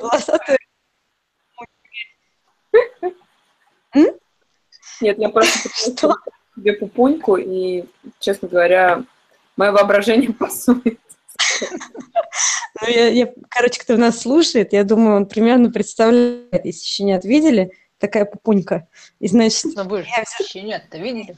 волосатый. 0.00 0.56
Нет, 5.02 5.18
я 5.18 5.28
просто 5.28 5.68
себе 6.56 6.72
пупуньку, 6.72 7.36
и, 7.36 7.84
честно 8.18 8.48
говоря, 8.48 9.04
мое 9.58 9.72
воображение 9.72 10.32
пасует. 10.32 10.98
Ну, 12.80 12.88
я, 12.88 13.08
я- 13.08 13.32
короче, 13.48 13.80
кто 13.80 13.96
нас 13.96 14.20
слушает, 14.20 14.72
я 14.72 14.84
думаю, 14.84 15.16
он 15.16 15.26
примерно 15.26 15.70
представляет, 15.70 16.64
если 16.64 16.84
щенят 16.84 17.24
видели, 17.24 17.70
такая 17.98 18.24
пупунька. 18.24 18.86
И 19.18 19.28
значит, 19.28 19.64
Ну, 19.74 19.84
вы 19.84 20.02
же 20.02 20.08
Я 20.08 20.22
взяла- 20.24 20.48
щенят-то 20.48 20.98
видели? 20.98 21.36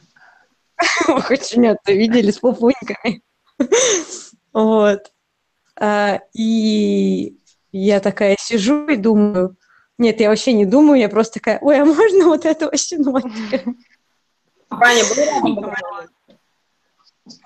хоть 1.26 1.46
щенят-то 1.46 1.92
видели 1.92 2.30
с 2.30 2.38
пупуньками. 2.38 3.22
Вот. 4.52 5.12
А, 5.78 6.20
И 6.34 7.36
я 7.72 8.00
такая 8.00 8.36
сижу 8.38 8.86
и 8.88 8.96
думаю, 8.96 9.56
нет, 9.96 10.20
я 10.20 10.28
вообще 10.28 10.52
не 10.52 10.64
думаю, 10.66 11.00
я 11.00 11.08
просто 11.08 11.34
такая, 11.34 11.58
ой, 11.60 11.80
а 11.80 11.84
можно 11.84 12.24
вот 12.26 12.44
этого 12.44 12.76
щеночка? 12.76 13.64
Ваня, 14.70 15.02
был 15.04 15.16
рядом? 15.64 15.74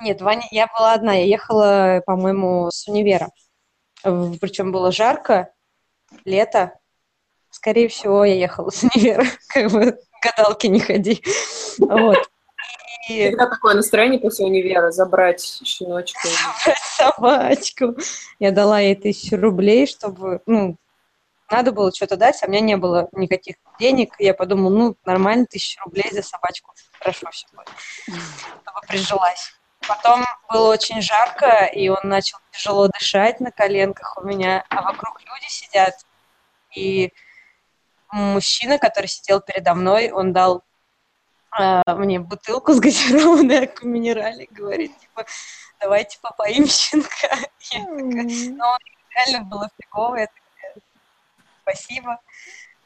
Нет, 0.00 0.20
Ваня, 0.20 0.46
я 0.50 0.66
была 0.66 0.94
одна, 0.94 1.14
я 1.14 1.24
ехала, 1.24 2.02
по-моему, 2.06 2.70
с 2.70 2.86
универа. 2.88 3.30
Причем 4.02 4.72
было 4.72 4.92
жарко, 4.92 5.52
лето. 6.24 6.78
Скорее 7.50 7.88
всего, 7.88 8.24
я 8.24 8.34
ехала 8.34 8.70
с 8.70 8.82
универа, 8.82 9.24
как 9.48 9.70
бы 9.70 9.92
к 9.92 10.24
гадалке 10.24 10.68
не 10.68 10.80
ходи. 10.80 11.22
Вот. 11.78 12.18
И 13.08 13.26
Всегда 13.26 13.46
такое 13.48 13.74
настроение 13.74 14.18
после 14.18 14.46
универа 14.46 14.90
забрать 14.90 15.60
щеночка. 15.64 16.28
собачку. 16.96 17.96
Я 18.38 18.50
дала 18.50 18.80
ей 18.80 18.94
тысячу 18.94 19.36
рублей, 19.36 19.86
чтобы, 19.86 20.40
ну, 20.46 20.76
надо 21.50 21.72
было 21.72 21.92
что-то 21.94 22.16
дать, 22.16 22.42
а 22.42 22.46
у 22.46 22.50
меня 22.50 22.60
не 22.60 22.76
было 22.76 23.08
никаких 23.12 23.56
денег. 23.78 24.14
Я 24.18 24.32
подумала, 24.32 24.70
ну, 24.70 24.96
нормально, 25.04 25.46
тысяча 25.46 25.80
рублей 25.84 26.10
за 26.12 26.22
собачку. 26.22 26.72
Хорошо 26.98 27.28
все 27.30 27.46
будет. 27.52 27.68
Чтобы 28.06 28.80
прижилась. 28.88 29.52
Потом 29.88 30.24
было 30.50 30.70
очень 30.70 31.02
жарко, 31.02 31.64
и 31.66 31.88
он 31.88 32.00
начал 32.04 32.38
тяжело 32.50 32.88
дышать 32.88 33.40
на 33.40 33.50
коленках 33.50 34.16
у 34.18 34.22
меня, 34.22 34.64
а 34.68 34.82
вокруг 34.82 35.20
люди 35.20 35.48
сидят. 35.48 35.94
И 36.74 37.12
мужчина, 38.10 38.78
который 38.78 39.06
сидел 39.06 39.40
передо 39.40 39.74
мной, 39.74 40.10
он 40.10 40.32
дал 40.32 40.62
э, 41.58 41.82
мне 41.86 42.18
бутылку 42.20 42.72
с 42.72 42.80
газированной 42.80 43.64
аква 43.64 43.88
говорит, 44.50 44.98
типа, 44.98 45.26
давайте 45.80 46.18
попоим 46.20 46.66
щенка. 46.66 47.28
Я 47.70 47.80
такая, 47.80 48.78
реально 49.14 49.44
было 49.44 49.70
фигово, 49.80 50.16
я 50.16 50.26
такая, 50.26 50.74
спасибо. 51.62 52.20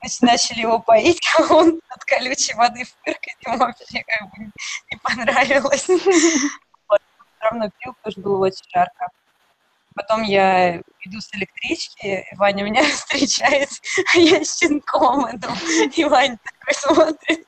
Значит, 0.00 0.22
начали 0.22 0.60
его 0.60 0.78
поить, 0.78 1.20
а 1.36 1.42
он 1.54 1.80
от 1.88 2.04
колючей 2.04 2.54
воды 2.54 2.84
фыркать 2.84 3.36
ему 3.40 3.58
вообще 3.58 4.04
как 4.06 4.30
бы 4.30 4.50
не 4.90 4.98
понравилось. 5.02 5.88
Все 7.38 7.48
равно 7.50 7.70
потому 7.80 8.12
что 8.12 8.20
было 8.20 8.46
очень 8.46 8.64
жарко. 8.72 9.08
Потом 9.94 10.22
я 10.22 10.76
иду 10.76 11.20
с 11.20 11.34
электрички, 11.34 12.24
и 12.30 12.36
Ваня 12.36 12.62
меня 12.62 12.82
встречает, 12.90 13.68
а 14.14 14.18
я 14.18 14.44
щенком 14.44 15.28
иду. 15.34 15.48
И 15.96 16.04
Ваня 16.04 16.38
такой 16.44 16.74
смотрит. 16.74 17.46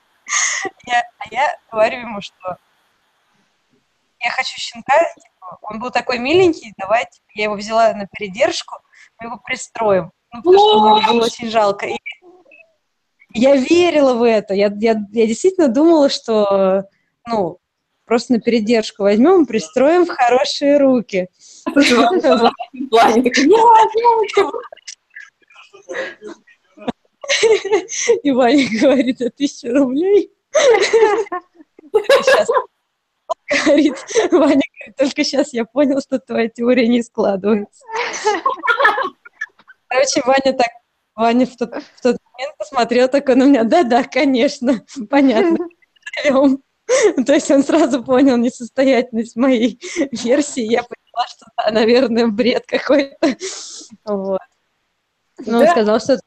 Я- 0.85 1.03
а 1.19 1.23
я 1.29 1.57
говорю 1.71 1.99
ему, 1.99 2.21
что 2.21 2.57
я 4.19 4.29
хочу 4.31 4.57
щенка, 4.57 4.97
типа, 5.15 5.57
он 5.61 5.79
был 5.79 5.91
такой 5.91 6.19
миленький, 6.19 6.73
давайте, 6.77 7.21
я 7.33 7.45
его 7.45 7.55
взяла 7.55 7.93
на 7.93 8.07
передержку, 8.07 8.77
мы 9.19 9.27
его 9.27 9.37
пристроим. 9.37 10.11
Ну, 10.31 10.41
потому 10.41 10.57
что 10.57 10.89
мне 10.95 11.07
было 11.07 11.25
очень 11.25 11.49
жалко. 11.49 11.87
И 11.87 11.97
я 13.33 13.55
верила 13.55 14.13
в 14.13 14.23
это. 14.23 14.53
Я, 14.53 14.67
я, 14.79 14.95
я 15.11 15.27
действительно 15.27 15.67
думала, 15.69 16.09
что, 16.09 16.85
ну, 17.25 17.60
просто 18.11 18.33
на 18.33 18.41
передержку 18.41 19.03
возьмем, 19.03 19.45
пристроим 19.45 20.05
в 20.05 20.09
хорошие 20.09 20.77
руки. 20.79 21.29
И 28.23 28.31
Ваня 28.31 28.67
говорит, 28.81 29.21
а 29.21 29.29
тысяча 29.29 29.71
рублей? 29.73 30.29
говорит, 33.49 33.95
Ваня 34.29 34.61
говорит, 34.61 34.97
только 34.97 35.23
сейчас 35.23 35.53
я 35.53 35.63
понял, 35.63 36.01
что 36.01 36.19
твоя 36.19 36.49
теория 36.49 36.89
не 36.89 37.03
складывается. 37.03 37.85
Короче, 39.87 40.21
Ваня 40.25 40.51
так, 40.51 40.67
Ваня 41.15 41.45
в 41.45 41.55
тот, 41.55 41.73
в 41.75 42.01
тот 42.01 42.17
момент 42.33 42.57
посмотрел 42.57 43.07
такой 43.07 43.35
на 43.35 43.45
меня, 43.45 43.63
да-да, 43.63 44.03
конечно, 44.03 44.85
понятно. 45.09 45.65
То 47.25 47.33
есть 47.33 47.49
он 47.51 47.63
сразу 47.63 48.03
понял 48.03 48.37
несостоятельность 48.37 49.35
моей 49.35 49.79
версии, 50.11 50.63
я 50.63 50.83
поняла, 50.83 51.27
что, 51.27 51.45
да, 51.57 51.71
наверное, 51.71 52.27
бред 52.27 52.65
какой-то. 52.65 53.35
Вот. 54.05 54.39
Но 55.45 55.59
он 55.59 55.67
сказал, 55.67 55.99
что 55.99 56.17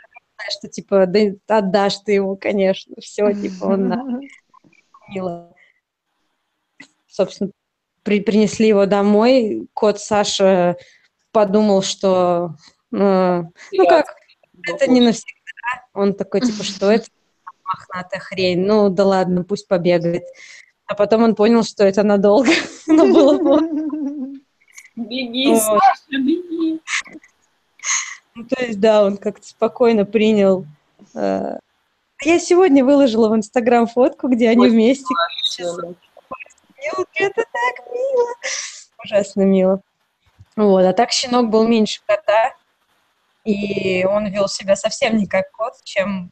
что 0.50 0.68
типа, 0.68 1.06
да 1.06 1.20
отдашь 1.48 1.98
ты 1.98 2.12
ему, 2.12 2.36
конечно, 2.36 2.94
все, 3.00 3.32
типа, 3.32 3.64
он 3.64 3.88
на... 3.88 4.20
мило. 5.08 5.54
Собственно, 7.06 7.50
при, 8.02 8.20
принесли 8.20 8.68
его 8.68 8.86
домой, 8.86 9.66
кот 9.72 10.00
Саша 10.00 10.76
подумал, 11.32 11.82
что, 11.82 12.56
э, 12.92 13.42
ну 13.72 13.86
как, 13.86 14.14
это 14.68 14.90
не 14.90 15.00
навсегда. 15.00 15.86
Он 15.94 16.14
такой, 16.14 16.42
типа, 16.42 16.62
что 16.64 16.90
это 16.90 17.06
мохнатая 17.64 18.20
хрень, 18.20 18.64
ну 18.66 18.88
да 18.88 19.04
ладно, 19.04 19.44
пусть 19.44 19.68
побегает. 19.68 20.24
А 20.86 20.94
потом 20.94 21.22
он 21.22 21.34
понял, 21.34 21.62
что 21.64 21.84
это 21.84 22.02
надолго, 22.02 22.50
но 22.86 23.06
было 23.06 23.60
Беги, 24.96 25.56
Саша, 25.56 25.80
беги. 26.12 26.80
Ну, 28.36 28.44
то 28.44 28.64
есть, 28.64 28.78
да, 28.80 29.04
он 29.04 29.16
как-то 29.16 29.46
спокойно 29.46 30.04
принял. 30.04 30.66
Э, 31.14 31.58
я 32.22 32.38
сегодня 32.38 32.84
выложила 32.84 33.28
в 33.28 33.34
Инстаграм 33.34 33.88
фотку, 33.88 34.28
где 34.28 34.50
они 34.50 34.68
вместе. 34.68 35.12
Это 37.14 37.34
так 37.34 37.86
мило. 37.92 38.30
Ужасно 39.04 39.42
мило. 39.42 39.80
Вот, 40.56 40.84
а 40.84 40.92
так 40.92 41.10
щенок 41.10 41.50
был 41.50 41.66
меньше 41.66 42.00
кота, 42.06 42.54
и 43.44 44.04
он 44.04 44.26
вел 44.26 44.46
себя 44.48 44.76
совсем 44.76 45.16
не 45.16 45.26
как 45.26 45.50
кот, 45.50 45.74
чем 45.82 46.30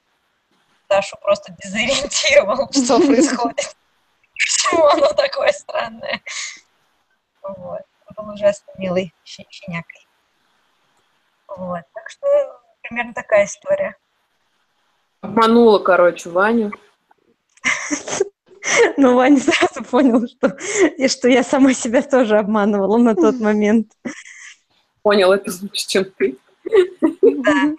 Дашу 0.92 1.16
просто 1.22 1.56
дезориентировал, 1.62 2.68
что 2.72 2.98
происходит. 2.98 3.74
Почему 4.34 4.84
оно 4.84 5.08
такое 5.14 5.50
странное? 5.52 6.20
Вот. 7.42 7.80
Он 8.06 8.26
был 8.26 8.34
ужасно 8.34 8.70
милый 8.76 9.14
щенякой. 9.24 10.06
Вот. 11.48 11.80
Так 11.94 12.10
что 12.10 12.26
примерно 12.82 13.14
такая 13.14 13.46
история. 13.46 13.96
Обманула, 15.22 15.78
короче, 15.78 16.28
Ваню. 16.28 16.72
Ну, 18.96 19.16
Ваня 19.16 19.40
сразу 19.40 19.82
понял, 19.82 20.24
что, 20.28 20.56
и 20.96 21.08
что 21.08 21.28
я 21.28 21.42
сама 21.42 21.74
себя 21.74 22.00
тоже 22.00 22.38
обманывала 22.38 22.96
на 22.96 23.16
тот 23.16 23.34
момент. 23.40 23.92
Понял 25.02 25.32
это 25.32 25.50
лучше, 25.50 25.88
чем 25.88 26.04
ты. 26.04 26.38
Да, 27.20 27.52
да, 27.52 27.74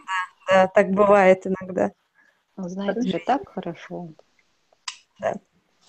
да, 0.48 0.68
так 0.68 0.90
бывает 0.92 1.48
иногда. 1.48 1.92
Ну, 2.56 2.70
знаете, 2.70 3.10
же 3.10 3.20
так 3.26 3.50
хорошо. 3.50 4.10
Да. 5.20 5.34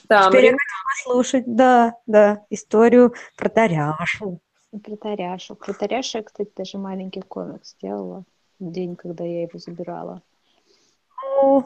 Да, 0.08 0.28
Теперь 0.28 0.44
я 0.46 0.50
хочу 0.52 0.84
послушать, 0.86 1.44
да, 1.46 1.96
да, 2.06 2.44
историю 2.50 3.14
про 3.36 3.48
Таряшу. 3.48 4.40
Про 4.82 4.96
Таряшу. 4.96 5.54
Про 5.54 5.72
Таряшу 5.72 6.18
я, 6.18 6.24
кстати, 6.24 6.50
даже 6.54 6.78
маленький 6.78 7.22
комикс 7.22 7.70
сделала 7.70 8.24
в 8.58 8.70
день, 8.70 8.96
когда 8.96 9.24
я 9.24 9.42
его 9.42 9.58
забирала. 9.58 10.22
О. 11.40 11.64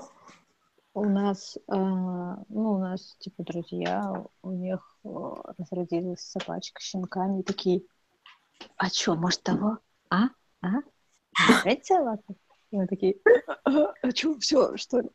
У 0.95 1.05
нас, 1.05 1.57
э, 1.57 1.61
ну, 1.69 2.45
у 2.49 2.79
нас, 2.79 3.17
типа, 3.19 3.45
друзья, 3.45 4.25
у 4.43 4.51
них 4.51 4.97
э, 5.05 5.09
разродилась 5.59 6.21
собачка 6.21 6.81
с 6.81 6.85
щенками, 6.85 7.43
такие, 7.43 7.83
а 8.77 8.91
чё, 8.91 9.15
может, 9.15 9.43
того? 9.43 9.79
А? 10.11 10.25
А? 10.61 10.79
Опять 11.61 11.87
собака? 11.87 12.35
И 12.71 12.77
мы 12.77 12.87
такие, 12.87 13.17
а, 13.65 13.93
а 14.03 14.13
чё, 14.13 14.39
все, 14.39 14.77
что 14.77 15.01
ли? 15.01 15.09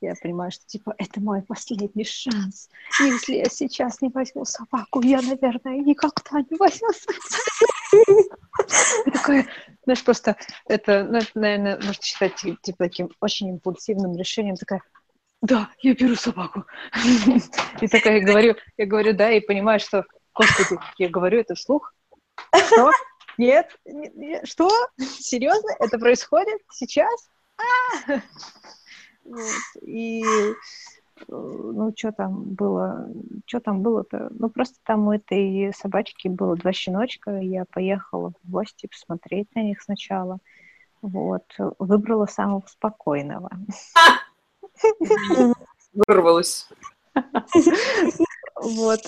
Я 0.00 0.14
понимаю, 0.14 0.50
что, 0.50 0.64
типа, 0.66 0.94
это 0.96 1.20
мой 1.20 1.42
последний 1.42 2.04
шанс. 2.04 2.70
Если 3.00 3.34
я 3.34 3.44
сейчас 3.50 4.00
не 4.00 4.08
возьму 4.08 4.46
собаку, 4.46 5.02
я, 5.02 5.20
наверное, 5.20 5.76
никогда 5.80 6.40
не 6.40 6.56
возьму 6.56 6.88
собаку. 6.92 7.20
Такое, 9.12 9.46
знаешь, 9.84 10.02
просто 10.02 10.36
это, 10.66 11.04
ну, 11.04 11.18
это, 11.18 11.30
наверное, 11.34 11.76
можно 11.76 12.02
считать, 12.02 12.36
типа, 12.36 12.84
таким 12.84 13.10
очень 13.20 13.48
импульсивным 13.48 14.16
решением. 14.16 14.56
Такая, 14.56 14.82
да, 15.42 15.68
я 15.82 15.94
беру 15.94 16.14
собаку. 16.14 16.64
И 17.82 17.88
такая, 17.88 18.20
я 18.20 18.24
говорю, 18.24 18.56
я 18.78 18.86
говорю, 18.86 19.12
да, 19.12 19.30
и 19.30 19.40
понимаю, 19.40 19.80
что, 19.80 20.06
господи, 20.34 20.80
я 20.96 21.10
говорю 21.10 21.40
это 21.40 21.54
вслух. 21.54 21.92
Что? 22.54 22.90
Нет? 23.40 23.74
Что? 24.44 24.68
Серьезно? 24.98 25.70
Это 25.78 25.98
происходит 25.98 26.60
сейчас? 26.70 27.30
А! 27.56 28.20
Вот. 29.24 29.82
И 29.82 30.22
ну, 31.26 31.92
что 31.96 32.12
там 32.12 32.42
было? 32.42 33.08
Что 33.46 33.60
там 33.60 33.80
было-то? 33.80 34.28
Ну, 34.30 34.50
просто 34.50 34.76
там 34.84 35.08
у 35.08 35.12
этой 35.12 35.72
собачки 35.74 36.28
было 36.28 36.54
два 36.56 36.72
щеночка, 36.72 37.30
я 37.38 37.64
поехала 37.64 38.32
в 38.42 38.50
гости 38.50 38.88
посмотреть 38.88 39.48
на 39.54 39.62
них 39.62 39.80
сначала. 39.80 40.38
Вот. 41.00 41.44
Выбрала 41.78 42.26
самого 42.26 42.62
спокойного. 42.66 43.50
Вырвалась. 45.94 46.68
Вот. 47.14 49.00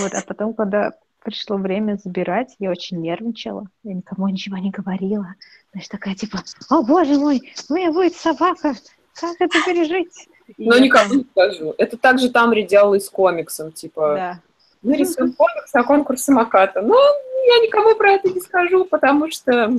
Вот. 0.00 0.12
А 0.12 0.22
потом, 0.26 0.52
когда 0.52 0.92
пришло 1.28 1.58
время 1.58 1.98
забирать, 2.02 2.54
я 2.58 2.70
очень 2.70 3.00
нервничала. 3.00 3.66
Я 3.82 3.94
никому 3.94 4.28
ничего 4.28 4.56
не 4.56 4.70
говорила. 4.70 5.34
Знаешь, 5.72 5.88
такая 5.88 6.14
типа, 6.14 6.38
о, 6.70 6.82
боже 6.82 7.18
мой, 7.18 7.42
у 7.68 7.74
меня 7.74 7.92
будет 7.92 8.14
собака, 8.14 8.74
как 9.14 9.36
это 9.38 9.58
пережить? 9.66 10.28
Но 10.56 10.76
я 10.76 10.80
никому 10.80 11.14
не 11.14 11.26
скажу. 11.30 11.74
Это 11.76 11.98
также 11.98 12.30
там 12.30 12.54
делала 12.66 12.98
с 12.98 13.10
комиксом, 13.10 13.72
типа, 13.72 14.14
да. 14.14 14.40
мы 14.80 14.96
рисуем 14.96 15.34
комикс 15.34 15.74
на 15.74 15.82
конкурс 15.84 16.22
самоката. 16.22 16.80
Но 16.80 16.96
я 16.96 17.66
никому 17.66 17.94
про 17.94 18.12
это 18.12 18.30
не 18.30 18.40
скажу, 18.40 18.86
потому 18.86 19.30
что 19.30 19.70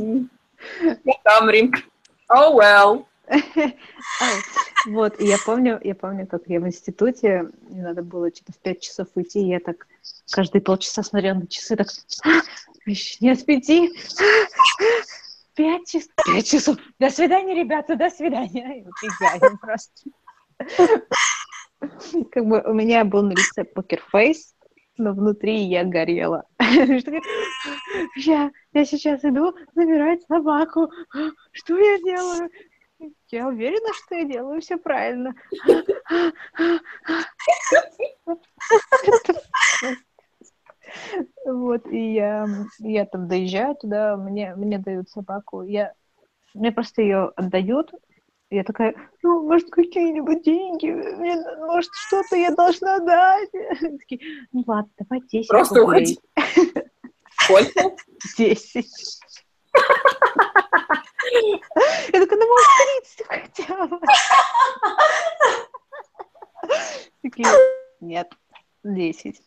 я 0.82 1.14
Тамри. 1.24 1.72
Oh 2.32 2.56
well. 2.56 3.06
Вот, 4.86 5.20
и 5.20 5.26
я 5.26 5.38
помню, 5.46 5.80
я 5.84 5.94
помню, 5.94 6.26
как 6.26 6.44
я 6.48 6.60
в 6.60 6.68
институте, 6.68 7.50
мне 7.70 7.82
надо 7.84 8.02
было 8.02 8.34
что-то 8.34 8.54
в 8.54 8.60
пять 8.60 8.82
часов 8.82 9.08
уйти, 9.16 9.42
я 9.42 9.60
так 9.60 9.88
каждые 10.32 10.62
полчаса 10.62 11.04
смотрела 11.04 11.36
на 11.36 11.48
часы, 11.48 11.76
так, 11.76 11.88
«А, 12.24 12.42
еще 12.86 13.18
нет 13.20 13.46
пяти, 13.46 13.92
пять 15.54 15.86
часов, 15.88 16.10
пять 16.26 16.48
часов, 16.48 16.78
до 16.98 17.10
свидания, 17.10 17.56
ребята, 17.56 17.96
до 17.98 18.10
свидания, 18.10 18.86
и 19.04 19.10
просто. 19.62 19.92
Как 22.32 22.46
бы 22.46 22.62
у 22.66 22.74
меня 22.74 23.04
был 23.04 23.24
на 23.24 23.32
лице 23.32 23.64
покерфейс, 23.64 24.54
но 24.98 25.14
внутри 25.14 25.64
я 25.64 25.84
горела. 25.84 26.46
Я, 28.18 28.52
я 28.74 28.86
сейчас 28.86 29.24
иду 29.24 29.54
забирать 29.74 30.22
собаку. 30.28 30.92
Что 31.52 31.78
я 31.78 31.98
делаю? 32.00 32.50
Я 33.30 33.48
уверена, 33.48 33.94
что 33.94 34.16
я 34.16 34.26
делаю 34.26 34.62
все 34.62 34.78
правильно. 34.78 35.34
Вот, 41.46 41.86
и 41.88 42.14
я, 42.14 42.48
я 42.80 43.06
там 43.06 43.28
доезжаю 43.28 43.76
туда, 43.76 44.18
мне, 44.18 44.56
мне 44.56 44.80
дают 44.80 45.10
собаку, 45.10 45.62
я, 45.62 45.94
мне 46.56 46.72
просто 46.72 47.04
ее 47.04 47.32
отдают, 47.36 47.92
я 48.50 48.64
такая, 48.64 48.96
ну, 49.22 49.44
может, 49.48 49.70
какие-нибудь 49.70 50.42
деньги, 50.44 50.88
мне, 50.88 51.36
может, 51.60 51.92
что-то 51.94 52.36
я 52.36 52.50
должна 52.52 53.00
дать. 53.00 53.52
Такие, 54.00 54.48
ну, 54.52 54.64
ладно, 54.66 54.92
давай 54.98 55.22
10 55.28 55.48
Просто 55.48 55.80
рублей. 55.80 56.18
уходи. 56.36 56.84
Сколько? 57.44 57.96
10. 58.38 58.86
Я 62.12 62.20
такая, 62.20 62.40
ну, 62.40 62.48
может, 62.48 62.68
30 63.04 63.28
хотя 63.28 63.88
бы. 63.88 64.00
Такие, 67.22 67.48
нет, 68.00 68.32
10. 68.84 69.42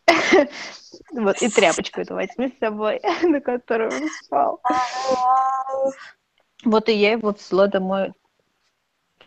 Вот, 1.11 1.41
и 1.41 1.49
тряпочку 1.49 2.01
эту 2.01 2.15
возьми 2.15 2.49
с 2.49 2.59
собой, 2.59 2.99
на 3.23 3.41
которую 3.41 3.91
он 3.91 4.09
спал. 4.23 4.61
Вот 6.65 6.89
и 6.89 6.93
я 6.93 7.13
его 7.13 7.31
взяла 7.31 7.67
домой. 7.67 8.13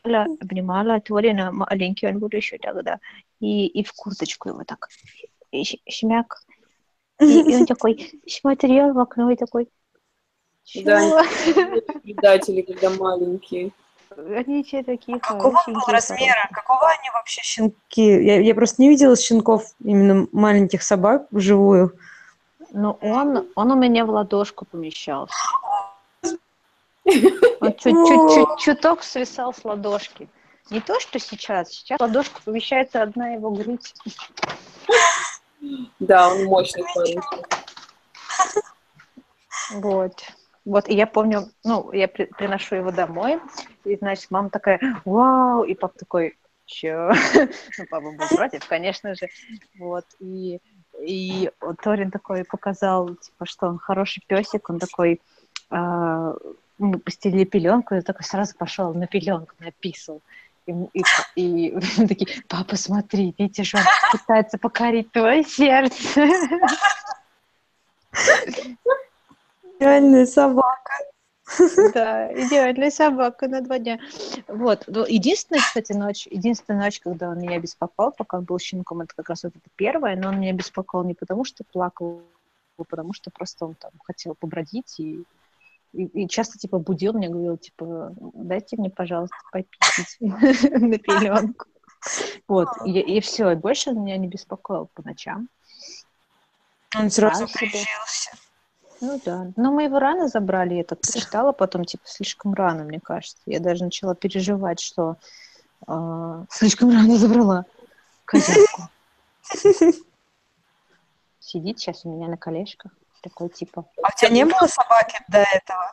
Обнимала 0.04 1.00
Толина, 1.00 1.50
маленький 1.50 2.06
он 2.06 2.20
был 2.20 2.28
еще 2.32 2.58
тогда, 2.58 3.00
и, 3.40 3.66
и 3.66 3.82
в 3.82 3.92
курточку 3.92 4.50
его 4.50 4.62
так, 4.64 4.88
и 5.50 5.64
шмяк. 5.90 6.42
И, 7.20 7.50
и 7.50 7.56
он 7.56 7.66
такой 7.66 8.12
смотрел 8.28 8.92
в 8.92 8.98
окно 9.00 9.30
и 9.32 9.36
такой, 9.36 9.68
Чего? 10.66 10.84
Да, 10.84 11.24
предатели, 12.02 12.62
когда 12.62 12.90
маленькие. 12.90 13.70
Они 14.10 14.64
все 14.64 14.82
такие 14.82 15.18
Какого 15.20 15.62
он 15.66 15.74
был 15.74 15.82
размера? 15.86 16.48
Какого 16.52 16.88
они 16.88 17.10
вообще 17.12 17.40
щенки? 17.42 18.02
Я, 18.02 18.40
я 18.40 18.54
просто 18.54 18.82
не 18.82 18.88
видела 18.88 19.16
щенков, 19.16 19.74
именно 19.82 20.26
маленьких 20.32 20.82
собак 20.82 21.26
вживую. 21.30 21.96
Ну, 22.70 22.98
он, 23.00 23.46
он 23.54 23.72
у 23.72 23.76
меня 23.76 24.04
в 24.04 24.10
ладошку 24.10 24.64
помещался. 24.64 25.34
Он 27.04 27.72
чуть-чуть 27.72 28.58
чуток 28.58 29.04
свисал 29.04 29.54
с 29.54 29.64
ладошки. 29.64 30.28
Не 30.70 30.80
то, 30.80 30.98
что 30.98 31.20
сейчас. 31.20 31.70
Сейчас 31.70 31.98
в 31.98 32.02
ладошку 32.02 32.40
помещается 32.44 33.02
одна 33.02 33.30
его 33.30 33.50
грудь. 33.50 33.94
Да, 36.00 36.28
он 36.28 36.44
мощный 36.46 36.84
парень. 36.94 37.20
Вот. 39.74 40.24
Вот, 40.66 40.88
и 40.88 40.94
я 40.96 41.06
помню, 41.06 41.48
ну, 41.64 41.92
я 41.92 42.08
при- 42.08 42.24
приношу 42.24 42.74
его 42.74 42.90
домой, 42.90 43.38
и, 43.84 43.96
значит, 43.96 44.32
мама 44.32 44.50
такая, 44.50 44.80
вау, 45.04 45.62
и 45.62 45.74
папа 45.74 45.96
такой, 45.96 46.36
чё? 46.64 47.12
Ну, 47.78 47.84
папа 47.88 48.10
был 48.10 48.26
против, 48.28 48.66
конечно 48.66 49.14
же. 49.14 49.28
Вот, 49.78 50.04
и, 50.18 50.58
и 51.00 51.52
Торин 51.84 52.10
такой 52.10 52.44
показал, 52.44 53.14
типа, 53.14 53.46
что 53.46 53.68
он 53.68 53.78
хороший 53.78 54.24
песик, 54.26 54.68
он 54.68 54.80
такой, 54.80 55.20
а, 55.70 56.34
мы 56.78 56.98
постелили 56.98 57.44
пеленку, 57.44 57.94
и 57.94 57.98
он 57.98 58.02
такой 58.02 58.24
сразу 58.24 58.56
пошел 58.56 58.92
на 58.92 59.06
пеленку, 59.06 59.54
написал. 59.60 60.20
И, 60.66 60.72
и, 60.94 61.04
и 61.36 61.80
такие, 62.08 62.42
папа, 62.48 62.74
смотри, 62.74 63.36
видишь, 63.38 63.72
он 63.72 63.82
пытается 64.10 64.58
покорить 64.58 65.12
твое 65.12 65.44
сердце. 65.44 66.26
Реальная 69.78 70.26
собака. 70.26 70.92
Да, 71.94 72.32
идеальная 72.32 72.90
собака 72.90 73.46
на 73.48 73.60
два 73.60 73.78
дня. 73.78 74.00
Вот. 74.48 74.84
Ну, 74.88 75.04
единственная, 75.06 75.60
кстати, 75.62 75.92
ночь, 75.92 76.26
единственная 76.26 76.84
ночь, 76.84 77.00
когда 77.00 77.30
он 77.30 77.38
меня 77.38 77.60
беспокоил, 77.60 78.10
пока 78.10 78.38
он 78.38 78.44
был 78.44 78.58
щенком, 78.58 79.02
это 79.02 79.14
как 79.14 79.28
раз 79.28 79.44
вот 79.44 79.54
это 79.54 79.68
первое, 79.76 80.16
но 80.16 80.28
он 80.28 80.40
меня 80.40 80.52
беспокоил 80.52 81.04
не 81.04 81.14
потому, 81.14 81.44
что 81.44 81.62
плакал, 81.64 82.22
а 82.78 82.84
потому 82.84 83.12
что 83.12 83.30
просто 83.30 83.66
он 83.66 83.74
там 83.74 83.92
хотел 84.04 84.34
побродить 84.34 84.98
и, 84.98 85.22
и, 85.92 86.04
и 86.04 86.28
часто, 86.28 86.58
типа, 86.58 86.78
будил 86.78 87.12
меня, 87.12 87.28
говорил, 87.28 87.56
типа, 87.56 88.12
дайте 88.34 88.76
мне, 88.76 88.90
пожалуйста, 88.90 89.36
попить 89.52 89.68
на 90.20 90.98
пеленку. 90.98 91.66
Вот, 92.48 92.68
и, 92.84 92.98
и 92.98 93.20
все, 93.20 93.52
и 93.52 93.56
больше 93.56 93.90
он 93.90 94.02
меня 94.02 94.16
не 94.16 94.28
беспокоил 94.28 94.88
по 94.94 95.02
ночам. 95.02 95.48
Он 96.98 97.10
сразу 97.10 97.46
прижился. 97.46 98.36
Ну 99.00 99.20
да. 99.24 99.52
Но 99.56 99.72
мы 99.72 99.84
его 99.84 99.98
рано 99.98 100.28
забрали, 100.28 100.74
я 100.74 100.84
так 100.84 101.00
прочитала 101.00 101.52
потом, 101.52 101.84
типа, 101.84 102.04
слишком 102.06 102.54
рано, 102.54 102.84
мне 102.84 103.00
кажется. 103.00 103.42
Я 103.46 103.60
даже 103.60 103.84
начала 103.84 104.14
переживать, 104.14 104.80
что 104.80 105.16
а, 105.86 106.44
слишком 106.50 106.90
рано 106.90 107.16
забрала 107.16 107.64
козявку. 108.24 108.88
Сидит 111.40 111.78
сейчас 111.78 112.04
у 112.04 112.10
меня 112.10 112.28
на 112.28 112.36
колешках, 112.36 112.92
такой 113.22 113.48
типа. 113.50 113.84
А 114.02 114.08
у 114.08 114.18
тебя 114.18 114.30
не 114.30 114.44
было 114.44 114.66
собаки 114.66 115.18
до 115.28 115.38
этого? 115.38 115.92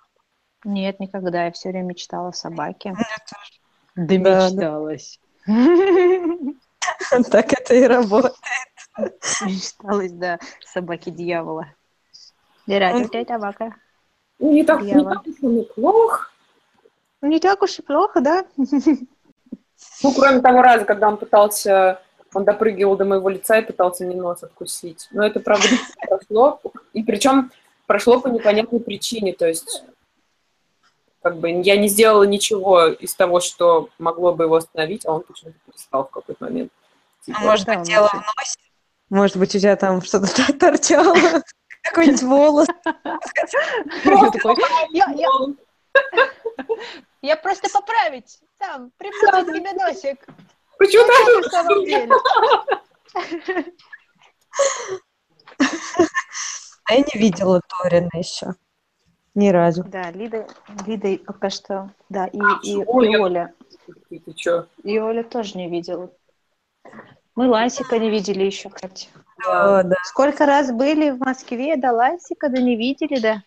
Нет, 0.64 1.00
никогда, 1.00 1.46
я 1.46 1.52
все 1.52 1.70
время 1.70 1.90
мечтала 1.90 2.30
о 2.30 2.34
собаке. 2.34 2.96
Да, 2.98 3.06
да. 3.96 4.04
Домечталась. 4.06 5.20
Так 7.32 7.54
это 7.54 7.76
и 7.76 7.84
работает. 7.84 8.36
Мечталась, 9.46 10.12
да, 10.12 10.40
собаки 10.66 11.12
дьявола. 11.12 11.68
Тебя 13.08 13.26
собака? 13.26 13.76
Ну, 14.40 14.52
не 14.52 14.64
так, 14.64 14.82
не 14.82 14.94
так 15.04 15.26
уж 15.26 15.36
он 15.42 15.60
и 15.60 15.64
плох. 15.64 16.32
Ну, 17.22 17.28
не 17.30 17.40
так 17.40 17.62
уж 17.62 17.80
и 17.80 17.82
плохо, 17.82 18.22
да? 18.22 18.46
Ну, 18.58 20.14
кроме 20.14 20.42
того 20.42 20.62
раза, 20.62 20.86
когда 20.86 21.08
он 21.08 21.18
пытался, 21.18 22.02
он 22.34 22.46
допрыгивал 22.46 22.96
до 22.96 23.06
моего 23.06 23.30
лица 23.30 23.60
и 23.60 23.66
пытался 23.66 24.06
мне 24.06 24.16
нос 24.16 24.44
откусить. 24.44 25.08
Но 25.12 25.26
это, 25.26 25.40
правда, 25.40 25.68
прошло. 26.08 26.62
И 26.94 27.04
причем 27.04 27.52
прошло 27.86 28.20
по 28.20 28.28
непонятной 28.28 28.80
причине. 28.80 29.34
То 29.34 29.48
есть, 29.48 29.84
как 31.22 31.38
бы, 31.38 31.50
я 31.50 31.78
не 31.78 31.88
сделала 31.88 32.24
ничего 32.24 32.88
из 32.88 33.14
того, 33.14 33.40
что 33.40 33.90
могло 34.00 34.34
бы 34.34 34.46
его 34.46 34.56
остановить, 34.56 35.06
а 35.06 35.14
он 35.14 35.22
почему-то 35.22 35.58
перестал 35.66 36.06
в 36.06 36.12
какой-то 36.12 36.44
момент. 36.44 36.72
Типа, 37.26 37.40
А 37.42 37.46
может 37.46 37.68
быть, 37.68 37.82
дело 37.84 38.08
в 38.08 38.14
носе? 38.14 38.60
Может 39.10 39.38
быть, 39.38 39.56
у 39.56 39.60
тебя 39.60 39.76
там 39.76 40.02
что-то 40.02 40.54
торчало? 40.60 41.16
Какой-нибудь 41.84 42.24
волос? 42.24 42.68
Я, 44.92 45.10
я, 45.12 45.30
я 47.22 47.38
просто 47.38 47.70
поправить, 47.70 48.40
там, 48.58 48.92
припутать 48.98 49.48
тебе 49.48 49.74
носик. 49.74 50.26
Почему 50.78 51.42
На 51.42 51.50
самом 51.50 51.86
деле. 51.86 52.12
А 56.86 56.94
я 56.94 57.00
не 57.00 57.20
видела 57.20 57.62
Торина 57.68 58.10
еще. 58.14 58.56
Ни 59.36 59.50
разу. 59.50 59.84
Да, 59.86 60.12
Лида, 60.12 60.48
Лида 60.86 61.18
пока 61.26 61.50
что, 61.50 61.90
да, 62.10 62.28
и, 62.28 62.38
и, 62.64 62.74
и 62.74 62.84
Оля. 62.86 63.22
Оля. 63.22 63.54
ты, 64.10 64.20
ты 64.20 64.34
чё? 64.34 64.68
И 64.84 65.00
Оля 65.00 65.24
тоже 65.24 65.58
не 65.58 65.70
видела. 65.70 66.12
Мы 67.36 67.48
Лансика 67.48 67.98
не 67.98 68.12
видели 68.12 68.44
еще, 68.44 68.70
кстати. 68.70 69.10
Да. 69.38 69.84
Сколько 70.06 70.46
раз 70.46 70.72
были 70.72 71.10
в 71.10 71.20
Москве, 71.20 71.76
да 71.78 71.92
Лансика, 71.92 72.50
да 72.50 72.62
не 72.62 72.76
видели, 72.76 73.20
да. 73.20 73.44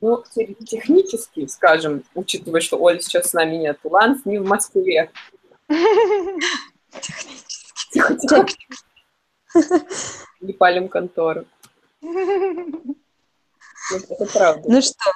Ну, 0.00 0.22
те- 0.32 0.54
технически, 0.54 1.46
скажем, 1.46 2.04
учитывая, 2.14 2.60
что 2.60 2.84
Оли 2.84 3.00
сейчас 3.00 3.30
с 3.30 3.32
нами 3.32 3.56
нет, 3.56 3.78
Ланс 3.84 4.24
не 4.24 4.38
в 4.38 4.46
Москве. 4.46 5.10
Тихо. 7.90 8.46
Не 10.40 10.52
палим 10.52 10.88
контору. 10.88 11.44
Это 12.02 14.14
это 14.14 14.26
правда. 14.32 14.62
Ну 14.68 14.82
что, 14.82 15.10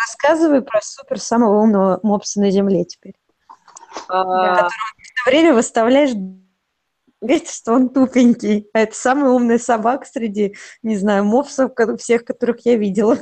рассказывай 0.00 0.62
про 0.62 0.80
супер 0.82 1.20
самого 1.20 1.60
умного 1.62 2.00
мопса 2.02 2.40
на 2.40 2.50
Земле 2.50 2.84
теперь. 2.84 3.14
А, 4.08 4.68
Все 4.68 5.24
время 5.26 5.54
выставляешь 5.54 6.10
говорит, 7.20 7.48
что 7.48 7.72
он 7.72 7.88
тупенький. 7.88 8.68
А 8.72 8.80
это 8.80 8.94
самый 8.94 9.30
умный 9.30 9.58
собак 9.58 10.06
среди, 10.06 10.56
не 10.82 10.96
знаю, 10.96 11.24
мопсов, 11.24 11.72
всех, 11.98 12.24
которых 12.24 12.64
я 12.64 12.76
видела. 12.76 13.18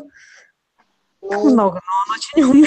ну, 1.22 1.51
Много, 1.51 1.80
но 1.84 1.92
он 2.03 2.11
очень 2.16 2.42
умный. 2.51 2.66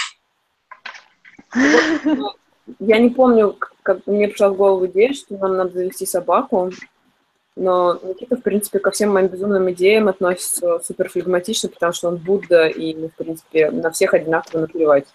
Я 2.80 3.00
не 3.00 3.10
помню, 3.10 3.58
как 3.82 4.06
мне 4.06 4.28
пришла 4.28 4.50
в 4.50 4.56
голову 4.56 4.86
идея, 4.88 5.14
что 5.14 5.38
нам 5.38 5.58
надо 5.58 5.74
завести 5.74 6.06
собаку, 6.06 6.72
но 7.56 8.00
Никита, 8.04 8.38
в 8.38 8.42
принципе, 8.42 8.80
ко 8.80 8.92
всем 8.92 9.12
моим 9.12 9.28
безумным 9.28 9.70
идеям 9.72 10.08
относится 10.08 10.80
супер 10.80 11.10
флегматично, 11.10 11.70
потому 11.70 11.94
что 11.94 12.08
он 12.08 12.18
Будда, 12.18 12.68
и, 12.68 13.08
в 13.08 13.16
принципе, 13.16 13.72
на 13.72 13.92
всех 13.92 14.14
одинаково 14.14 14.62
наплевать. 14.62 15.08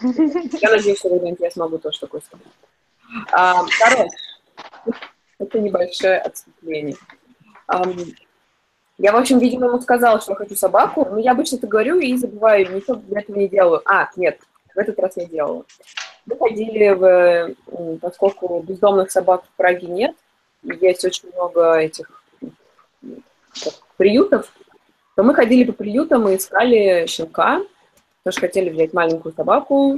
Я 0.00 0.70
надеюсь, 0.70 0.98
что 0.98 1.10
когда-нибудь 1.10 1.40
я 1.40 1.50
смогу 1.50 1.78
тоже 1.78 2.00
такой 2.00 2.22
стать. 2.22 2.40
А, 3.32 3.64
короче, 3.78 4.10
это 5.38 5.58
небольшое 5.58 6.18
отступление. 6.18 6.96
Я, 9.00 9.12
в 9.12 9.16
общем, 9.16 9.38
видимо, 9.38 9.66
ему 9.66 9.80
сказала, 9.80 10.20
что 10.20 10.32
я 10.32 10.36
хочу 10.36 10.56
собаку, 10.56 11.06
но 11.08 11.18
я 11.18 11.30
обычно 11.30 11.56
это 11.56 11.68
говорю 11.68 12.00
и 12.00 12.16
забываю, 12.16 12.74
ничего 12.74 12.96
для 12.96 13.20
этого 13.20 13.36
не 13.36 13.48
делаю. 13.48 13.80
А, 13.84 14.10
нет, 14.16 14.40
в 14.74 14.78
этот 14.78 14.98
раз 14.98 15.16
я 15.16 15.26
делала. 15.26 15.64
Мы 16.26 16.36
ходили 16.36 16.88
в, 16.88 17.98
поскольку 18.00 18.60
бездомных 18.60 19.12
собак 19.12 19.44
в 19.44 19.56
Праге 19.56 19.86
нет, 19.86 20.16
есть 20.62 21.04
очень 21.04 21.30
много 21.32 21.78
этих 21.78 22.22
как, 23.62 23.72
приютов, 23.96 24.52
то 25.14 25.22
мы 25.22 25.32
ходили 25.32 25.64
по 25.64 25.72
приютам 25.72 26.28
и 26.28 26.36
искали 26.36 27.06
щенка, 27.06 27.62
потому 28.22 28.32
что 28.32 28.40
хотели 28.40 28.70
взять 28.70 28.92
маленькую 28.92 29.32
собаку, 29.32 29.96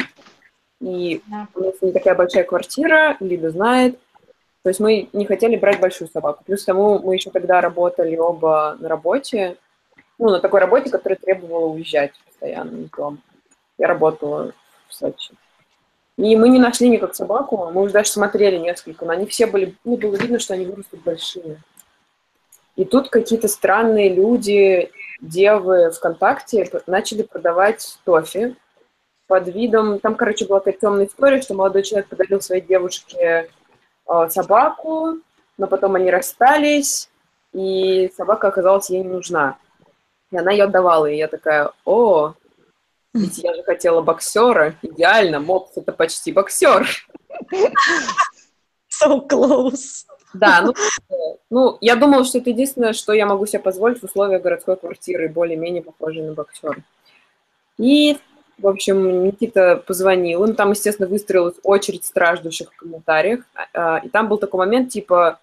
и 0.80 1.22
Да. 1.26 1.48
у 1.54 1.60
нас 1.64 1.74
не 1.80 1.92
такая 1.92 2.14
большая 2.14 2.44
квартира, 2.44 3.16
Лида 3.20 3.50
знает, 3.50 3.98
то 4.62 4.68
есть 4.68 4.80
мы 4.80 5.08
не 5.12 5.24
хотели 5.24 5.56
брать 5.56 5.80
большую 5.80 6.08
собаку. 6.08 6.44
Плюс 6.44 6.62
к 6.62 6.66
тому 6.66 6.98
мы 6.98 7.14
еще 7.14 7.30
тогда 7.30 7.60
работали 7.60 8.16
оба 8.16 8.76
на 8.78 8.88
работе, 8.88 9.56
ну, 10.18 10.28
на 10.28 10.40
такой 10.40 10.60
работе, 10.60 10.90
которая 10.90 11.18
требовала 11.18 11.66
уезжать 11.66 12.12
постоянно 12.26 12.82
из 12.84 12.90
дома. 12.90 13.18
Я 13.78 13.86
работала 13.88 14.52
в 14.88 14.94
Сочи. 14.94 15.32
И 16.18 16.36
мы 16.36 16.50
не 16.50 16.58
нашли 16.58 16.90
никак 16.90 17.14
собаку, 17.14 17.70
мы 17.72 17.80
уже 17.80 17.94
даже 17.94 18.10
смотрели 18.10 18.58
несколько, 18.58 19.06
но 19.06 19.12
они 19.12 19.24
все 19.24 19.46
были, 19.46 19.74
ну, 19.84 19.96
было 19.96 20.16
видно, 20.16 20.38
что 20.38 20.52
они 20.52 20.66
вырастут 20.66 21.00
большие. 21.02 21.62
И 22.76 22.84
тут 22.84 23.08
какие-то 23.08 23.48
странные 23.48 24.12
люди, 24.12 24.90
девы 25.22 25.90
ВКонтакте 25.92 26.70
начали 26.86 27.22
продавать 27.22 27.98
тофи 28.04 28.56
под 29.26 29.48
видом... 29.48 29.98
Там, 30.00 30.14
короче, 30.14 30.46
была 30.46 30.60
такая 30.60 30.78
темная 30.78 31.06
история, 31.06 31.40
что 31.40 31.54
молодой 31.54 31.82
человек 31.82 32.08
подарил 32.08 32.42
своей 32.42 32.62
девушке 32.62 33.48
собаку, 34.30 35.18
но 35.58 35.66
потом 35.66 35.94
они 35.94 36.10
расстались, 36.10 37.10
и 37.52 38.10
собака 38.16 38.48
оказалась 38.48 38.90
ей 38.90 39.02
не 39.02 39.08
нужна. 39.08 39.58
И 40.30 40.36
она 40.36 40.52
ее 40.52 40.64
отдавала, 40.64 41.06
и 41.06 41.16
я 41.16 41.28
такая, 41.28 41.72
о, 41.84 42.34
Ведь 43.12 43.38
я 43.38 43.54
же 43.54 43.62
хотела 43.64 44.02
боксера. 44.02 44.74
Идеально, 44.82 45.40
мопс 45.40 45.76
это 45.76 45.92
почти 45.92 46.32
боксер. 46.32 46.88
So 49.02 49.26
close. 49.26 50.04
Да, 50.34 50.62
ну, 50.62 50.74
ну, 51.48 51.78
я 51.80 51.96
думала, 51.96 52.24
что 52.24 52.38
это 52.38 52.50
единственное, 52.50 52.92
что 52.92 53.12
я 53.12 53.24
могу 53.24 53.46
себе 53.46 53.60
позволить 53.60 54.00
в 54.00 54.04
условиях 54.04 54.42
городской 54.42 54.76
квартиры, 54.76 55.28
более-менее 55.28 55.82
похожей 55.82 56.22
на 56.22 56.34
боксера. 56.34 56.76
И, 57.78 58.18
в 58.60 58.68
общем, 58.68 59.24
Никита 59.24 59.76
позвонил, 59.76 60.44
им 60.44 60.54
там, 60.54 60.70
естественно, 60.70 61.08
выстроилась 61.08 61.56
очередь 61.62 62.04
страждущих 62.04 62.72
в 62.72 62.76
комментариях, 62.76 63.40
а, 63.72 63.98
и 63.98 64.08
там 64.08 64.28
был 64.28 64.38
такой 64.38 64.58
момент, 64.58 64.90
типа, 64.90 65.40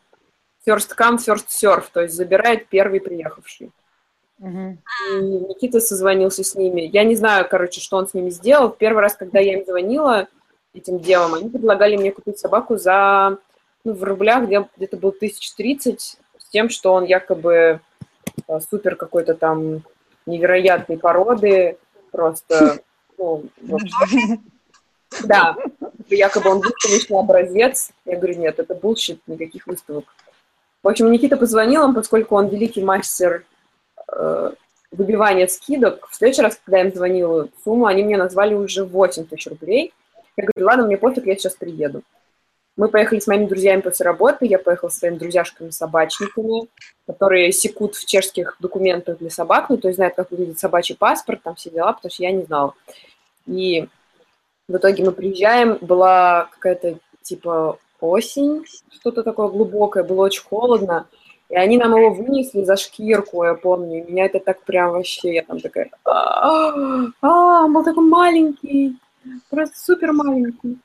first 0.67 0.95
come, 0.97 1.17
first 1.17 1.47
serve, 1.49 1.85
то 1.91 2.01
есть 2.01 2.15
забирает 2.15 2.67
первый 2.67 2.99
приехавший. 2.99 3.71
Мгм. 4.39 4.77
И 5.11 5.21
Никита 5.21 5.79
созвонился 5.79 6.43
с 6.43 6.53
ними. 6.53 6.81
Я 6.81 7.03
не 7.03 7.15
знаю, 7.15 7.47
короче, 7.49 7.81
что 7.81 7.97
он 7.97 8.07
с 8.07 8.13
ними 8.13 8.29
сделал. 8.29 8.69
Первый 8.69 8.99
раз, 8.99 9.15
когда 9.15 9.39
я 9.39 9.53
им 9.53 9.65
звонила, 9.65 10.27
этим 10.73 10.99
девам, 10.99 11.33
они 11.33 11.49
предлагали 11.49 11.97
мне 11.97 12.11
купить 12.11 12.37
собаку 12.37 12.77
за, 12.77 13.37
ну, 13.83 13.93
в 13.93 14.03
рублях 14.03 14.45
где- 14.45 14.67
где-то 14.77 14.97
был 14.97 15.11
1030, 15.11 16.17
с 16.37 16.49
тем, 16.49 16.69
что 16.69 16.93
он 16.93 17.05
якобы 17.05 17.79
э, 18.47 18.59
супер 18.69 18.95
какой-то 18.95 19.33
там 19.33 19.81
невероятной 20.27 20.97
породы, 20.97 21.77
просто, 22.11 22.79
ну, 23.17 23.77
да, 25.23 25.55
якобы 26.09 26.49
он 26.49 26.59
выставочный 26.61 27.19
образец. 27.19 27.91
Я 28.05 28.17
говорю, 28.17 28.39
нет, 28.39 28.59
это 28.59 28.75
bullshit, 28.75 29.21
никаких 29.27 29.67
выставок. 29.67 30.05
В 30.83 30.87
общем, 30.87 31.11
Никита 31.11 31.37
позвонил 31.37 31.85
им, 31.85 31.95
поскольку 31.95 32.35
он 32.35 32.47
великий 32.47 32.83
мастер 32.83 33.45
э, 34.11 34.51
выбивания 34.91 35.47
скидок. 35.47 36.07
В 36.09 36.15
следующий 36.15 36.43
раз, 36.43 36.59
когда 36.63 36.79
я 36.79 36.85
им 36.85 36.93
звонила 36.95 37.49
сумму, 37.63 37.87
они 37.87 38.03
мне 38.03 38.17
назвали 38.17 38.53
уже 38.53 38.85
8 38.85 39.25
тысяч 39.25 39.47
рублей. 39.47 39.93
Я 40.37 40.45
говорю, 40.45 40.67
ладно, 40.67 40.85
мне 40.85 40.97
пофиг, 40.97 41.25
я 41.25 41.35
сейчас 41.35 41.55
приеду. 41.55 42.03
Мы 42.77 42.89
поехали 42.89 43.19
с 43.19 43.25
моими 43.25 43.47
друзьями 43.47 43.81
после 43.81 44.05
работы, 44.05 44.45
я 44.45 44.59
поехала 44.59 44.89
со 44.89 44.99
своими 44.99 45.17
друзьяшками-собачниками, 45.17 46.69
которые 47.07 47.51
секут 47.51 47.95
в 47.95 48.05
чешских 48.05 48.55
документах 48.59 49.17
для 49.17 49.31
собак, 49.31 49.69
ну, 49.69 49.77
то 49.77 49.87
есть 49.87 49.95
знают, 49.97 50.15
как 50.15 50.29
выглядит 50.29 50.59
собачий 50.59 50.95
паспорт, 50.95 51.41
там 51.41 51.55
все 51.55 51.71
дела, 51.71 51.93
потому 51.93 52.11
что 52.11 52.23
я 52.23 52.31
не 52.31 52.43
знала. 52.43 52.75
И 53.47 53.87
в 54.67 54.77
итоге 54.77 55.03
мы 55.03 55.11
приезжаем, 55.11 55.79
была 55.81 56.49
какая-то 56.51 56.99
типа 57.23 57.79
осень, 57.99 58.63
что-то 58.91 59.23
такое 59.23 59.47
глубокое, 59.47 60.03
было 60.03 60.25
очень 60.25 60.43
холодно, 60.43 61.07
и 61.49 61.55
они 61.55 61.77
нам 61.77 61.95
его 61.95 62.13
вынесли 62.13 62.63
за 62.63 62.75
шкирку, 62.75 63.43
я 63.43 63.55
помню, 63.55 63.99
и 64.03 64.11
меня 64.11 64.25
это 64.25 64.39
так 64.39 64.61
прям 64.61 64.91
вообще, 64.91 65.33
я 65.33 65.43
там 65.43 65.59
такая, 65.59 65.89
а, 66.03 66.73
а, 67.21 67.63
он 67.65 67.73
был 67.73 67.83
такой 67.83 68.03
маленький, 68.03 68.97
просто 69.49 69.79
супер 69.79 70.11
маленький. 70.11 70.77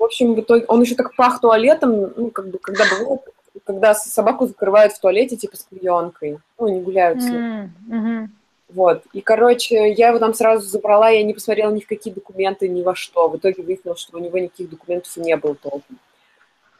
В 0.00 0.04
общем, 0.04 0.34
в 0.34 0.40
итоге 0.40 0.64
он 0.66 0.80
еще 0.80 0.94
так 0.94 1.14
пах 1.14 1.42
туалетом, 1.42 2.14
ну, 2.16 2.30
как 2.30 2.48
бы, 2.48 2.58
когда 2.58 2.84
бывает, 2.90 3.20
когда 3.66 3.94
собаку 3.94 4.46
закрывают 4.46 4.94
в 4.94 4.98
туалете, 4.98 5.36
типа, 5.36 5.58
с 5.58 5.64
клеенкой, 5.64 6.38
ну, 6.58 6.68
не 6.68 6.80
гуляют 6.80 7.20
с 7.20 7.26
ней. 7.26 7.36
М, 7.36 7.74
мгм. 7.86 8.32
Вот. 8.70 9.02
И, 9.12 9.20
короче, 9.20 9.92
я 9.92 10.08
его 10.08 10.18
там 10.18 10.32
сразу 10.32 10.66
забрала, 10.66 11.10
я 11.10 11.22
не 11.22 11.34
посмотрела 11.34 11.70
ни 11.70 11.80
в 11.80 11.86
какие 11.86 12.14
документы, 12.14 12.66
ни 12.66 12.82
во 12.82 12.94
что. 12.94 13.28
В 13.28 13.36
итоге 13.36 13.62
выяснилось, 13.62 14.00
что 14.00 14.16
у 14.16 14.20
него 14.20 14.38
никаких 14.38 14.70
документов 14.70 15.14
не 15.18 15.36
было 15.36 15.54
толком. 15.54 15.98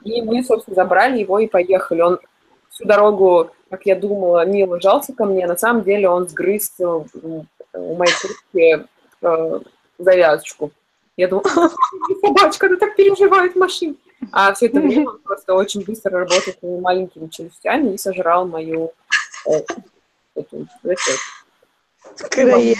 И 0.03 0.23
мы, 0.23 0.43
собственно, 0.43 0.75
забрали 0.75 1.19
его 1.19 1.39
и 1.41 1.47
поехали. 1.47 2.01
Он 2.01 2.21
всю 2.71 2.87
дорогу, 2.87 3.51
как 3.69 3.85
я 3.85 3.97
думала, 3.97 4.47
мило 4.47 4.81
жался 4.81 5.13
ко 5.13 5.27
мне. 5.27 5.47
На 5.47 5.59
самом 5.59 5.83
деле 5.83 6.09
он 6.09 6.27
сгрыз 6.27 6.73
э, 6.79 6.85
м, 6.85 7.47
у 7.75 7.95
моей 7.97 8.15
куртки 8.15 8.87
э, 9.21 9.61
завязочку. 9.99 10.71
Я 11.17 11.29
думала, 11.29 11.45
собачка, 12.23 12.67
она 12.67 12.77
так 12.77 12.97
переживает 12.97 13.55
в 13.55 13.59
машине. 13.59 13.95
А 14.33 14.53
все 14.55 14.67
это 14.67 14.81
время 14.81 15.11
он 15.11 15.19
просто 15.21 15.55
очень 15.55 15.83
быстро 15.85 16.11
работал 16.21 16.53
своими 16.59 16.81
маленькими 16.81 17.29
челюстями 17.29 17.95
и 17.95 17.99
сожрал 17.99 18.47
мою 18.47 18.93
э, 19.47 19.63
эту. 20.35 20.67
Краед. 22.31 22.77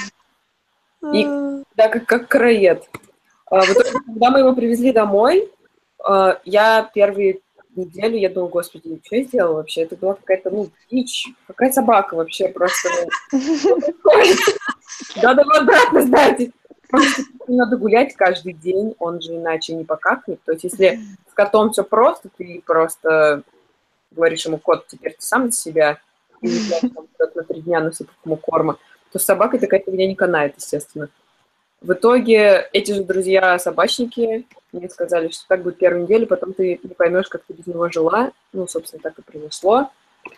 И- 1.15 1.25
Да, 1.77 1.89
как, 1.89 2.05
как 2.07 2.29
караед. 2.29 2.85
А, 3.47 3.61
В 3.63 3.71
итоге, 3.71 3.91
когда 4.07 4.31
мы 4.31 4.39
его 4.41 4.55
привезли 4.55 4.93
домой, 4.93 5.51
а, 6.05 6.41
я 6.45 6.89
первые 6.95 7.41
неделю, 7.75 8.19
я 8.19 8.29
думала, 8.29 8.49
господи, 8.51 9.01
что 9.05 9.17
я 9.17 9.23
сделала 9.25 9.55
вообще? 9.57 9.83
Это 9.83 9.97
была 9.97 10.15
какая-то, 10.15 10.51
ну, 10.51 10.71
дичь. 10.91 11.27
Какая 11.47 11.73
собака 11.73 12.15
вообще 12.15 12.49
просто. 12.49 12.89
Да, 15.23 15.35
да, 15.35 15.43
обратно, 15.59 16.03
знаете. 16.03 16.51
Просто 16.91 17.23
надо 17.47 17.77
гулять 17.77 18.15
каждый 18.15 18.53
день, 18.53 18.95
он 18.99 19.21
же 19.21 19.37
иначе 19.37 19.75
не 19.75 19.85
покакает. 19.85 20.41
То 20.45 20.53
есть, 20.53 20.65
если 20.65 21.01
с 21.31 21.35
котом 21.35 21.73
все 21.73 21.85
просто, 21.85 22.29
ты 22.37 22.63
просто 22.65 23.43
говоришь 24.11 24.45
ему, 24.47 24.59
кот, 24.59 24.87
теперь 24.87 25.13
ты 25.13 25.23
сам 25.23 25.51
за 25.51 25.57
себя, 25.57 25.99
и 26.41 26.49
на 27.35 27.43
три 27.45 27.61
дня 27.61 27.81
насыпав 27.81 28.15
ему 28.25 28.37
корма, 28.37 28.79
то 29.13 29.19
с 29.19 29.25
собакой 29.25 29.59
такая 29.59 29.81
фигня 29.81 30.07
не 30.07 30.15
канает, 30.15 30.55
естественно. 30.57 31.09
В 31.81 31.93
итоге 31.93 32.69
эти 32.73 32.93
же 32.93 33.05
друзья-собачники 33.05 34.47
мне 34.73 34.89
сказали, 34.91 35.29
что 35.29 35.47
так 35.49 35.63
будет 35.63 35.79
первую 35.79 36.05
неделю, 36.05 36.27
потом 36.27 36.53
ты 36.53 36.79
не 36.83 36.95
поймешь, 36.95 37.29
как 37.29 37.43
ты 37.45 37.55
без 37.55 37.67
него 37.67 37.89
жила. 37.91 38.33
Ну, 38.53 38.67
собственно, 38.69 39.03
так 39.03 39.19
и 39.19 39.23
произошло. 39.23 39.91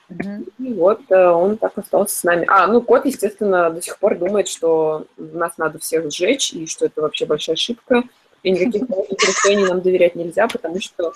Мгм. 0.09 0.47
И 0.59 0.75
вот 0.75 1.01
э, 1.11 1.27
он 1.27 1.57
так 1.57 1.77
остался 1.77 2.17
с 2.17 2.25
нами. 2.25 2.45
А, 2.49 2.67
ну, 2.67 2.83
кот, 2.83 3.07
естественно, 3.07 3.71
до 3.71 3.81
сих 3.81 3.99
пор 3.99 4.19
думает, 4.19 4.49
что 4.49 5.07
нас 5.17 5.59
надо 5.59 5.79
всех 5.79 6.11
сжечь, 6.11 6.53
и 6.53 6.67
что 6.67 6.87
это 6.87 7.03
вообще 7.03 7.27
большая 7.27 7.55
ошибка. 7.55 8.03
И 8.43 8.51
никаких 8.51 8.83
решений 8.89 9.65
нам 9.65 9.81
доверять 9.81 10.15
нельзя, 10.15 10.49
потому 10.49 10.81
что 10.81 11.13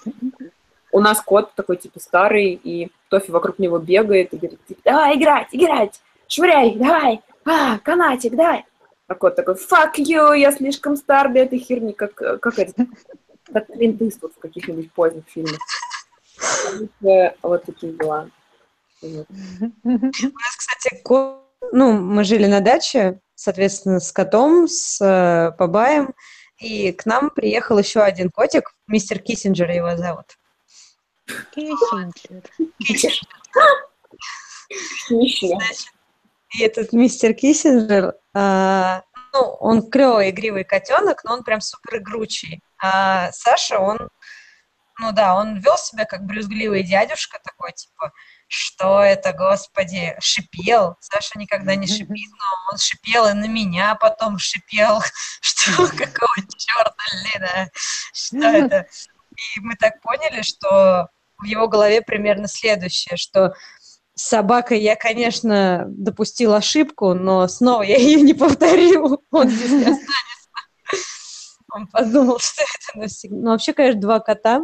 у 0.93 1.01
нас 1.01 1.21
кот 1.21 1.53
такой, 1.55 1.77
типа, 1.77 2.01
старый, 2.01 2.59
и 2.63 2.91
Тофи 3.09 3.31
вокруг 3.31 3.59
него 3.59 3.79
бегает 3.79 4.33
и 4.33 4.37
говорит, 4.39 4.61
типа, 4.67 4.81
давай 4.85 5.17
играть, 5.17 5.49
играть, 5.53 6.01
швыряй, 6.29 6.75
давай, 6.77 7.21
а, 7.45 7.79
канатик, 7.79 8.35
дай. 8.35 8.65
А 9.09 9.15
кот 9.15 9.37
такой, 9.37 9.55
fuck 9.55 9.95
you, 9.99 10.37
я 10.37 10.51
слишком 10.53 10.97
стар 10.97 11.31
для 11.31 11.43
этой 11.43 11.59
херни, 11.59 11.93
как, 11.93 12.21
э, 12.23 12.39
как 12.39 12.59
это, 12.59 12.87
как 13.53 13.67
Клинт 13.67 14.03
Иствуд 14.03 14.33
в 14.35 14.39
каких-нибудь 14.39 14.91
поздних 14.93 15.25
фильмах. 15.29 15.61
Вот 17.43 17.65
такие 17.65 17.93
дела. 17.93 18.29
Вот. 19.07 19.27
У 19.85 19.89
нас, 19.89 20.57
кстати, 20.57 21.03
ко- 21.03 21.43
ну, 21.73 21.93
мы 21.93 22.25
жили 22.25 22.47
на 22.47 22.61
даче, 22.61 23.21
соответственно, 23.35 24.01
с 24.01 24.13
котом, 24.13 24.69
с 24.69 25.01
э, 25.01 25.53
Бабаем, 25.59 26.15
и 26.59 26.93
к 26.93 27.07
нам 27.07 27.31
приехал 27.31 27.79
еще 27.79 28.01
один 28.01 28.31
котик, 28.31 28.75
мистер 28.87 29.19
Киссинджер 29.19 29.71
его 29.71 29.97
зовут. 29.97 30.39
Киссинджер. 31.55 32.43
Смешно. 35.07 35.59
И 36.55 36.63
этот 36.63 36.93
мистер 36.93 37.35
Киссинджер, 37.35 38.15
а, 38.35 39.03
ну, 39.33 39.41
он 39.61 39.91
клевый, 39.91 40.31
игривый 40.31 40.65
котенок, 40.65 41.25
но 41.25 41.35
он 41.35 41.45
прям 41.45 41.61
супер 41.61 41.99
игручий. 41.99 42.63
А 42.83 43.33
Саша, 43.33 43.79
он, 43.79 44.09
ну 44.99 45.13
да, 45.13 45.35
он 45.37 45.59
вел 45.59 45.77
себя 45.77 46.05
как 46.05 46.25
брюзгливый 46.25 46.83
дядюшка 46.83 47.39
такой, 47.43 47.73
типа, 47.73 48.13
что 48.49 49.01
это, 49.01 49.33
господи, 49.33 50.17
шипел. 50.21 50.97
Саша 51.01 51.39
никогда 51.39 51.75
не 51.75 51.87
шипит, 51.87 52.31
но 52.31 52.73
он 52.73 52.79
шипел 52.79 53.27
и 53.27 53.33
на 53.33 53.47
меня 53.47 53.95
потом 53.97 54.39
шипел, 54.39 55.01
что 55.41 55.87
какого 55.89 56.37
черта, 56.57 56.95
Лена, 57.25 57.71
что 58.13 58.39
это? 58.39 58.87
И 59.57 59.61
мы 59.61 59.75
так 59.77 60.01
поняли, 60.01 60.43
что 60.43 61.09
в 61.39 61.45
его 61.45 61.69
голове 61.69 62.01
примерно 62.03 62.49
следующее, 62.49 63.17
что 63.17 63.55
с 64.15 64.29
собакой 64.29 64.81
я, 64.81 64.97
конечно, 64.97 65.85
допустил 65.89 66.55
ошибку, 66.55 67.13
но 67.13 67.47
снова 67.49 67.83
я 67.83 67.97
ее 67.97 68.23
не 68.23 68.33
повторю. 68.33 69.23
Он 69.31 69.51
здесь 69.51 69.71
не 69.71 69.83
останется. 69.83 70.47
Он 71.71 71.87
подумал, 71.89 72.39
что 72.41 72.63
это 72.63 72.99
навсегда. 72.99 73.37
Ну, 73.37 73.51
вообще, 73.51 73.75
конечно, 73.75 74.01
два 74.01 74.21
кота, 74.21 74.63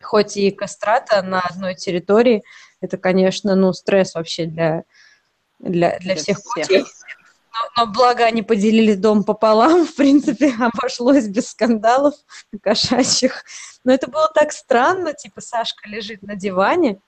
хоть 0.00 0.36
и 0.36 0.52
кастрата 0.52 1.22
на 1.22 1.40
одной 1.40 1.74
территории, 1.74 2.44
это, 2.80 2.96
конечно, 2.96 3.54
ну, 3.54 3.72
стресс 3.72 4.14
вообще 4.14 4.46
для, 4.46 4.84
для, 5.58 5.98
для 5.98 6.14
Для 6.14 6.16
всех 6.16 6.38
всех. 6.38 6.86
Но, 7.52 7.84
но 7.84 7.92
благо 7.92 8.24
они 8.24 8.42
поделили 8.42 8.94
дом 8.94 9.24
пополам, 9.24 9.86
в 9.86 9.94
принципе, 9.94 10.54
обошлось 10.58 11.26
без 11.26 11.50
скандалов 11.50 12.14
кошачьих. 12.62 13.44
Но 13.84 13.92
это 13.92 14.08
было 14.08 14.30
так 14.32 14.52
странно, 14.52 15.14
типа 15.14 15.40
Сашка 15.40 15.88
лежит 15.88 16.22
на 16.22 16.36
диване, 16.36 17.00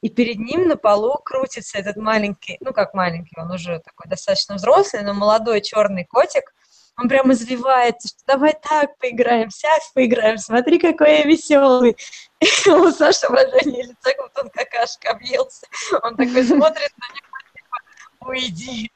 и 0.00 0.08
перед 0.08 0.38
ним 0.38 0.68
на 0.68 0.76
полу 0.76 1.18
крутится 1.24 1.78
этот 1.78 1.96
маленький, 1.96 2.56
ну 2.60 2.72
как 2.72 2.94
маленький, 2.94 3.34
он 3.36 3.50
уже 3.50 3.80
такой 3.80 4.08
достаточно 4.08 4.54
взрослый, 4.54 5.02
но 5.02 5.12
молодой 5.12 5.60
черный 5.60 6.04
котик. 6.04 6.54
Он 7.00 7.08
прям 7.08 7.32
извивается, 7.32 8.08
что 8.08 8.18
давай 8.26 8.54
так 8.60 8.96
поиграем, 8.98 9.50
сяк 9.50 9.80
поиграем, 9.94 10.36
смотри, 10.38 10.78
какой 10.80 11.18
я 11.18 11.22
веселый. 11.24 11.96
И 12.40 12.70
у 12.70 12.90
Саши 12.90 13.28
выражение 13.28 13.84
лица, 13.84 14.14
как 14.16 14.44
он 14.44 14.50
какашка 14.78 15.10
объелся. 15.10 15.66
Он 16.02 16.16
такой 16.16 16.44
смотрит 16.44 16.92
на 16.98 17.14
него, 17.14 17.36
типа, 17.54 18.28
уйди. 18.28 18.90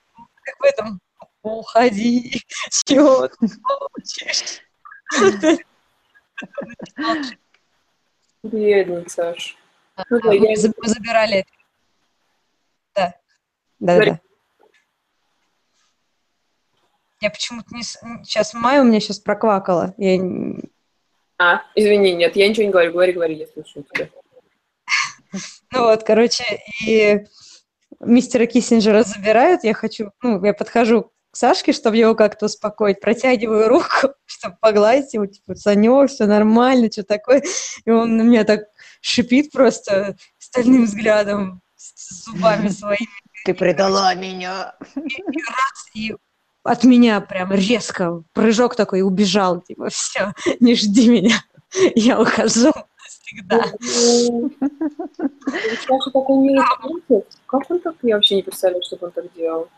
Как 0.45 0.59
в 0.59 0.65
этом 0.65 1.01
уходи, 1.43 2.43
чего 2.85 3.29
ты 3.29 3.47
хочешь? 3.63 4.61
Бедный, 8.43 9.09
Саш. 9.09 9.57
А, 9.95 10.03
Ну 10.11 10.19
Мы 10.25 10.57
за- 10.57 10.73
мы 10.77 10.89
забирали 10.89 11.39
это. 11.39 11.51
Да. 12.95 13.15
Да, 13.79 13.99
да. 14.05 14.21
Я 17.21 17.31
почему-то 17.31 17.73
не... 17.75 17.83
Сейчас 17.85 18.53
Майя 18.53 18.81
у 18.81 18.85
меня 18.85 18.99
сейчас 18.99 19.21
проквакала. 19.21 19.95
Я... 19.97 20.21
А, 21.39 21.63
извини, 21.77 22.15
нет, 22.15 22.35
я 22.35 22.49
ничего 22.49 22.65
не 22.65 22.73
говорю. 22.73 22.93
Говори, 22.93 23.13
говори, 23.13 23.35
я 23.37 23.47
слушаю 23.47 23.85
тебя. 23.85 24.09
Ну 25.71 25.85
вот, 25.85 26.05
короче, 26.05 26.45
и 26.87 27.25
мистера 28.01 28.47
Киссинджера 28.47 29.03
забирают. 29.03 29.65
Я 29.65 29.75
хочу... 29.75 30.11
Ну, 30.23 30.45
я 30.45 30.55
подхожу 30.55 31.13
к 31.31 31.37
Сашке, 31.37 31.73
чтобы 31.73 31.97
его 31.97 32.15
как-то 32.15 32.47
успокоить. 32.47 33.01
Протягиваю 33.01 33.69
руку, 33.69 34.15
чтобы 34.27 34.57
погладить 34.61 35.15
его. 35.15 35.27
Типа, 35.27 35.55
Санек, 35.55 36.11
все 36.11 36.27
нормально, 36.27 36.91
что 36.93 37.03
такое. 37.05 37.43
И 37.85 37.91
он 37.91 38.17
на 38.17 38.23
меня 38.23 38.45
так 38.45 38.63
шипит 39.01 39.51
просто 39.53 40.17
стальным 40.39 40.85
взглядом, 40.85 41.63
с 41.77 42.25
зубами 42.25 42.69
своими. 42.69 43.09
Ты 43.45 43.55
предала 43.55 44.15
меня. 44.15 44.75
и 45.95 46.15
от 46.65 46.85
меня 46.85 47.21
прям 47.21 47.53
резко 47.53 48.23
прыжок 48.33 48.77
такой 48.77 49.01
и 49.01 49.03
убежал, 49.03 49.61
типа, 49.61 49.89
все, 49.89 50.33
не 50.61 50.77
жди 50.77 51.09
меня, 51.09 51.43
я 51.97 52.21
ухожу 52.21 52.73
такой 56.13 56.37
милый 56.39 56.67
мальчик. 56.83 57.27
Как 57.47 57.71
он 57.71 57.81
так? 57.81 57.95
Я 58.03 58.17
вообще 58.17 58.37
не 58.37 58.43
представляю, 58.43 58.83
чтобы 58.85 59.07
он 59.07 59.13
так 59.13 59.33
делал. 59.35 59.69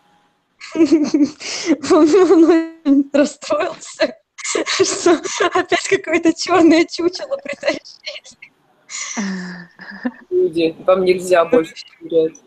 Он, 2.84 3.10
расстроился, 3.12 4.16
что 4.42 5.46
опять 5.52 5.88
какое-то 5.88 6.32
черное 6.32 6.84
чучело 6.84 7.36
притащили. 7.36 8.52
Люди, 10.30 10.76
вам 10.80 11.04
нельзя 11.04 11.44
больше 11.44 11.74
доверять. 12.00 12.40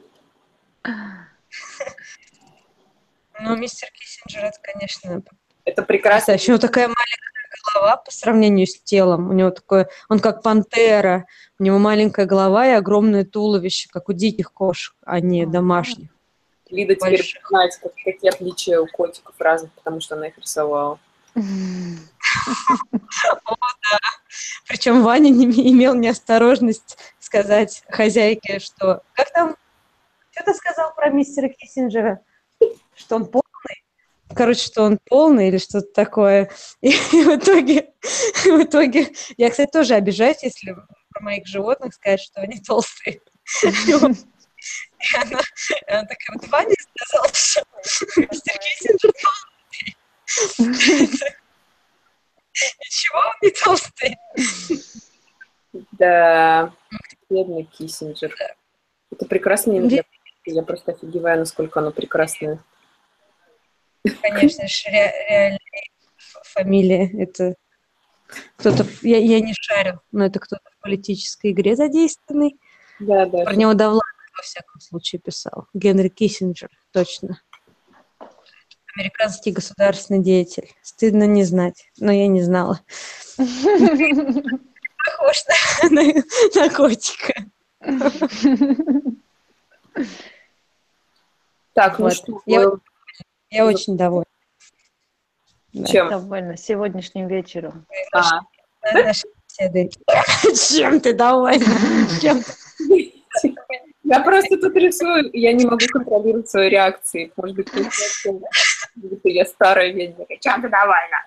Ну, 3.39 3.55
мистер 3.55 3.89
Киссинджер, 3.93 4.45
это, 4.45 4.59
конечно, 4.63 5.21
Это 5.65 5.83
прекрасно. 5.83 6.33
него 6.33 6.57
такая 6.57 6.87
маленькая 6.87 7.36
голова 7.73 7.97
по 7.97 8.11
сравнению 8.11 8.67
с 8.67 8.79
телом. 8.81 9.29
У 9.29 9.33
него 9.33 9.49
такое, 9.51 9.89
он 10.09 10.19
как 10.19 10.41
пантера. 10.41 11.25
У 11.59 11.63
него 11.63 11.77
маленькая 11.79 12.25
голова 12.25 12.67
и 12.67 12.71
огромное 12.71 13.25
туловище, 13.25 13.89
как 13.91 14.09
у 14.09 14.13
диких 14.13 14.51
кошек, 14.53 14.95
а 15.05 15.19
не 15.19 15.45
домашних. 15.45 16.09
Лида 16.69 16.95
теперь 16.95 17.23
знает, 17.49 17.71
как- 17.81 17.93
какие 18.03 18.29
отличия 18.29 18.79
у 18.79 18.87
котиков 18.87 19.35
разных, 19.39 19.71
потому 19.73 20.01
что 20.01 20.15
она 20.15 20.27
их 20.27 20.37
рисовала. 20.37 20.99
Причем 24.67 25.01
Ваня 25.03 25.29
не 25.29 25.45
ме- 25.45 25.71
имел 25.71 25.95
неосторожность 25.95 26.97
сказать 27.19 27.83
хозяйке, 27.89 28.59
что... 28.59 29.01
Как 29.13 29.31
там? 29.31 29.55
Что 30.31 30.43
ты 30.45 30.53
сказал 30.53 30.93
про 30.93 31.09
мистера 31.09 31.47
Киссинджера? 31.49 32.19
Что 32.95 33.15
он 33.15 33.25
полный? 33.25 33.46
Короче, 34.37 34.61
что 34.65 34.83
он 34.83 34.99
полный 35.03 35.47
или 35.49 35.57
что-то 35.57 35.87
такое. 35.93 36.51
И, 36.81 36.91
в 36.91 37.35
итоге... 37.35 37.89
В 38.01 38.63
итоге... 38.63 39.07
Я, 39.37 39.49
кстати, 39.49 39.69
тоже 39.71 39.95
обижаюсь, 39.95 40.43
если 40.43 40.75
про 41.09 41.21
моих 41.23 41.47
животных 41.47 41.93
сказать, 41.93 42.21
что 42.21 42.41
они 42.41 42.59
толстые. 42.59 43.21
И 43.87 43.93
он- 43.93 44.15
и 44.99 45.15
она, 45.15 45.39
и 45.39 45.91
она 45.91 46.01
такая, 46.01 46.35
вот 46.35 46.47
Ваня 46.49 46.75
сказал, 46.95 47.25
что 47.33 47.61
мистер 48.19 48.57
Киссинджер 48.59 49.11
толстый. 49.21 49.95
Ничего, 52.79 53.19
он 53.19 53.33
не 53.41 53.51
толстый. 53.51 54.17
Да, 55.91 56.73
бедный 57.29 57.63
Киссинджер. 57.63 58.35
Это 59.11 59.25
прекрасное 59.25 59.77
имя. 59.77 60.03
Я 60.45 60.63
просто 60.63 60.93
офигеваю, 60.93 61.39
насколько 61.39 61.79
оно 61.79 61.91
прекрасное. 61.91 62.59
Конечно 64.21 64.67
же, 64.67 64.89
ре- 64.89 65.13
реальная 65.29 65.59
фамилия. 66.43 67.23
Это 67.23 67.55
кто-то, 68.57 68.85
я, 69.01 69.17
я 69.17 69.39
не 69.39 69.53
шарю, 69.53 70.01
но 70.11 70.25
это 70.25 70.39
кто-то 70.39 70.69
в 70.77 70.81
политической 70.81 71.51
игре 71.51 71.75
задействованный. 71.75 72.57
Да, 72.99 73.25
да. 73.25 73.43
Про 73.43 73.55
него 73.55 73.73
Довлатов, 73.73 74.07
во 74.35 74.43
всяком 74.43 74.81
случае, 74.81 75.19
писал. 75.19 75.67
Генри 75.73 76.09
Киссинджер, 76.09 76.69
точно. 76.91 77.41
Американский 78.95 79.51
государственный 79.51 80.23
деятель. 80.23 80.71
Стыдно 80.81 81.23
не 81.25 81.43
знать, 81.43 81.89
но 81.99 82.11
я 82.11 82.27
не 82.27 82.41
знала. 82.41 82.81
Похож 83.37 85.43
на, 85.91 86.69
котика. 86.69 87.33
Так, 91.73 91.99
ну 91.99 92.09
что, 92.09 92.41
Я- 92.45 92.71
Я 93.49 93.65
очень 93.65 93.97
довольна. 93.97 94.25
Да. 95.73 95.85
чем? 95.85 96.09
Довольно 96.09 96.57
сегодняшним 96.57 97.27
вечером. 97.27 97.85
А. 98.13 98.41
Чем 99.57 100.99
ты 100.99 101.13
довольна? 101.13 101.65
Чем 102.21 102.41
ты? 102.41 103.13
Я 104.03 104.21
просто 104.21 104.57
тут 104.57 104.73
рисую, 104.75 105.29
и 105.31 105.39
я 105.39 105.51
не 105.51 105.65
могу 105.65 105.85
контролировать 105.91 106.49
свои 106.49 106.69
реакции. 106.69 107.31
Может 107.35 107.57
быть, 107.57 107.67
я 109.25 109.45
старая 109.45 109.91
ведьма. 109.91 110.25
Чем 110.39 110.61
ты 110.61 110.69
довольна? 110.69 111.25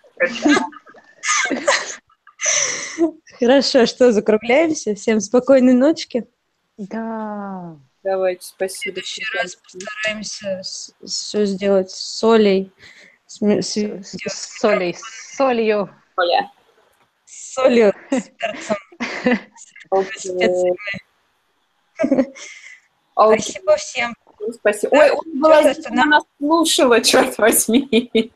Хорошо, 3.38 3.84
что, 3.86 4.12
закругляемся? 4.12 4.94
Всем 4.94 5.20
спокойной 5.20 5.74
ночки. 5.74 6.26
Да. 6.78 7.76
Давайте, 8.02 8.46
спасибо. 8.46 9.00
В 9.00 9.06
следующий 9.06 9.24
раз 9.36 9.56
постараемся 9.56 10.62
все 11.04 11.44
сделать 11.44 11.90
с 11.90 12.18
солей. 12.18 12.72
С, 13.26 13.40
с- 13.40 14.02
С 14.02 14.16
с 14.26 14.58
солей, 14.58 14.94
с 14.94 15.36
солью. 15.36 15.90
Оля. 16.16 16.50
с 17.26 17.52
солью, 17.54 17.92
с 18.10 18.22
перцем. 18.38 18.76
Окей, 19.90 20.72
Спасибо 23.40 23.76
всем. 23.76 24.14
Спасибо. 24.54 24.94
Ой, 24.96 25.10
Оля 25.10 25.20
была 25.34 25.62
здесь, 25.72 25.86
она- 25.86 26.02
она 26.02 26.16
нас 26.16 26.24
слушала, 26.38 27.00
черт 27.02 27.36
возьми. 27.38 28.10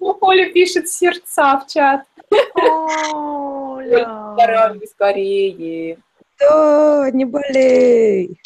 Оля 0.00 0.50
пишет 0.52 0.88
сердца 0.88 1.58
в 1.60 1.66
чат. 1.70 2.06
Оля. 2.54 4.32
Здоровья 4.34 4.86
скорее. 4.86 5.98
Да, 6.48 7.10
не 7.10 7.24
болей. 7.24 8.40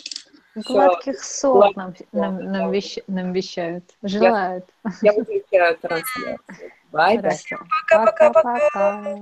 Сладких 0.54 1.22
снов 1.22 1.72
нам, 1.76 1.94
нам, 2.12 2.38
нам, 2.38 2.70
вещ- 2.72 3.02
нам 3.06 3.32
вещают. 3.32 3.84
Желают. 4.02 4.64
Я 5.02 5.12
выключаю 5.12 5.76
трансляцию. 5.76 6.38
Bye-bye. 6.92 7.36
Пока-пока-пока. 7.90 8.58
Пока-пока. 8.70 9.14